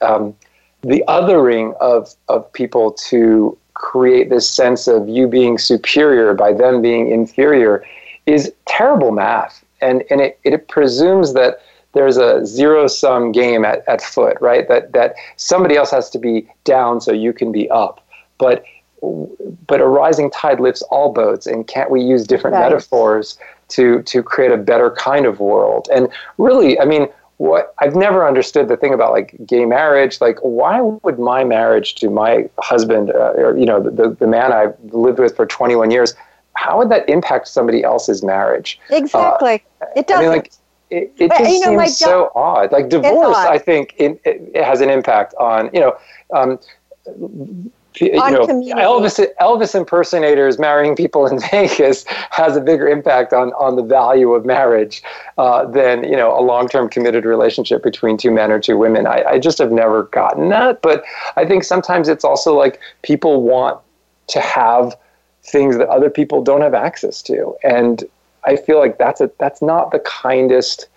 um, 0.00 0.36
the 0.82 1.02
othering 1.08 1.76
of 1.78 2.14
of 2.28 2.52
people 2.52 2.92
to 3.10 3.58
create 3.74 4.30
this 4.30 4.48
sense 4.48 4.86
of 4.86 5.08
you 5.08 5.26
being 5.26 5.58
superior 5.58 6.34
by 6.34 6.52
them 6.52 6.80
being 6.82 7.10
inferior 7.10 7.84
is 8.26 8.52
terrible 8.66 9.10
math, 9.10 9.64
and 9.82 10.04
and 10.10 10.20
it 10.20 10.38
it 10.44 10.68
presumes 10.68 11.34
that 11.34 11.60
there's 11.92 12.16
a 12.16 12.44
zero 12.46 12.86
sum 12.86 13.32
game 13.32 13.64
at, 13.64 13.86
at 13.86 14.00
foot, 14.00 14.38
right? 14.40 14.66
That 14.68 14.92
that 14.92 15.14
somebody 15.36 15.76
else 15.76 15.90
has 15.90 16.08
to 16.10 16.18
be 16.18 16.48
down 16.64 17.00
so 17.00 17.12
you 17.12 17.32
can 17.32 17.52
be 17.52 17.68
up, 17.70 18.06
but 18.38 18.64
but 19.66 19.80
a 19.80 19.86
rising 19.86 20.30
tide 20.30 20.60
lifts 20.60 20.82
all 20.82 21.12
boats, 21.12 21.46
and 21.46 21.66
can't 21.66 21.90
we 21.90 22.00
use 22.00 22.26
different 22.26 22.54
Right. 22.54 22.70
metaphors 22.70 23.38
to 23.68 24.02
to 24.02 24.22
create 24.22 24.52
a 24.52 24.56
better 24.56 24.90
kind 24.92 25.26
of 25.26 25.40
world? 25.40 25.88
And 25.92 26.08
really, 26.38 26.78
I 26.78 26.84
mean, 26.84 27.08
what 27.38 27.74
I've 27.80 27.96
never 27.96 28.26
understood 28.26 28.68
the 28.68 28.76
thing 28.76 28.94
about 28.94 29.10
like 29.10 29.34
gay 29.44 29.64
marriage. 29.64 30.20
Like, 30.20 30.38
why 30.42 30.80
would 30.80 31.18
my 31.18 31.42
marriage 31.42 31.96
to 31.96 32.08
my 32.08 32.48
husband, 32.60 33.10
uh, 33.10 33.32
or 33.36 33.56
you 33.56 33.66
know, 33.66 33.82
the 33.82 34.10
the 34.18 34.26
man 34.26 34.52
I've 34.52 34.74
lived 34.92 35.18
with 35.18 35.34
for 35.34 35.46
21 35.46 35.90
years, 35.90 36.14
how 36.54 36.78
would 36.78 36.90
that 36.90 37.08
impact 37.08 37.48
somebody 37.48 37.82
else's 37.82 38.22
marriage? 38.22 38.78
Exactly. 38.90 39.62
it 39.96 40.06
doesn't. 40.06 40.24
I 40.24 40.28
mean, 40.28 40.38
like, 40.38 40.52
it, 40.90 41.12
it 41.18 41.28
But, 41.30 41.38
just 41.38 41.50
you 41.50 41.60
know, 41.60 41.84
seems 41.84 41.98
so 41.98 42.30
odd. 42.34 42.70
Like 42.70 42.88
divorce, 42.88 43.36
odd. 43.36 43.48
I 43.48 43.58
think 43.58 43.94
it, 43.96 44.20
it 44.24 44.62
has 44.62 44.80
an 44.80 44.90
impact 44.90 45.34
on 45.38 45.70
you 45.72 45.80
know. 45.80 45.96
Um, 46.32 46.58
you 48.00 48.20
On 48.20 48.32
know, 48.32 48.46
community. 48.46 48.80
Elvis 48.80 49.26
Elvis 49.40 49.74
impersonators 49.74 50.58
marrying 50.58 50.96
people 50.96 51.26
in 51.26 51.38
Vegas 51.50 52.04
has 52.30 52.56
a 52.56 52.60
bigger 52.60 52.88
impact 52.88 53.32
on, 53.32 53.52
on 53.54 53.76
the 53.76 53.82
value 53.82 54.32
of 54.32 54.46
marriage 54.46 55.02
uh, 55.36 55.66
than 55.66 56.04
you 56.04 56.16
know 56.16 56.38
a 56.38 56.40
long 56.40 56.68
term 56.68 56.88
committed 56.88 57.24
relationship 57.24 57.82
between 57.82 58.16
two 58.16 58.30
men 58.30 58.50
or 58.50 58.58
two 58.58 58.78
women. 58.78 59.06
I, 59.06 59.24
I 59.24 59.38
just 59.38 59.58
have 59.58 59.72
never 59.72 60.04
gotten 60.04 60.48
that, 60.50 60.80
but 60.80 61.04
I 61.36 61.44
think 61.44 61.64
sometimes 61.64 62.08
it's 62.08 62.24
also 62.24 62.56
like 62.56 62.80
people 63.02 63.42
want 63.42 63.78
to 64.28 64.40
have 64.40 64.96
things 65.44 65.76
that 65.76 65.88
other 65.88 66.10
people 66.10 66.42
don't 66.42 66.60
have 66.60 66.74
access 66.74 67.22
to, 67.22 67.56
and 67.62 68.04
I 68.44 68.56
feel 68.56 68.78
like 68.78 68.98
that's 68.98 69.20
a 69.20 69.30
that's 69.38 69.62
not 69.62 69.90
the 69.90 70.00
kindest 70.00 70.88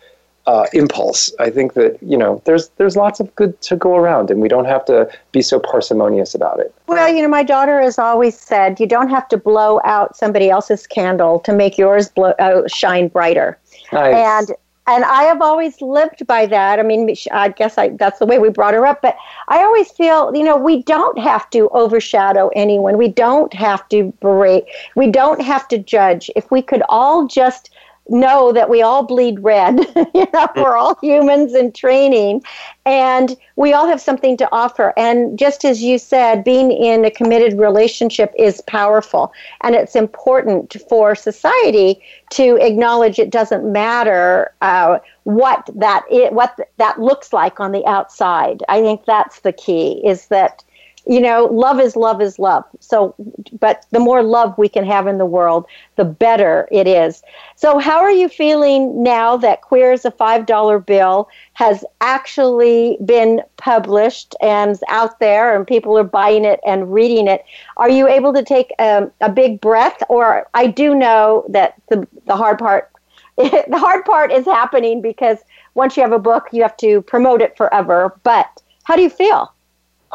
uh, 0.48 0.68
impulse. 0.74 1.34
I 1.40 1.50
think 1.50 1.74
that 1.74 1.98
you 2.02 2.18
know 2.18 2.42
there's 2.46 2.70
there's 2.78 2.96
lots 2.96 3.20
of 3.20 3.34
good 3.36 3.60
to 3.62 3.76
go 3.76 3.96
around, 3.96 4.30
and 4.30 4.42
we 4.42 4.48
don't 4.48 4.66
have 4.66 4.86
to 4.86 5.10
be 5.32 5.42
so 5.42 5.60
parsimonious 5.60 6.36
about 6.36 6.60
it. 6.60 6.74
Well, 6.88 7.14
you 7.14 7.22
know, 7.22 7.28
my 7.28 7.44
daughter 7.44 7.82
has 7.82 7.98
always 7.98 8.38
said 8.38 8.80
you 8.80 8.88
don't 8.88 9.10
have 9.10 9.28
to 9.30 9.38
blow 9.38 9.82
out 9.84 10.16
somebody 10.16 10.50
else's 10.50 10.86
candle 10.88 11.40
to 11.42 11.54
make 11.54 11.78
yours 11.78 12.10
blow, 12.10 12.32
uh, 12.40 12.68
shine 12.68 13.08
brighter. 13.08 13.58
Nice. 13.92 14.16
And 14.50 14.58
and 14.88 15.04
I 15.04 15.24
have 15.24 15.42
always 15.42 15.82
lived 15.82 16.28
by 16.28 16.46
that. 16.46 16.80
I 16.80 16.84
mean, 16.84 17.14
I 17.32 17.50
guess 17.50 17.78
I, 17.78 17.90
that's 17.90 18.20
the 18.20 18.26
way 18.26 18.38
we 18.38 18.50
brought 18.50 18.76
her 18.76 18.86
up. 18.86 19.02
But 19.02 19.18
I 19.48 19.64
always 19.64 19.90
feel, 19.92 20.36
you 20.36 20.44
know, 20.44 20.58
we 20.58 20.84
don't 20.84 21.18
have 21.18 21.50
to 21.52 21.70
overshadow 21.70 22.50
anyone. 22.56 22.98
We 22.98 23.08
don't 23.08 23.54
have 23.54 23.88
to 23.90 24.14
berate. 24.22 24.66
We 24.96 25.10
don't 25.10 25.42
have 25.42 25.68
to 25.70 25.80
judge. 25.80 26.30
If 26.36 26.52
we 26.52 26.62
could 26.62 26.84
all 26.88 27.26
just 27.28 27.72
know 28.10 28.52
that 28.52 28.70
we 28.70 28.82
all 28.82 29.04
bleed 29.04 29.40
red, 29.40 29.80
you 30.14 30.28
know, 30.34 30.48
we're 30.56 30.76
all 30.76 30.98
humans 31.02 31.54
in 31.54 31.72
training, 31.72 32.44
and 32.86 33.38
we 33.56 33.74
all 33.74 33.88
have 33.88 34.02
something 34.02 34.38
to 34.38 34.50
offer. 34.52 34.94
And 34.98 35.40
just 35.40 35.66
as 35.66 35.82
you 35.82 35.98
said, 35.98 36.44
being 36.44 36.72
in 36.72 37.06
a 37.06 37.12
committed 37.12 37.58
relationship 37.58 38.34
is 38.38 38.62
powerful, 38.62 39.32
and 39.62 39.76
it's 39.76 39.96
important 39.96 40.76
for 40.90 41.16
society 41.16 42.02
to 42.32 42.58
acknowledge 42.58 43.18
it 43.18 43.30
doesn't 43.30 43.72
matter 43.72 44.54
uh, 44.62 45.00
what 45.24 45.70
that 45.76 46.04
it, 46.12 46.34
what 46.34 46.60
that 46.78 47.00
looks 47.00 47.34
like 47.34 47.60
on 47.60 47.72
the 47.72 47.86
outside. 47.86 48.64
I 48.70 48.82
think 48.82 49.06
that's 49.06 49.40
the 49.40 49.54
key. 49.54 50.02
Is 50.06 50.28
that 50.28 50.64
you 51.08 51.22
know, 51.22 51.46
love 51.46 51.80
is 51.80 51.96
love 51.96 52.22
is 52.22 52.40
love. 52.40 52.64
So, 52.80 53.14
but 53.60 53.86
the 53.92 54.00
more 54.00 54.24
love 54.24 54.58
we 54.58 54.68
can 54.68 54.86
have 54.86 55.06
in 55.08 55.18
the 55.18 55.26
world, 55.26 55.66
the 55.98 56.06
better 56.06 56.68
it 56.72 56.88
is. 56.88 57.22
So, 57.56 57.78
how 57.78 58.00
are 58.00 58.12
you 58.12 58.28
feeling 58.28 59.04
now 59.04 59.38
that 59.38 59.62
Queer 59.62 59.92
as 59.92 60.06
a 60.06 60.12
$5 60.12 60.86
bill 60.86 61.30
has 61.54 61.86
actually 62.02 62.98
been 63.06 63.42
published 63.58 64.36
and 64.42 64.80
out 64.90 65.20
there 65.20 65.56
and 65.56 65.68
people 65.68 65.98
are 65.98 66.04
buying 66.04 66.44
it 66.44 66.60
and 66.66 66.92
reading 66.92 67.28
it? 67.28 67.46
Are 67.78 67.90
you 67.90 68.08
able 68.08 68.34
to 68.34 68.44
take 68.44 68.72
um, 68.80 69.12
a 69.22 69.32
big 69.32 69.62
breath? 69.62 70.02
Or 70.10 70.48
I 70.56 70.68
do 70.68 70.96
know 70.96 71.46
that 71.50 71.76
the, 71.90 72.08
the 72.26 72.36
hard 72.36 72.58
part. 72.60 72.92
the 73.38 73.78
hard 73.78 74.06
part 74.06 74.32
is 74.32 74.46
happening 74.46 75.02
because 75.02 75.40
once 75.74 75.98
you 75.98 76.04
have 76.04 76.14
a 76.14 76.20
book, 76.20 76.46
you 76.54 76.62
have 76.62 76.78
to 76.78 77.02
promote 77.02 77.42
it 77.42 77.58
forever. 77.58 78.18
But 78.24 78.62
how 78.86 78.96
do 78.96 79.02
you 79.02 79.10
feel? 79.10 79.52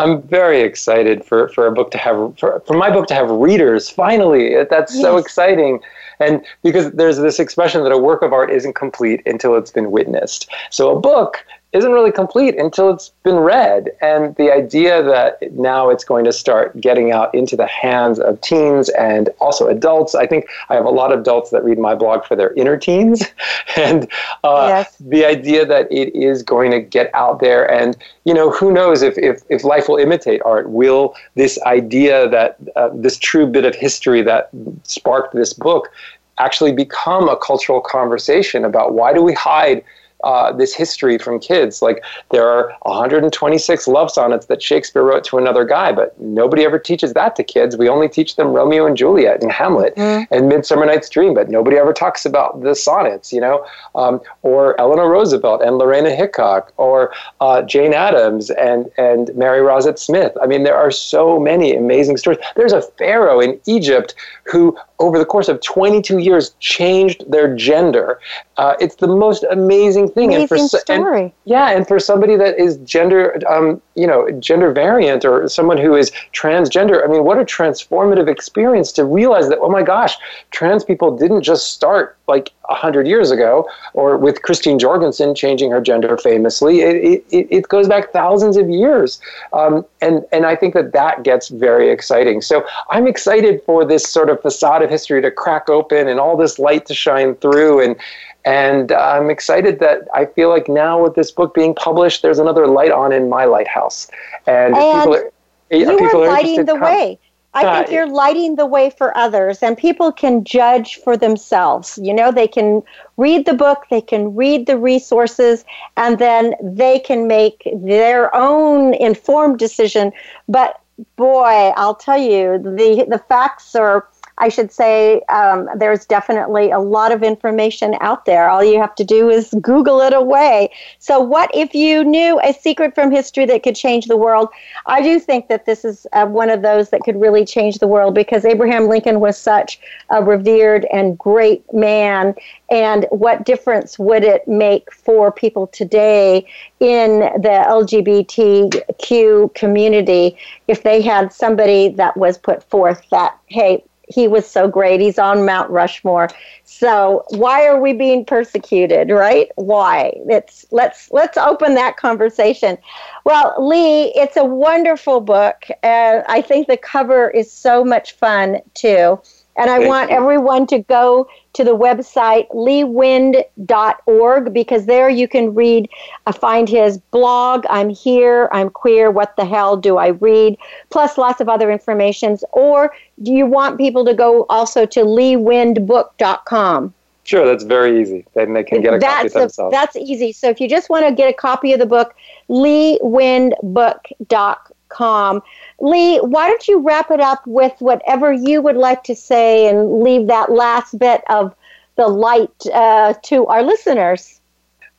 I'm 0.00 0.22
very 0.22 0.62
excited 0.62 1.24
for, 1.24 1.48
for 1.48 1.66
a 1.66 1.72
book 1.72 1.90
to 1.90 1.98
have 1.98 2.38
for, 2.38 2.60
for 2.66 2.74
my 2.74 2.90
book 2.90 3.06
to 3.08 3.14
have 3.14 3.30
readers. 3.30 3.90
Finally, 3.90 4.64
that's 4.70 4.98
so 4.98 5.18
exciting, 5.18 5.80
and 6.20 6.42
because 6.62 6.90
there's 6.92 7.18
this 7.18 7.38
expression 7.38 7.82
that 7.84 7.92
a 7.92 7.98
work 7.98 8.22
of 8.22 8.32
art 8.32 8.50
isn't 8.50 8.74
complete 8.74 9.22
until 9.26 9.56
it's 9.56 9.70
been 9.70 9.90
witnessed. 9.90 10.50
So 10.70 10.96
a 10.96 10.98
book 10.98 11.44
isn't 11.72 11.92
really 11.92 12.10
complete 12.10 12.58
until 12.58 12.90
it's 12.90 13.10
been 13.22 13.36
read, 13.36 13.90
and 14.00 14.34
the 14.36 14.52
idea 14.52 15.02
that 15.04 15.52
now 15.52 15.88
it's 15.88 16.02
going 16.02 16.24
to 16.24 16.32
start 16.32 16.80
getting 16.80 17.12
out 17.12 17.32
into 17.32 17.54
the 17.56 17.66
hands 17.66 18.18
of 18.18 18.40
teens 18.40 18.88
and 18.90 19.30
also 19.40 19.68
adults. 19.68 20.16
I 20.16 20.26
think 20.26 20.46
I 20.68 20.74
have 20.74 20.84
a 20.84 20.90
lot 20.90 21.12
of 21.12 21.20
adults 21.20 21.50
that 21.50 21.62
read 21.62 21.78
my 21.78 21.94
blog 21.94 22.24
for 22.24 22.34
their 22.34 22.52
inner 22.54 22.76
teens, 22.76 23.22
and 23.76 24.08
uh, 24.42 24.66
Yes. 24.68 24.96
the 24.98 25.24
idea 25.24 25.64
that 25.64 25.90
it 25.92 26.14
is 26.14 26.42
going 26.42 26.72
to 26.72 26.80
get 26.80 27.10
out 27.14 27.40
there 27.40 27.70
and 27.70 27.96
you 28.24 28.34
know 28.34 28.50
who 28.50 28.72
knows 28.72 29.02
if, 29.02 29.16
if, 29.18 29.42
if 29.48 29.64
life 29.64 29.88
will 29.88 29.96
imitate 29.96 30.40
art 30.44 30.68
will 30.70 31.14
this 31.34 31.60
idea 31.62 32.28
that 32.28 32.56
uh, 32.76 32.90
this 32.94 33.16
true 33.18 33.46
bit 33.46 33.64
of 33.64 33.74
history 33.74 34.22
that 34.22 34.50
sparked 34.82 35.34
this 35.34 35.52
book 35.52 35.90
actually 36.38 36.72
become 36.72 37.28
a 37.28 37.36
cultural 37.36 37.80
conversation 37.80 38.64
about 38.64 38.94
why 38.94 39.12
do 39.12 39.22
we 39.22 39.34
hide 39.34 39.84
uh, 40.24 40.52
this 40.52 40.74
history 40.74 41.18
from 41.18 41.38
kids. 41.38 41.82
Like 41.82 42.04
there 42.30 42.48
are 42.48 42.74
126 42.82 43.88
love 43.88 44.10
sonnets 44.10 44.46
that 44.46 44.62
Shakespeare 44.62 45.02
wrote 45.02 45.24
to 45.24 45.38
another 45.38 45.64
guy, 45.64 45.92
but 45.92 46.18
nobody 46.20 46.64
ever 46.64 46.78
teaches 46.78 47.12
that 47.14 47.36
to 47.36 47.44
kids. 47.44 47.76
We 47.76 47.88
only 47.88 48.08
teach 48.08 48.36
them 48.36 48.48
Romeo 48.48 48.86
and 48.86 48.96
Juliet 48.96 49.42
and 49.42 49.50
Hamlet 49.50 49.96
mm. 49.96 50.26
and 50.30 50.48
Midsummer 50.48 50.86
Night's 50.86 51.08
Dream, 51.08 51.34
but 51.34 51.48
nobody 51.48 51.76
ever 51.76 51.92
talks 51.92 52.24
about 52.24 52.62
the 52.62 52.74
sonnets, 52.74 53.32
you 53.32 53.40
know, 53.40 53.64
um, 53.94 54.20
or 54.42 54.78
Eleanor 54.80 55.08
Roosevelt 55.08 55.62
and 55.62 55.78
Lorena 55.78 56.14
Hickok, 56.14 56.72
or 56.76 57.12
uh, 57.40 57.62
Jane 57.62 57.94
Addams 57.94 58.50
and 58.50 58.90
and 58.98 59.34
Mary 59.34 59.60
Rozet 59.60 59.98
Smith. 59.98 60.36
I 60.42 60.46
mean, 60.46 60.64
there 60.64 60.76
are 60.76 60.90
so 60.90 61.38
many 61.38 61.74
amazing 61.74 62.16
stories. 62.16 62.38
There's 62.56 62.72
a 62.72 62.82
pharaoh 62.82 63.40
in 63.40 63.60
Egypt 63.66 64.14
who 64.44 64.76
over 65.00 65.18
the 65.18 65.24
course 65.24 65.48
of 65.48 65.60
22 65.62 66.18
years 66.18 66.54
changed 66.60 67.28
their 67.30 67.54
gender. 67.56 68.20
Uh, 68.58 68.74
it's 68.78 68.96
the 68.96 69.08
most 69.08 69.44
amazing 69.50 70.10
thing. 70.10 70.34
Amazing 70.34 70.58
and 70.60 70.70
for, 70.70 70.78
story. 70.78 71.22
And, 71.22 71.32
yeah, 71.46 71.70
and 71.70 71.88
for 71.88 71.98
somebody 71.98 72.36
that 72.36 72.58
is 72.58 72.76
gender, 72.78 73.40
um, 73.48 73.80
you 73.94 74.06
know, 74.06 74.30
gender 74.32 74.70
variant 74.72 75.24
or 75.24 75.48
someone 75.48 75.78
who 75.78 75.96
is 75.96 76.12
transgender, 76.34 77.02
I 77.02 77.10
mean, 77.10 77.24
what 77.24 77.38
a 77.38 77.44
transformative 77.44 78.28
experience 78.28 78.92
to 78.92 79.04
realize 79.04 79.48
that, 79.48 79.58
oh 79.60 79.70
my 79.70 79.82
gosh, 79.82 80.16
trans 80.50 80.84
people 80.84 81.16
didn't 81.16 81.42
just 81.42 81.72
start 81.72 82.18
like 82.28 82.52
100 82.70 83.06
years 83.08 83.30
ago, 83.32 83.68
or 83.94 84.16
with 84.16 84.42
Christine 84.42 84.78
Jorgensen 84.78 85.34
changing 85.34 85.70
her 85.72 85.80
gender 85.80 86.16
famously. 86.16 86.80
It, 86.80 87.24
it, 87.30 87.48
it 87.50 87.68
goes 87.68 87.88
back 87.88 88.12
thousands 88.12 88.56
of 88.56 88.70
years. 88.70 89.20
Um, 89.52 89.84
and, 90.00 90.24
and 90.32 90.46
I 90.46 90.54
think 90.54 90.74
that 90.74 90.92
that 90.92 91.24
gets 91.24 91.48
very 91.48 91.90
exciting. 91.90 92.40
So 92.40 92.64
I'm 92.88 93.08
excited 93.08 93.62
for 93.66 93.84
this 93.84 94.04
sort 94.08 94.30
of 94.30 94.40
facade 94.40 94.82
history 94.90 95.22
to 95.22 95.30
crack 95.30 95.68
open 95.68 96.08
and 96.08 96.20
all 96.20 96.36
this 96.36 96.58
light 96.58 96.86
to 96.86 96.94
shine 96.94 97.34
through. 97.36 97.80
And, 97.80 97.96
and 98.44 98.92
uh, 98.92 98.96
I'm 98.96 99.30
excited 99.30 99.80
that 99.80 100.08
I 100.14 100.26
feel 100.26 100.48
like 100.48 100.68
now 100.68 101.02
with 101.02 101.14
this 101.14 101.30
book 101.30 101.54
being 101.54 101.74
published, 101.74 102.22
there's 102.22 102.38
another 102.38 102.66
light 102.66 102.90
on 102.90 103.12
in 103.12 103.28
my 103.28 103.44
lighthouse. 103.44 104.10
And, 104.46 104.74
and 104.74 105.00
people 105.00 105.14
are, 105.16 105.32
you 105.70 105.98
people 105.98 106.24
are 106.24 106.28
lighting 106.28 106.64
the 106.64 106.76
way. 106.76 107.18
I 107.52 107.82
think 107.82 107.92
you're 107.92 108.08
lighting 108.08 108.54
the 108.54 108.66
way 108.66 108.90
for 108.90 109.16
others, 109.16 109.60
and 109.60 109.76
people 109.76 110.12
can 110.12 110.44
judge 110.44 111.00
for 111.02 111.16
themselves. 111.16 111.98
You 112.00 112.14
know, 112.14 112.30
they 112.30 112.46
can 112.46 112.82
read 113.16 113.44
the 113.44 113.54
book, 113.54 113.86
they 113.90 114.00
can 114.00 114.36
read 114.36 114.66
the 114.66 114.78
resources, 114.78 115.64
and 115.96 116.20
then 116.20 116.54
they 116.62 117.00
can 117.00 117.26
make 117.26 117.68
their 117.74 118.32
own 118.36 118.94
informed 118.94 119.58
decision. 119.58 120.12
But 120.48 120.80
boy, 121.16 121.72
I'll 121.76 121.96
tell 121.96 122.18
you, 122.18 122.58
the 122.58 123.04
the 123.08 123.18
facts 123.18 123.74
are 123.74 124.06
I 124.40 124.48
should 124.48 124.72
say 124.72 125.20
um, 125.28 125.68
there's 125.76 126.06
definitely 126.06 126.70
a 126.70 126.78
lot 126.78 127.12
of 127.12 127.22
information 127.22 127.94
out 128.00 128.24
there. 128.24 128.48
All 128.48 128.64
you 128.64 128.80
have 128.80 128.94
to 128.96 129.04
do 129.04 129.28
is 129.28 129.54
Google 129.60 130.00
it 130.00 130.14
away. 130.14 130.70
So, 130.98 131.20
what 131.20 131.50
if 131.54 131.74
you 131.74 132.02
knew 132.02 132.40
a 132.42 132.54
secret 132.54 132.94
from 132.94 133.10
history 133.10 133.44
that 133.46 133.62
could 133.62 133.76
change 133.76 134.06
the 134.06 134.16
world? 134.16 134.48
I 134.86 135.02
do 135.02 135.20
think 135.20 135.48
that 135.48 135.66
this 135.66 135.84
is 135.84 136.06
uh, 136.14 136.26
one 136.26 136.48
of 136.48 136.62
those 136.62 136.88
that 136.88 137.02
could 137.02 137.20
really 137.20 137.44
change 137.44 137.78
the 137.78 137.86
world 137.86 138.14
because 138.14 138.46
Abraham 138.46 138.88
Lincoln 138.88 139.20
was 139.20 139.36
such 139.36 139.78
a 140.08 140.24
revered 140.24 140.86
and 140.90 141.18
great 141.18 141.62
man. 141.74 142.34
And 142.70 143.06
what 143.10 143.44
difference 143.44 143.98
would 143.98 144.24
it 144.24 144.48
make 144.48 144.90
for 144.90 145.30
people 145.30 145.66
today 145.66 146.46
in 146.80 147.18
the 147.18 147.64
LGBTQ 147.68 149.54
community 149.54 150.36
if 150.66 150.82
they 150.82 151.02
had 151.02 151.30
somebody 151.30 151.88
that 151.90 152.16
was 152.16 152.38
put 152.38 152.62
forth 152.70 153.02
that, 153.10 153.36
hey, 153.46 153.84
he 154.10 154.28
was 154.28 154.46
so 154.46 154.68
great. 154.68 155.00
He's 155.00 155.18
on 155.18 155.46
Mount 155.46 155.70
Rushmore. 155.70 156.28
So 156.64 157.24
why 157.30 157.66
are 157.66 157.80
we 157.80 157.92
being 157.92 158.24
persecuted, 158.24 159.10
right? 159.10 159.48
Why? 159.54 160.12
It's 160.28 160.66
let's 160.70 161.10
let's 161.12 161.38
open 161.38 161.74
that 161.76 161.96
conversation. 161.96 162.76
Well, 163.24 163.54
Lee, 163.58 164.12
it's 164.14 164.36
a 164.36 164.44
wonderful 164.44 165.20
book. 165.20 165.66
and 165.82 166.24
I 166.28 166.42
think 166.42 166.66
the 166.66 166.76
cover 166.76 167.30
is 167.30 167.52
so 167.52 167.84
much 167.84 168.12
fun 168.12 168.60
too. 168.74 169.20
And 169.60 169.68
I 169.68 169.76
Thank 169.76 169.88
want 169.88 170.10
you. 170.10 170.16
everyone 170.16 170.66
to 170.68 170.78
go 170.78 171.28
to 171.52 171.64
the 171.64 171.76
website 171.76 172.48
leewind.org 172.48 174.54
because 174.54 174.86
there 174.86 175.10
you 175.10 175.28
can 175.28 175.54
read, 175.54 175.90
uh, 176.26 176.32
find 176.32 176.66
his 176.66 176.96
blog. 176.96 177.66
I'm 177.68 177.90
here, 177.90 178.48
I'm 178.52 178.70
queer, 178.70 179.10
what 179.10 179.36
the 179.36 179.44
hell 179.44 179.76
do 179.76 179.98
I 179.98 180.06
read? 180.08 180.56
Plus 180.88 181.18
lots 181.18 181.42
of 181.42 181.50
other 181.50 181.70
informations. 181.70 182.42
Or 182.52 182.94
do 183.22 183.32
you 183.32 183.44
want 183.44 183.76
people 183.76 184.02
to 184.06 184.14
go 184.14 184.46
also 184.48 184.86
to 184.86 185.00
leewindbook.com? 185.00 186.94
Sure, 187.24 187.44
that's 187.44 187.64
very 187.64 188.00
easy. 188.00 188.24
Then 188.32 188.54
they 188.54 188.64
can 188.64 188.80
get 188.80 188.94
a 188.94 188.98
that's 188.98 189.34
copy 189.34 189.40
themselves. 189.40 189.74
A, 189.74 189.76
that's 189.76 189.96
easy. 189.96 190.32
So 190.32 190.48
if 190.48 190.58
you 190.58 190.70
just 190.70 190.88
want 190.88 191.06
to 191.06 191.12
get 191.12 191.28
a 191.28 191.34
copy 191.34 191.74
of 191.74 191.80
the 191.80 191.86
book, 191.86 192.14
leewindbook.com. 192.48 194.69
Lee, 194.98 196.18
why 196.18 196.48
don't 196.48 196.66
you 196.68 196.80
wrap 196.80 197.10
it 197.10 197.20
up 197.20 197.46
with 197.46 197.72
whatever 197.78 198.32
you 198.32 198.60
would 198.60 198.76
like 198.76 199.04
to 199.04 199.14
say 199.14 199.68
and 199.68 200.02
leave 200.02 200.26
that 200.26 200.50
last 200.50 200.98
bit 200.98 201.22
of 201.30 201.54
the 201.96 202.08
light 202.08 202.66
uh, 202.72 203.14
to 203.22 203.46
our 203.46 203.62
listeners? 203.62 204.40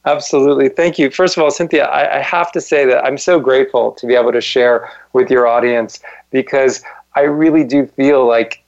Absolutely. 0.06 0.70
Thank 0.70 0.98
you. 0.98 1.12
First 1.12 1.38
of 1.38 1.44
all, 1.44 1.52
Cynthia, 1.52 1.86
I, 1.86 2.18
I, 2.18 2.22
have 2.22 2.52
to 2.54 2.62
say 2.62 2.86
that 2.86 3.06
I'm 3.06 3.20
so 3.20 3.40
grateful 3.40 3.92
to 3.92 4.08
be 4.08 4.16
able 4.16 4.32
to 4.32 4.42
share 4.42 4.90
with 5.14 5.30
your 5.30 5.46
audience 5.46 6.00
because 6.32 6.82
I 7.14 7.22
really 7.22 7.64
do 7.64 7.86
feel 7.86 8.28
like 8.28 8.64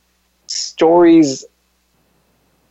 stories 0.45 1.43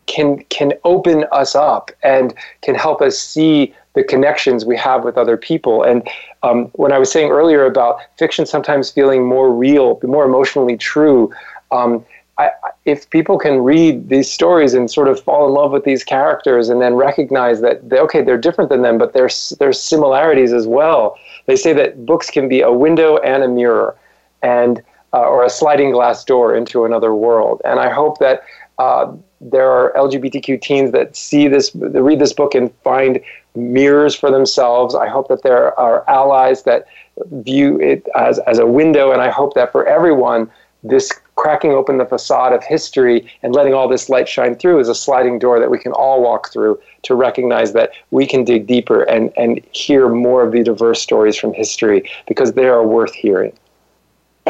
can 0.07 0.45
can 0.45 0.75
open 0.85 1.25
us 1.33 1.57
up 1.57 1.91
and 2.03 2.35
can 2.61 2.75
help 2.75 3.03
us 3.03 3.19
see 3.19 3.75
the 3.95 4.05
connections 4.05 4.65
we 4.65 4.77
have 4.77 5.03
with 5.05 5.19
other 5.19 5.37
people. 5.37 5.83
And 5.83 6.09
um, 6.43 6.67
when 6.75 6.93
I 6.93 6.99
was 6.99 7.11
saying 7.11 7.31
earlier 7.31 7.65
about 7.65 7.99
fiction 8.19 8.47
sometimes 8.47 8.91
feeling 8.91 9.27
more 9.27 9.53
real, 9.53 10.01
more 10.03 10.25
emotionally 10.25 10.77
true, 10.77 11.33
um, 11.71 12.05
I, 12.39 12.51
if 12.85 13.09
people 13.11 13.39
can 13.39 13.61
read 13.61 14.09
these 14.09 14.31
stories 14.31 14.75
and 14.75 14.91
sort 14.91 15.09
of 15.09 15.21
fall 15.21 15.47
in 15.47 15.55
love 15.55 15.71
with 15.71 15.85
these 15.85 16.03
characters 16.03 16.69
and 16.69 16.81
then 16.81 16.95
recognize 16.95 17.61
that 17.61 17.89
they, 17.89 17.99
okay 17.99 18.23
they're 18.23 18.39
different 18.39 18.71
than 18.71 18.83
them 18.83 18.97
but 18.99 19.13
there's 19.13 19.53
there's 19.61 19.81
similarities 19.81 20.53
as 20.53 20.67
well. 20.67 21.17
They 21.47 21.57
say 21.57 21.73
that 21.75 22.07
books 22.07 22.31
can 22.31 22.49
be 22.49 22.61
a 22.61 22.73
window 22.73 23.19
and 23.19 23.43
a 23.43 23.49
mirror 23.49 23.97
and 24.43 24.83
uh, 25.13 25.21
or 25.21 25.45
a 25.45 25.51
sliding 25.51 25.93
glass 25.93 26.25
door 26.25 26.57
into 26.57 26.85
another 26.85 27.15
world. 27.15 27.61
And 27.65 27.79
i 27.79 27.91
hope 27.91 28.19
that 28.19 28.43
uh, 28.79 29.13
there 29.41 29.71
are 29.71 29.93
lgbtq 29.97 30.61
teens 30.63 30.93
that 30.93 31.15
see 31.15 31.49
this 31.49 31.75
read 31.75 32.19
this 32.19 32.33
book 32.33 32.55
and 32.55 32.73
find 32.83 33.21
mirrors 33.55 34.15
for 34.15 34.31
themselves. 34.31 34.95
I 34.95 35.09
hope 35.09 35.29
that 35.29 35.43
there 35.43 35.79
are 35.79 36.09
allies 36.09 36.63
that 36.65 36.87
view 37.31 37.81
it 37.81 38.07
as, 38.17 38.39
as 38.41 38.59
a 38.59 38.67
window, 38.67 39.13
and 39.13 39.21
I 39.21 39.31
hope 39.31 39.55
that 39.55 39.73
for 39.73 39.87
everyone, 39.87 40.51
this 40.83 41.13
cracking 41.37 41.73
open 41.73 41.99
the 41.99 42.05
facade 42.05 42.53
of 42.53 42.63
history 42.65 43.31
and 43.43 43.55
letting 43.55 43.75
all 43.75 43.89
this 43.89 44.09
light 44.09 44.29
shine 44.29 44.55
through 44.55 44.81
is 44.81 44.89
a 44.89 44.95
sliding 44.95 45.39
door 45.39 45.59
that 45.61 45.71
we 45.71 45.79
can 45.79 45.93
all 45.93 46.23
walk 46.23 46.53
through 46.53 46.79
to 47.03 47.15
recognize 47.15 47.73
that 47.73 47.91
we 48.11 48.27
can 48.27 48.45
dig 48.45 48.67
deeper 48.67 49.03
and, 49.05 49.33
and 49.37 49.61
hear 49.73 50.09
more 50.09 50.45
of 50.45 50.53
the 50.53 50.63
diverse 50.63 51.01
stories 51.01 51.37
from 51.37 51.53
history 51.53 52.09
because 52.27 52.53
they 52.53 52.67
are 52.67 52.87
worth 52.87 53.15
hearing. 53.15 53.53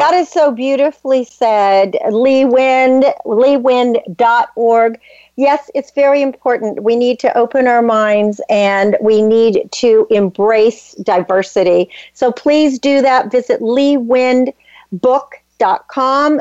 That 0.02 0.14
is 0.14 0.28
so 0.28 0.50
beautifully 0.50 1.24
said. 1.24 1.96
Lee 2.10 2.44
Wind, 2.44 3.04
leewind.org 3.24 5.00
yes, 5.36 5.70
it's 5.74 5.90
very 5.90 6.22
important. 6.22 6.82
We 6.82 6.96
need 6.96 7.18
to 7.20 7.36
open 7.36 7.66
our 7.66 7.82
minds 7.82 8.40
and 8.48 8.96
we 9.00 9.22
need 9.22 9.68
to 9.72 10.06
embrace 10.10 10.92
diversity. 11.02 11.90
So 12.14 12.32
please 12.32 12.78
do 12.78 13.02
that. 13.02 13.30
Visit 13.30 13.60
leewindbook.com, 13.60 15.41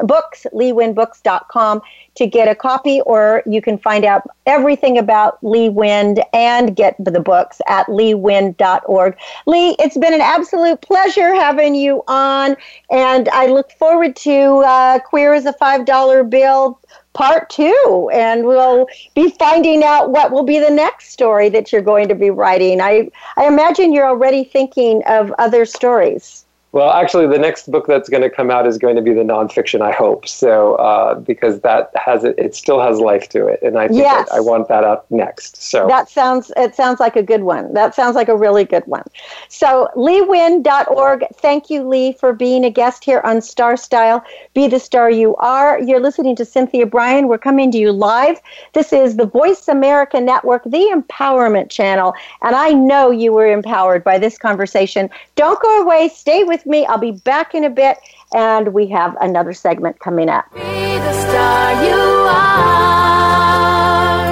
books, 0.07 0.45
leewindbooks.com 0.53 1.81
to 2.15 2.27
get 2.27 2.47
a 2.47 2.55
copy, 2.55 3.01
or 3.01 3.41
you 3.45 3.61
can 3.61 3.77
find 3.77 4.03
out 4.03 4.23
everything 4.45 4.97
about 4.97 5.37
Lee 5.43 5.69
Wind 5.69 6.21
and 6.33 6.75
get 6.75 6.95
the 6.99 7.19
books 7.19 7.61
at 7.67 7.87
leewind.org. 7.87 9.17
Lee, 9.45 9.75
it's 9.79 9.97
been 9.97 10.13
an 10.13 10.21
absolute 10.21 10.81
pleasure 10.81 11.33
having 11.33 11.75
you 11.75 12.03
on, 12.07 12.55
and 12.89 13.29
I 13.29 13.47
look 13.47 13.71
forward 13.71 14.15
to 14.17 14.57
uh, 14.65 14.99
Queer 14.99 15.33
as 15.33 15.45
a 15.45 15.53
$5 15.53 16.29
Bill 16.29 16.79
part 17.13 17.49
two, 17.49 18.09
and 18.13 18.45
we'll 18.45 18.87
be 19.15 19.31
finding 19.31 19.83
out 19.83 20.11
what 20.11 20.31
will 20.31 20.43
be 20.43 20.59
the 20.59 20.69
next 20.69 21.11
story 21.11 21.49
that 21.49 21.71
you're 21.71 21.81
going 21.81 22.07
to 22.07 22.15
be 22.15 22.29
writing. 22.29 22.81
I, 22.81 23.09
I 23.37 23.47
imagine 23.47 23.93
you're 23.93 24.07
already 24.07 24.43
thinking 24.43 25.03
of 25.07 25.33
other 25.37 25.65
stories. 25.65 26.45
Well, 26.73 26.89
actually, 26.91 27.27
the 27.27 27.37
next 27.37 27.69
book 27.69 27.85
that's 27.85 28.07
going 28.07 28.23
to 28.23 28.29
come 28.29 28.49
out 28.49 28.65
is 28.65 28.77
going 28.77 28.95
to 28.95 29.01
be 29.01 29.13
the 29.13 29.23
nonfiction. 29.23 29.81
I 29.81 29.91
hope 29.91 30.25
so, 30.25 30.75
uh, 30.75 31.15
because 31.15 31.59
that 31.61 31.91
has 31.95 32.23
it. 32.23 32.35
It 32.37 32.55
still 32.55 32.79
has 32.79 32.99
life 32.99 33.27
to 33.29 33.47
it, 33.47 33.61
and 33.61 33.77
I 33.77 33.89
think 33.89 33.99
Yes. 33.99 34.29
that 34.29 34.35
I 34.35 34.39
want 34.39 34.69
that 34.69 34.85
up 34.85 35.05
next. 35.09 35.61
So 35.61 35.85
That 35.87 36.09
sounds 36.09 36.49
it 36.55 36.73
sounds 36.73 37.01
like 37.01 37.17
a 37.17 37.23
good 37.23 37.43
one. 37.43 37.73
That 37.73 37.93
sounds 37.93 38.15
like 38.15 38.29
a 38.29 38.37
really 38.37 38.63
good 38.63 38.87
one. 38.87 39.03
So 39.49 39.89
leewind.org. 39.97 41.25
Thank 41.35 41.69
you, 41.69 41.83
Lee, 41.83 42.13
for 42.13 42.31
being 42.31 42.63
a 42.63 42.69
guest 42.69 43.03
here 43.03 43.19
on 43.25 43.41
Star 43.41 43.75
Style. 43.75 44.23
Be 44.53 44.69
the 44.69 44.79
star 44.79 45.11
you 45.11 45.35
are. 45.37 45.77
You're 45.81 45.99
listening 45.99 46.37
to 46.37 46.45
Cynthia 46.45 46.85
Brian. 46.85 47.27
We're 47.27 47.37
coming 47.37 47.69
to 47.71 47.77
you 47.77 47.91
live. 47.91 48.39
This 48.73 48.93
is 48.93 49.17
the 49.17 49.25
Voice 49.25 49.67
America 49.67 50.21
Network, 50.21 50.63
the 50.63 50.89
Empowerment 50.93 51.69
Channel, 51.69 52.13
and 52.41 52.55
I 52.55 52.71
know 52.71 53.11
you 53.11 53.33
were 53.33 53.51
empowered 53.51 54.05
by 54.05 54.17
this 54.17 54.37
conversation. 54.37 55.09
Don't 55.35 55.61
go 55.61 55.81
away. 55.81 56.07
Stay 56.07 56.45
with 56.45 56.60
me. 56.65 56.85
I'll 56.85 56.97
be 56.97 57.11
back 57.11 57.55
in 57.55 57.63
a 57.63 57.69
bit, 57.69 57.97
and 58.33 58.73
we 58.73 58.87
have 58.87 59.15
another 59.21 59.53
segment 59.53 59.99
coming 59.99 60.27
up. 60.29 60.45
Be 60.53 60.59
the 60.59 61.13
star 61.13 61.83
you 61.83 61.95
are. 62.29 64.31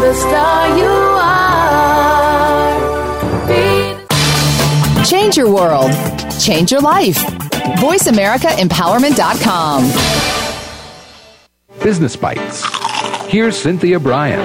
The 0.00 0.14
star 0.14 0.78
you 0.78 0.88
are. 1.20 1.44
Be 3.46 3.94
Change 5.04 5.36
your 5.36 5.52
world. 5.52 5.90
Change 6.40 6.72
your 6.72 6.80
life. 6.80 7.18
VoiceAmericaEmpowerment.com. 7.78 9.84
Business 11.82 12.16
Bites. 12.16 12.64
Here's 13.28 13.56
Cynthia 13.56 14.00
Brian. 14.00 14.40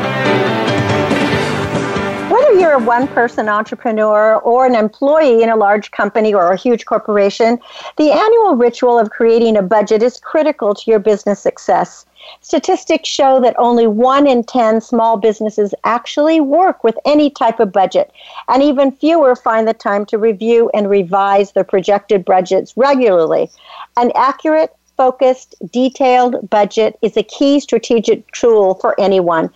You're 2.60 2.74
a 2.74 2.80
one 2.80 3.07
person 3.07 3.47
entrepreneur 3.47 4.36
or 4.36 4.66
an 4.66 4.76
employee 4.76 5.41
in 5.41 5.49
a 5.49 5.55
large 5.55 5.91
company 5.91 6.34
or 6.34 6.51
a 6.51 6.57
huge 6.57 6.86
corporation, 6.86 7.57
the 7.95 8.12
annual 8.12 8.57
ritual 8.57 8.99
of 8.99 9.12
creating 9.12 9.55
a 9.55 9.62
budget 9.62 10.03
is 10.03 10.20
critical 10.20 10.76
to 10.76 10.91
your 10.91 10.99
business 10.99 11.39
success. 11.39 12.05
Statistics 12.41 13.07
show 13.07 13.39
that 13.39 13.55
only 13.57 13.88
one 13.88 14.28
in 14.28 14.43
10 14.43 14.82
small 14.82 15.16
businesses 15.16 15.74
actually 15.86 16.41
work 16.41 16.84
with 16.84 16.97
any 17.05 17.30
type 17.30 17.62
of 17.62 17.72
budget, 17.72 18.12
and 18.49 18.62
even 18.62 18.91
fewer 18.91 19.38
find 19.38 19.66
the 19.66 19.74
time 19.74 20.05
to 20.07 20.18
review 20.18 20.70
and 20.74 20.89
revise 20.89 21.53
their 21.53 21.64
projected 21.64 22.26
budgets 22.26 22.76
regularly. 22.76 23.49
An 23.95 24.12
accurate, 24.16 24.76
focused, 24.97 25.55
detailed 25.72 26.49
budget 26.49 26.99
is 27.01 27.16
a 27.16 27.24
key 27.24 27.62
strategic 27.62 28.30
tool 28.34 28.76
for 28.76 28.99
anyone. 28.99 29.49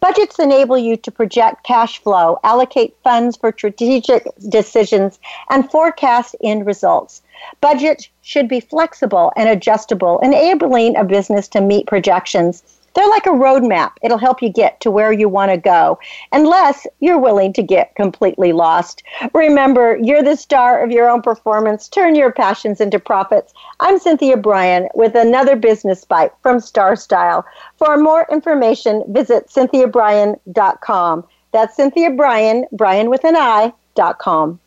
Budgets 0.00 0.38
enable 0.38 0.78
you 0.78 0.96
to 0.96 1.10
project 1.10 1.62
cash 1.62 2.02
flow, 2.02 2.38
allocate 2.42 2.96
funds 3.04 3.36
for 3.36 3.52
strategic 3.52 4.26
decisions, 4.48 5.18
and 5.50 5.70
forecast 5.70 6.34
end 6.42 6.64
results. 6.66 7.22
Budgets 7.60 8.08
should 8.22 8.48
be 8.48 8.60
flexible 8.60 9.30
and 9.36 9.48
adjustable, 9.48 10.18
enabling 10.20 10.96
a 10.96 11.04
business 11.04 11.48
to 11.48 11.60
meet 11.60 11.86
projections. 11.86 12.62
They're 12.94 13.08
like 13.08 13.26
a 13.26 13.30
roadmap. 13.30 13.92
It'll 14.02 14.18
help 14.18 14.42
you 14.42 14.48
get 14.48 14.80
to 14.80 14.90
where 14.90 15.12
you 15.12 15.28
want 15.28 15.50
to 15.50 15.56
go, 15.56 15.98
unless 16.32 16.86
you're 17.00 17.18
willing 17.18 17.52
to 17.54 17.62
get 17.62 17.94
completely 17.94 18.52
lost. 18.52 19.02
Remember, 19.32 19.96
you're 20.02 20.22
the 20.22 20.36
star 20.36 20.82
of 20.82 20.90
your 20.90 21.08
own 21.08 21.22
performance. 21.22 21.88
Turn 21.88 22.14
your 22.14 22.32
passions 22.32 22.80
into 22.80 22.98
profits. 22.98 23.52
I'm 23.80 23.98
Cynthia 23.98 24.36
Brian 24.36 24.88
with 24.94 25.14
another 25.14 25.56
business 25.56 26.04
bite 26.04 26.32
from 26.42 26.60
Star 26.60 26.96
Style. 26.96 27.44
For 27.76 27.96
more 27.96 28.26
information, 28.30 29.04
visit 29.08 29.48
cynthiabrian.com. 29.48 31.24
That's 31.52 31.76
Cynthia 31.76 32.10
Brian, 32.10 32.66
Brian 32.72 33.10
with 33.10 33.24
an 33.24 33.36
I, 33.36 33.72
dot 33.94 34.18
com. 34.18 34.60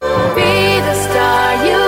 Be 0.00 0.06
the 0.06 0.94
star 0.94 1.66
you 1.66 1.87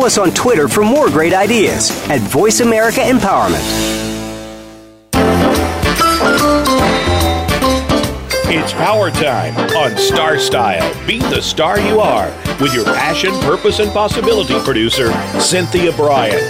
Follow 0.00 0.06
us 0.06 0.16
on 0.16 0.30
Twitter 0.30 0.66
for 0.66 0.82
more 0.82 1.10
great 1.10 1.34
ideas 1.34 1.90
at 2.08 2.20
Voice 2.20 2.60
America 2.60 3.00
Empowerment. 3.00 3.60
It's 8.48 8.72
power 8.72 9.10
time 9.10 9.54
on 9.76 9.98
Star 9.98 10.38
Style. 10.38 11.06
Be 11.06 11.18
the 11.18 11.42
star 11.42 11.78
you 11.78 12.00
are 12.00 12.28
with 12.62 12.72
your 12.72 12.86
passion, 12.86 13.38
purpose, 13.40 13.78
and 13.78 13.92
possibility 13.92 14.58
producer, 14.60 15.12
Cynthia 15.38 15.92
Brian. 15.92 16.40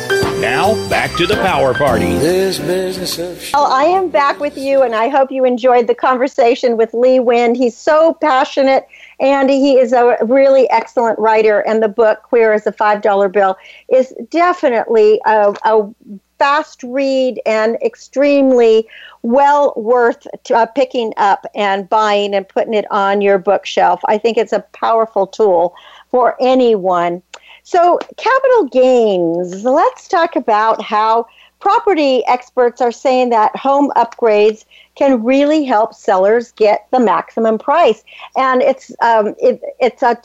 Now, 0.41 0.75
back 0.89 1.17
to 1.17 1.27
the 1.27 1.35
power 1.35 1.75
party. 1.75 2.07
This 2.19 2.61
business 2.61 3.19
of 3.19 3.51
Well, 3.53 3.67
I 3.67 3.85
am 3.85 4.11
back 4.11 4.39
with 4.39 4.57
you, 4.57 4.83
and 4.83 4.95
I 4.95 5.09
hope 5.09 5.33
you 5.33 5.45
enjoyed 5.45 5.89
the 5.89 5.95
conversation 5.95 6.77
with 6.77 6.95
Lee 6.95 7.19
Wind. 7.19 7.57
He's 7.57 7.77
so 7.77 8.15
passionate, 8.15 8.87
and 9.21 9.51
he 9.51 9.79
is 9.79 9.93
a 9.93 10.17
really 10.23 10.69
excellent 10.71 11.19
writer. 11.19 11.61
And 11.61 11.83
the 11.83 11.89
book, 11.89 12.23
Queer 12.23 12.53
as 12.53 12.67
a 12.67 12.73
$5 12.73 13.33
Bill, 13.33 13.57
is 13.89 14.15
definitely 14.31 15.21
a, 15.27 15.55
a 15.65 15.95
fast 16.39 16.83
read 16.83 17.39
and 17.45 17.77
extremely 17.83 18.89
well 19.23 19.75
worth 19.77 20.27
t- 20.43 20.55
uh, 20.55 20.65
picking 20.65 21.13
up 21.19 21.45
and 21.55 21.89
buying 21.89 22.35
and 22.35 22.49
putting 22.49 22.73
it 22.73 22.91
on 22.91 23.21
your 23.21 23.39
bookshelf. 23.39 24.01
I 24.07 24.17
think 24.17 24.39
it's 24.39 24.55
a 24.55 24.65
powerful 24.73 25.27
tool 25.27 25.75
for 26.09 26.37
anyone. 26.41 27.23
So, 27.63 27.99
capital 28.17 28.65
gains. 28.65 29.65
Let's 29.65 30.09
talk 30.09 30.35
about 30.35 30.81
how 30.81 31.27
property 31.61 32.25
experts 32.27 32.81
are 32.81 32.91
saying 32.91 33.29
that 33.31 33.55
home 33.55 33.93
upgrades 33.95 34.65
can 35.01 35.25
really 35.25 35.65
help 35.65 35.95
sellers 35.95 36.53
get 36.53 36.87
the 36.91 37.01
maximum 37.01 37.57
price. 37.57 38.05
And 38.37 38.61
it's 38.61 38.93
um, 39.01 39.35
it, 39.39 39.59
it's 39.81 40.03
a 40.03 40.21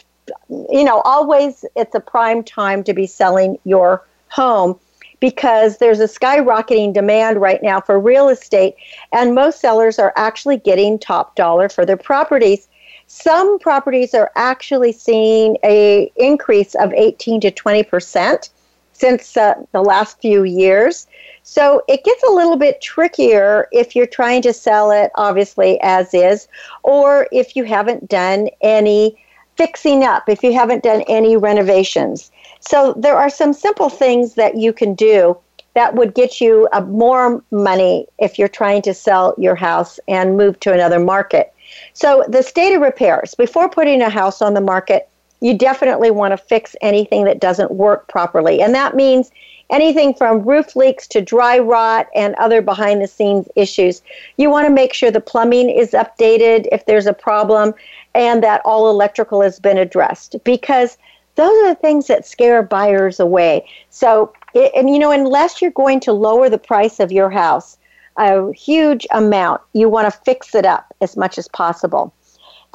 you 0.50 0.84
know 0.84 1.02
always 1.06 1.64
it's 1.78 1.96
a 1.96 2.02
prime 2.02 2.44
time 2.44 2.84
to 2.84 2.94
be 2.94 3.08
selling 3.08 3.58
your 3.64 4.06
home 4.28 4.78
because 5.22 5.78
there's 5.78 6.02
a 6.02 6.08
skyrocketing 6.08 6.94
demand 6.94 7.40
right 7.40 7.64
now 7.64 7.80
for 7.80 7.98
real 7.98 8.28
estate 8.28 8.76
and 9.14 9.34
most 9.34 9.62
sellers 9.62 9.98
are 9.98 10.12
actually 10.18 10.58
getting 10.58 11.00
top 11.00 11.36
dollar 11.36 11.70
for 11.70 11.86
their 11.86 11.96
properties 11.96 12.68
some 13.06 13.60
properties 13.60 14.16
are 14.16 14.32
actually 14.36 14.92
seeing 14.92 15.58
a 15.64 16.12
increase 16.16 16.74
of 16.76 16.92
18 16.92 17.40
to 17.42 17.52
20 17.52 17.84
percent 17.84 18.50
since 18.96 19.36
uh, 19.38 19.56
the 19.72 19.82
last 19.82 20.20
few 20.22 20.44
years 20.44 21.08
so 21.44 21.84
it 21.88 22.04
gets 22.04 22.24
a 22.24 22.32
little 22.32 22.58
bit 22.58 22.82
trickier 22.82 23.68
if 23.72 23.96
you're 23.96 24.08
trying 24.08 24.42
to 24.42 24.54
sell 24.54 24.92
it 24.92 25.12
obviously 25.16 25.80
as 25.82 26.14
is 26.14 26.48
or 26.84 27.28
if 27.32 27.56
you 27.56 27.64
haven't 27.64 28.08
done 28.08 28.50
any 28.62 29.18
fixing 29.58 30.04
up 30.04 30.28
if 30.30 30.44
you 30.44 30.54
haven't 30.54 30.84
done 30.84 31.04
any 31.08 31.38
renovations 31.38 32.32
so 32.60 32.94
there 32.98 33.18
are 33.18 33.30
some 33.30 33.54
simple 33.54 33.90
things 33.90 34.36
that 34.36 34.56
you 34.56 34.74
can 34.74 34.96
do 34.96 35.38
that 35.76 35.94
would 35.94 36.16
get 36.16 36.42
you 36.42 36.68
uh, 36.72 36.82
more 36.82 37.44
money 37.52 38.08
if 38.18 38.40
you're 38.40 38.48
trying 38.48 38.82
to 38.82 38.94
sell 38.94 39.36
your 39.38 39.56
house 39.56 40.00
and 40.08 40.38
move 40.38 40.60
to 40.62 40.74
another 40.74 41.00
market. 41.00 41.54
So 41.94 42.24
the 42.28 42.42
state 42.42 42.74
of 42.74 42.82
repairs, 42.82 43.36
before 43.36 43.70
putting 43.70 44.02
a 44.02 44.10
house 44.10 44.42
on 44.42 44.54
the 44.54 44.62
market, 44.62 45.10
you 45.46 45.56
definitely 45.56 46.10
want 46.10 46.32
to 46.32 46.38
fix 46.38 46.76
anything 46.82 47.24
that 47.26 47.40
doesn't 47.40 47.70
work 47.70 48.08
properly. 48.08 48.64
And 48.64 48.74
that 48.74 48.96
means 48.96 49.30
anything 49.70 50.16
from 50.16 50.42
roof 50.42 50.76
leaks 50.76 51.06
to 51.10 51.22
dry 51.22 51.60
rot 51.60 52.08
and 52.16 52.34
other 52.36 52.64
behind 52.64 53.00
the 53.00 53.08
scenes 53.08 53.48
issues. 53.56 54.02
You 54.38 54.50
want 54.50 54.66
to 54.66 54.74
make 54.74 54.92
sure 54.92 55.12
the 55.12 55.22
plumbing 55.22 55.70
is 55.70 55.92
updated 55.92 56.68
if 56.72 56.88
there's 56.88 57.06
a 57.06 57.14
problem 57.14 57.76
and 58.16 58.44
that 58.44 58.64
all 58.66 58.90
electrical 58.90 59.42
has 59.42 59.60
been 59.60 59.78
addressed 59.78 60.36
because 60.44 60.98
those 61.36 61.56
are 61.64 61.70
the 61.70 61.80
things 61.80 62.08
that 62.08 62.26
scare 62.26 62.64
buyers 62.64 63.20
away. 63.20 63.70
So, 63.92 64.34
and 64.76 64.90
you 64.90 64.98
know, 64.98 65.12
unless 65.12 65.62
you're 65.62 65.70
going 65.70 66.00
to 66.02 66.12
lower 66.12 66.50
the 66.50 66.58
price 66.58 67.00
of 67.00 67.12
your 67.12 67.30
house 67.30 67.78
a 68.18 68.52
huge 68.54 69.06
amount, 69.12 69.62
you 69.74 69.90
want 69.90 70.12
to 70.12 70.20
fix 70.22 70.56
it 70.56 70.66
up 70.66 70.92
as 71.02 71.16
much 71.16 71.38
as 71.38 71.48
possible. 71.50 72.12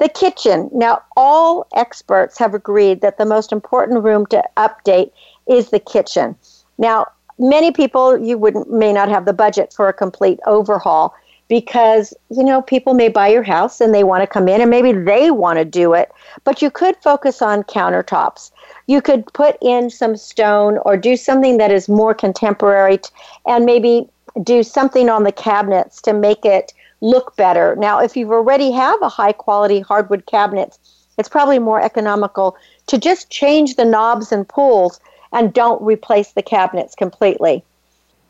The 0.01 0.09
kitchen. 0.09 0.67
Now, 0.73 1.03
all 1.15 1.67
experts 1.75 2.39
have 2.39 2.55
agreed 2.55 3.01
that 3.01 3.19
the 3.19 3.25
most 3.25 3.51
important 3.51 4.03
room 4.03 4.25
to 4.27 4.41
update 4.57 5.11
is 5.47 5.69
the 5.69 5.77
kitchen. 5.77 6.35
Now, 6.79 7.05
many 7.37 7.71
people 7.71 8.17
you 8.17 8.35
wouldn't 8.35 8.71
may 8.71 8.91
not 8.91 9.09
have 9.09 9.25
the 9.25 9.33
budget 9.33 9.71
for 9.71 9.87
a 9.89 9.93
complete 9.93 10.39
overhaul 10.47 11.13
because 11.49 12.15
you 12.31 12.43
know 12.43 12.63
people 12.63 12.95
may 12.95 13.09
buy 13.09 13.27
your 13.27 13.43
house 13.43 13.79
and 13.79 13.93
they 13.93 14.03
want 14.03 14.23
to 14.23 14.27
come 14.27 14.47
in 14.49 14.59
and 14.59 14.71
maybe 14.71 14.91
they 14.91 15.29
want 15.29 15.59
to 15.59 15.65
do 15.65 15.93
it 15.93 16.11
but 16.45 16.61
you 16.61 16.71
could 16.71 16.95
focus 17.03 17.41
on 17.41 17.63
countertops 17.63 18.51
you 18.87 19.01
could 19.01 19.25
put 19.33 19.57
in 19.61 19.89
some 19.89 20.15
stone 20.15 20.77
or 20.85 20.95
do 20.95 21.17
something 21.17 21.57
that 21.57 21.69
is 21.69 21.89
more 21.89 22.13
contemporary 22.13 22.97
t- 22.99 23.09
and 23.47 23.65
maybe 23.65 24.07
do 24.43 24.63
something 24.63 25.09
on 25.09 25.23
the 25.23 25.31
cabinets 25.31 26.01
to 26.01 26.13
make 26.13 26.45
it 26.45 26.73
look 27.01 27.35
better. 27.35 27.75
Now, 27.75 27.99
if 27.99 28.15
you've 28.15 28.31
already 28.31 28.71
have 28.71 29.01
a 29.01 29.09
high 29.09 29.33
quality 29.33 29.79
hardwood 29.79 30.25
cabinet, 30.25 30.77
it's 31.17 31.29
probably 31.29 31.59
more 31.59 31.81
economical 31.81 32.55
to 32.87 32.97
just 32.97 33.29
change 33.29 33.75
the 33.75 33.85
knobs 33.85 34.31
and 34.31 34.47
pulls 34.47 34.99
and 35.33 35.53
don't 35.53 35.81
replace 35.81 36.31
the 36.31 36.43
cabinets 36.43 36.95
completely. 36.95 37.63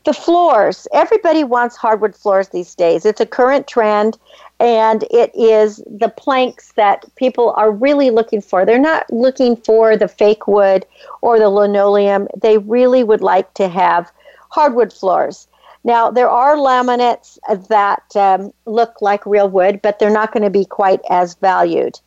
The 0.04 0.12
floors, 0.12 0.88
everybody 0.92 1.44
wants 1.44 1.76
hardwood 1.76 2.16
floors 2.16 2.48
these 2.48 2.74
days. 2.74 3.06
It's 3.06 3.20
a 3.20 3.26
current 3.26 3.68
trend 3.68 4.18
and 4.58 5.04
it 5.10 5.30
is 5.34 5.76
the 5.86 6.08
planks 6.08 6.72
that 6.72 7.04
people 7.14 7.52
are 7.56 7.70
really 7.70 8.10
looking 8.10 8.40
for. 8.40 8.64
They're 8.64 8.78
not 8.78 9.12
looking 9.12 9.56
for 9.56 9.96
the 9.96 10.08
fake 10.08 10.48
wood 10.48 10.84
or 11.20 11.38
the 11.38 11.48
linoleum. 11.48 12.26
They 12.40 12.58
really 12.58 13.04
would 13.04 13.20
like 13.20 13.54
to 13.54 13.68
have 13.68 14.10
hardwood 14.50 14.92
floors. 14.92 15.46
Now, 15.84 16.10
there 16.10 16.30
are 16.30 16.56
laminates 16.56 17.38
that 17.68 18.04
um, 18.14 18.52
look 18.66 19.02
like 19.02 19.26
real 19.26 19.48
wood, 19.48 19.80
but 19.82 19.98
they're 19.98 20.10
not 20.10 20.32
going 20.32 20.44
to 20.44 20.50
be 20.50 20.64
quite 20.64 21.00
as 21.10 21.34
valued. 21.34 21.98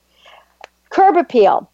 Curb 0.90 1.18
appeal. 1.18 1.70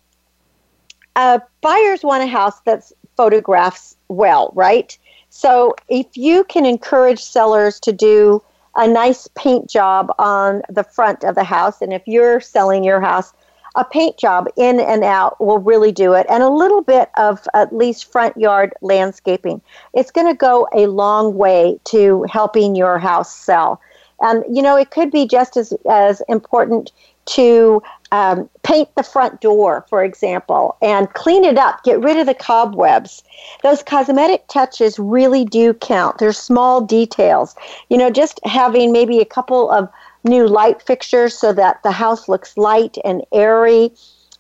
Uh, 1.15 1.39
buyers 1.61 2.03
want 2.03 2.23
a 2.23 2.27
house 2.27 2.59
that 2.61 2.91
photographs 3.17 3.95
well, 4.07 4.51
right? 4.55 4.97
So 5.29 5.75
if 5.89 6.07
you 6.15 6.43
can 6.45 6.65
encourage 6.65 7.23
sellers 7.23 7.79
to 7.81 7.91
do 7.91 8.41
a 8.75 8.87
nice 8.87 9.27
paint 9.35 9.69
job 9.69 10.13
on 10.17 10.61
the 10.69 10.83
front 10.83 11.23
of 11.23 11.35
the 11.35 11.43
house, 11.43 11.81
and 11.81 11.93
if 11.93 12.01
you're 12.07 12.39
selling 12.39 12.83
your 12.83 13.01
house, 13.01 13.33
a 13.75 13.85
paint 13.85 14.17
job 14.17 14.47
in 14.57 14.79
and 14.79 15.03
out 15.03 15.39
will 15.39 15.59
really 15.59 15.91
do 15.91 16.13
it, 16.13 16.25
and 16.29 16.43
a 16.43 16.49
little 16.49 16.81
bit 16.81 17.09
of 17.17 17.47
at 17.53 17.75
least 17.75 18.11
front 18.11 18.35
yard 18.37 18.73
landscaping. 18.81 19.61
It's 19.93 20.11
going 20.11 20.27
to 20.27 20.35
go 20.35 20.67
a 20.73 20.87
long 20.87 21.35
way 21.35 21.79
to 21.85 22.23
helping 22.23 22.75
your 22.75 22.99
house 22.99 23.33
sell. 23.35 23.81
And 24.19 24.43
you 24.55 24.61
know, 24.61 24.75
it 24.75 24.91
could 24.91 25.11
be 25.11 25.27
just 25.27 25.57
as 25.57 25.73
as 25.89 26.21
important 26.27 26.91
to 27.25 27.81
um, 28.11 28.49
paint 28.63 28.93
the 28.95 29.03
front 29.03 29.41
door, 29.41 29.85
for 29.89 30.03
example, 30.03 30.75
and 30.81 31.11
clean 31.13 31.45
it 31.45 31.57
up, 31.57 31.83
get 31.83 31.99
rid 31.99 32.17
of 32.17 32.25
the 32.25 32.33
cobwebs. 32.33 33.23
Those 33.63 33.83
cosmetic 33.83 34.47
touches 34.47 34.99
really 34.99 35.45
do 35.45 35.73
count. 35.73 36.17
They're 36.17 36.33
small 36.33 36.81
details. 36.81 37.55
You 37.89 37.97
know, 37.97 38.09
just 38.09 38.39
having 38.43 38.91
maybe 38.91 39.19
a 39.19 39.25
couple 39.25 39.69
of 39.69 39.87
new 40.23 40.47
light 40.47 40.81
fixtures 40.81 41.37
so 41.37 41.53
that 41.53 41.81
the 41.83 41.91
house 41.91 42.29
looks 42.29 42.57
light 42.57 42.97
and 43.03 43.23
airy. 43.33 43.91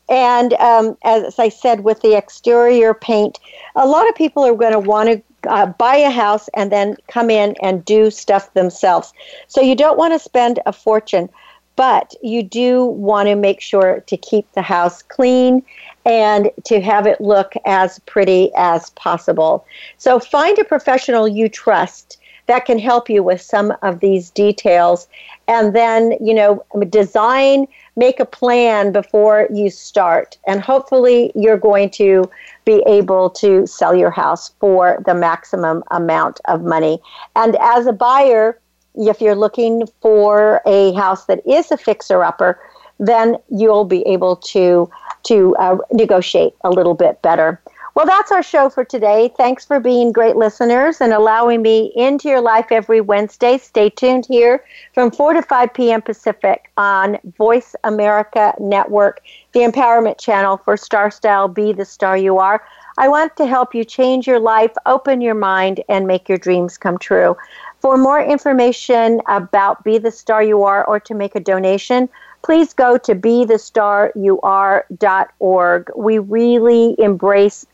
And 0.09 0.53
um, 0.53 0.97
as 1.03 1.39
I 1.39 1.49
said, 1.49 1.83
with 1.83 2.01
the 2.01 2.15
exterior 2.15 2.93
paint, 2.93 3.39
a 3.75 3.87
lot 3.87 4.07
of 4.09 4.15
people 4.15 4.43
are 4.43 4.55
going 4.55 4.73
to 4.73 4.79
want 4.79 5.09
to 5.09 5.49
uh, 5.49 5.67
buy 5.67 5.95
a 5.95 6.09
house 6.09 6.49
and 6.53 6.71
then 6.71 6.97
come 7.07 7.29
in 7.29 7.55
and 7.61 7.83
do 7.85 8.11
stuff 8.11 8.53
themselves. 8.53 9.13
So 9.47 9.61
you 9.61 9.75
don't 9.75 9.97
want 9.97 10.13
to 10.13 10.19
spend 10.19 10.59
a 10.65 10.73
fortune, 10.73 11.29
but 11.75 12.13
you 12.21 12.43
do 12.43 12.85
want 12.85 13.27
to 13.27 13.35
make 13.35 13.61
sure 13.61 14.01
to 14.01 14.17
keep 14.17 14.51
the 14.51 14.61
house 14.61 15.01
clean 15.01 15.63
and 16.05 16.51
to 16.65 16.81
have 16.81 17.07
it 17.07 17.21
look 17.21 17.53
as 17.65 17.99
pretty 17.99 18.51
as 18.55 18.89
possible. 18.91 19.65
So 19.97 20.19
find 20.19 20.57
a 20.59 20.63
professional 20.63 21.27
you 21.27 21.47
trust 21.47 22.17
that 22.47 22.65
can 22.65 22.79
help 22.79 23.09
you 23.09 23.23
with 23.23 23.41
some 23.41 23.73
of 23.81 23.99
these 23.99 24.29
details. 24.29 25.07
And 25.47 25.75
then 25.75 26.13
you 26.21 26.33
know 26.33 26.63
design 26.89 27.67
make 27.95 28.19
a 28.19 28.25
plan 28.25 28.91
before 28.91 29.47
you 29.53 29.69
start. 29.69 30.37
And 30.47 30.61
hopefully 30.61 31.31
you're 31.35 31.57
going 31.57 31.89
to 31.91 32.29
be 32.65 32.83
able 32.87 33.29
to 33.31 33.67
sell 33.67 33.93
your 33.93 34.11
house 34.11 34.53
for 34.59 35.03
the 35.05 35.13
maximum 35.13 35.83
amount 35.91 36.39
of 36.45 36.63
money. 36.63 36.99
And 37.35 37.57
as 37.59 37.85
a 37.85 37.93
buyer 37.93 38.57
if 38.95 39.21
you're 39.21 39.35
looking 39.35 39.87
for 40.01 40.61
a 40.65 40.93
house 40.93 41.25
that 41.25 41.45
is 41.47 41.71
a 41.71 41.77
fixer 41.77 42.23
upper 42.23 42.59
then 42.99 43.35
you'll 43.49 43.85
be 43.85 44.01
able 44.03 44.35
to 44.35 44.89
to 45.23 45.55
uh, 45.57 45.77
negotiate 45.91 46.53
a 46.63 46.69
little 46.69 46.93
bit 46.93 47.21
better 47.21 47.61
well, 47.93 48.05
that's 48.05 48.31
our 48.31 48.43
show 48.43 48.69
for 48.69 48.85
today. 48.85 49.31
Thanks 49.37 49.65
for 49.65 49.79
being 49.79 50.11
great 50.11 50.35
listeners 50.35 51.01
and 51.01 51.11
allowing 51.11 51.61
me 51.61 51.91
into 51.95 52.29
your 52.29 52.41
life 52.41 52.67
every 52.71 53.01
Wednesday. 53.01 53.57
Stay 53.57 53.89
tuned 53.89 54.25
here 54.25 54.63
from 54.93 55.11
4 55.11 55.33
to 55.33 55.41
5 55.41 55.73
p.m. 55.73 56.01
Pacific 56.01 56.71
on 56.77 57.17
Voice 57.37 57.75
America 57.83 58.53
Network, 58.59 59.21
the 59.53 59.61
empowerment 59.61 60.19
channel 60.19 60.57
for 60.57 60.77
Star 60.77 61.11
Style 61.11 61.47
Be 61.47 61.73
the 61.73 61.85
Star 61.85 62.15
You 62.17 62.37
Are. 62.37 62.63
I 62.97 63.07
want 63.07 63.35
to 63.37 63.45
help 63.45 63.73
you 63.73 63.83
change 63.83 64.27
your 64.27 64.39
life, 64.39 64.71
open 64.85 65.21
your 65.21 65.35
mind, 65.35 65.83
and 65.89 66.07
make 66.07 66.29
your 66.29 66.37
dreams 66.37 66.77
come 66.77 66.97
true. 66.97 67.35
For 67.79 67.97
more 67.97 68.21
information 68.21 69.21
about 69.27 69.83
Be 69.83 69.97
the 69.97 70.11
Star 70.11 70.43
You 70.43 70.63
Are 70.63 70.85
or 70.85 70.99
to 71.01 71.13
make 71.13 71.35
a 71.35 71.39
donation, 71.39 72.09
please 72.43 72.73
go 72.73 72.97
to 72.97 73.15
be 73.15 73.45
the 73.45 73.59
star 73.59 74.11
you 74.15 74.39
bethestaryouare.org. 74.43 75.91
We 75.95 76.19
really 76.19 76.95
embrace 76.99 77.65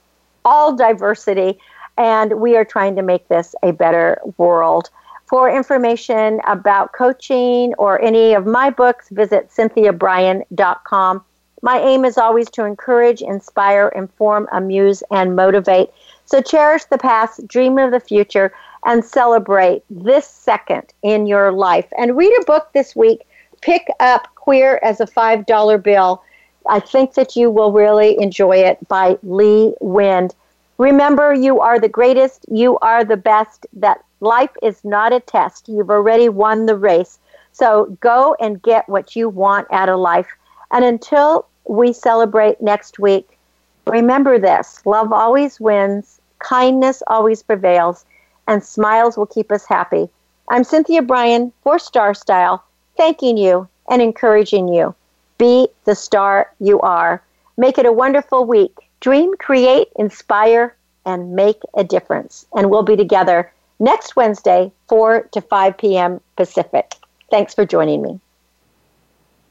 all 0.47 0.73
diversity, 0.73 1.59
and 1.97 2.39
we 2.39 2.55
are 2.55 2.63
trying 2.63 2.95
to 2.95 3.01
make 3.01 3.27
this 3.27 3.53
a 3.63 3.73
better 3.73 4.21
world. 4.37 4.89
For 5.25 5.49
information 5.49 6.39
about 6.47 6.93
coaching 6.93 7.73
or 7.77 8.01
any 8.01 8.33
of 8.33 8.45
my 8.45 8.69
books, 8.69 9.09
visit 9.09 9.49
cynthiabrian.com. 9.49 11.23
My 11.61 11.79
aim 11.79 12.05
is 12.05 12.17
always 12.17 12.49
to 12.51 12.63
encourage, 12.63 13.21
inspire, 13.21 13.89
inform, 13.89 14.47
amuse, 14.53 15.03
and 15.11 15.35
motivate. 15.35 15.89
So 16.23 16.41
cherish 16.41 16.85
the 16.85 16.97
past, 16.97 17.45
dream 17.45 17.77
of 17.77 17.91
the 17.91 17.99
future, 17.99 18.53
and 18.85 19.03
celebrate 19.03 19.83
this 19.89 20.27
second 20.27 20.93
in 21.03 21.27
your 21.27 21.51
life. 21.51 21.91
And 21.97 22.15
read 22.15 22.33
a 22.39 22.45
book 22.45 22.69
this 22.73 22.95
week. 22.95 23.27
Pick 23.61 23.87
up 23.99 24.33
Queer 24.35 24.79
as 24.81 25.01
a 25.01 25.05
$5 25.05 25.83
Bill 25.83 26.23
I 26.69 26.79
think 26.79 27.13
that 27.13 27.35
you 27.35 27.49
will 27.49 27.71
really 27.71 28.19
enjoy 28.21 28.57
it 28.57 28.85
by 28.87 29.17
Lee 29.23 29.73
Wind. 29.79 30.35
Remember, 30.77 31.33
you 31.33 31.59
are 31.59 31.79
the 31.79 31.89
greatest, 31.89 32.45
you 32.49 32.77
are 32.79 33.03
the 33.03 33.17
best, 33.17 33.65
that 33.73 34.03
life 34.19 34.51
is 34.61 34.83
not 34.83 35.13
a 35.13 35.19
test. 35.19 35.67
You've 35.67 35.89
already 35.89 36.29
won 36.29 36.65
the 36.65 36.75
race. 36.75 37.19
So 37.51 37.97
go 38.01 38.35
and 38.39 38.61
get 38.61 38.87
what 38.87 39.15
you 39.15 39.29
want 39.29 39.67
out 39.71 39.89
of 39.89 39.99
life. 39.99 40.27
And 40.71 40.85
until 40.85 41.47
we 41.65 41.93
celebrate 41.93 42.61
next 42.61 42.99
week, 42.99 43.37
remember 43.85 44.37
this 44.37 44.85
love 44.85 45.11
always 45.11 45.59
wins, 45.59 46.19
kindness 46.39 47.01
always 47.07 47.41
prevails, 47.41 48.05
and 48.47 48.63
smiles 48.63 49.17
will 49.17 49.25
keep 49.25 49.51
us 49.51 49.65
happy. 49.65 50.09
I'm 50.49 50.63
Cynthia 50.63 51.01
Brian 51.01 51.51
for 51.63 51.79
Star 51.79 52.13
Style, 52.13 52.63
thanking 52.95 53.37
you 53.37 53.67
and 53.89 54.01
encouraging 54.01 54.67
you. 54.67 54.95
Be 55.37 55.67
the 55.85 55.95
star 55.95 56.51
you 56.59 56.79
are. 56.81 57.21
Make 57.57 57.77
it 57.77 57.85
a 57.85 57.91
wonderful 57.91 58.45
week. 58.45 58.75
Dream, 58.99 59.35
create, 59.37 59.89
inspire, 59.97 60.75
and 61.05 61.33
make 61.35 61.61
a 61.75 61.83
difference. 61.83 62.45
And 62.55 62.69
we'll 62.69 62.83
be 62.83 62.95
together 62.95 63.51
next 63.79 64.15
Wednesday, 64.15 64.71
4 64.89 65.29
to 65.31 65.41
5 65.41 65.77
p.m. 65.77 66.21
Pacific. 66.35 66.95
Thanks 67.29 67.53
for 67.53 67.65
joining 67.65 68.01
me. 68.01 68.19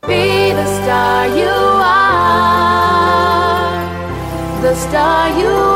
Be 0.02 0.52
the 0.52 0.66
star 0.82 1.26
you 1.28 1.48
are. 1.48 2.22
The 4.62 4.74
star 4.74 5.38
you 5.38 5.46
are. 5.46 5.75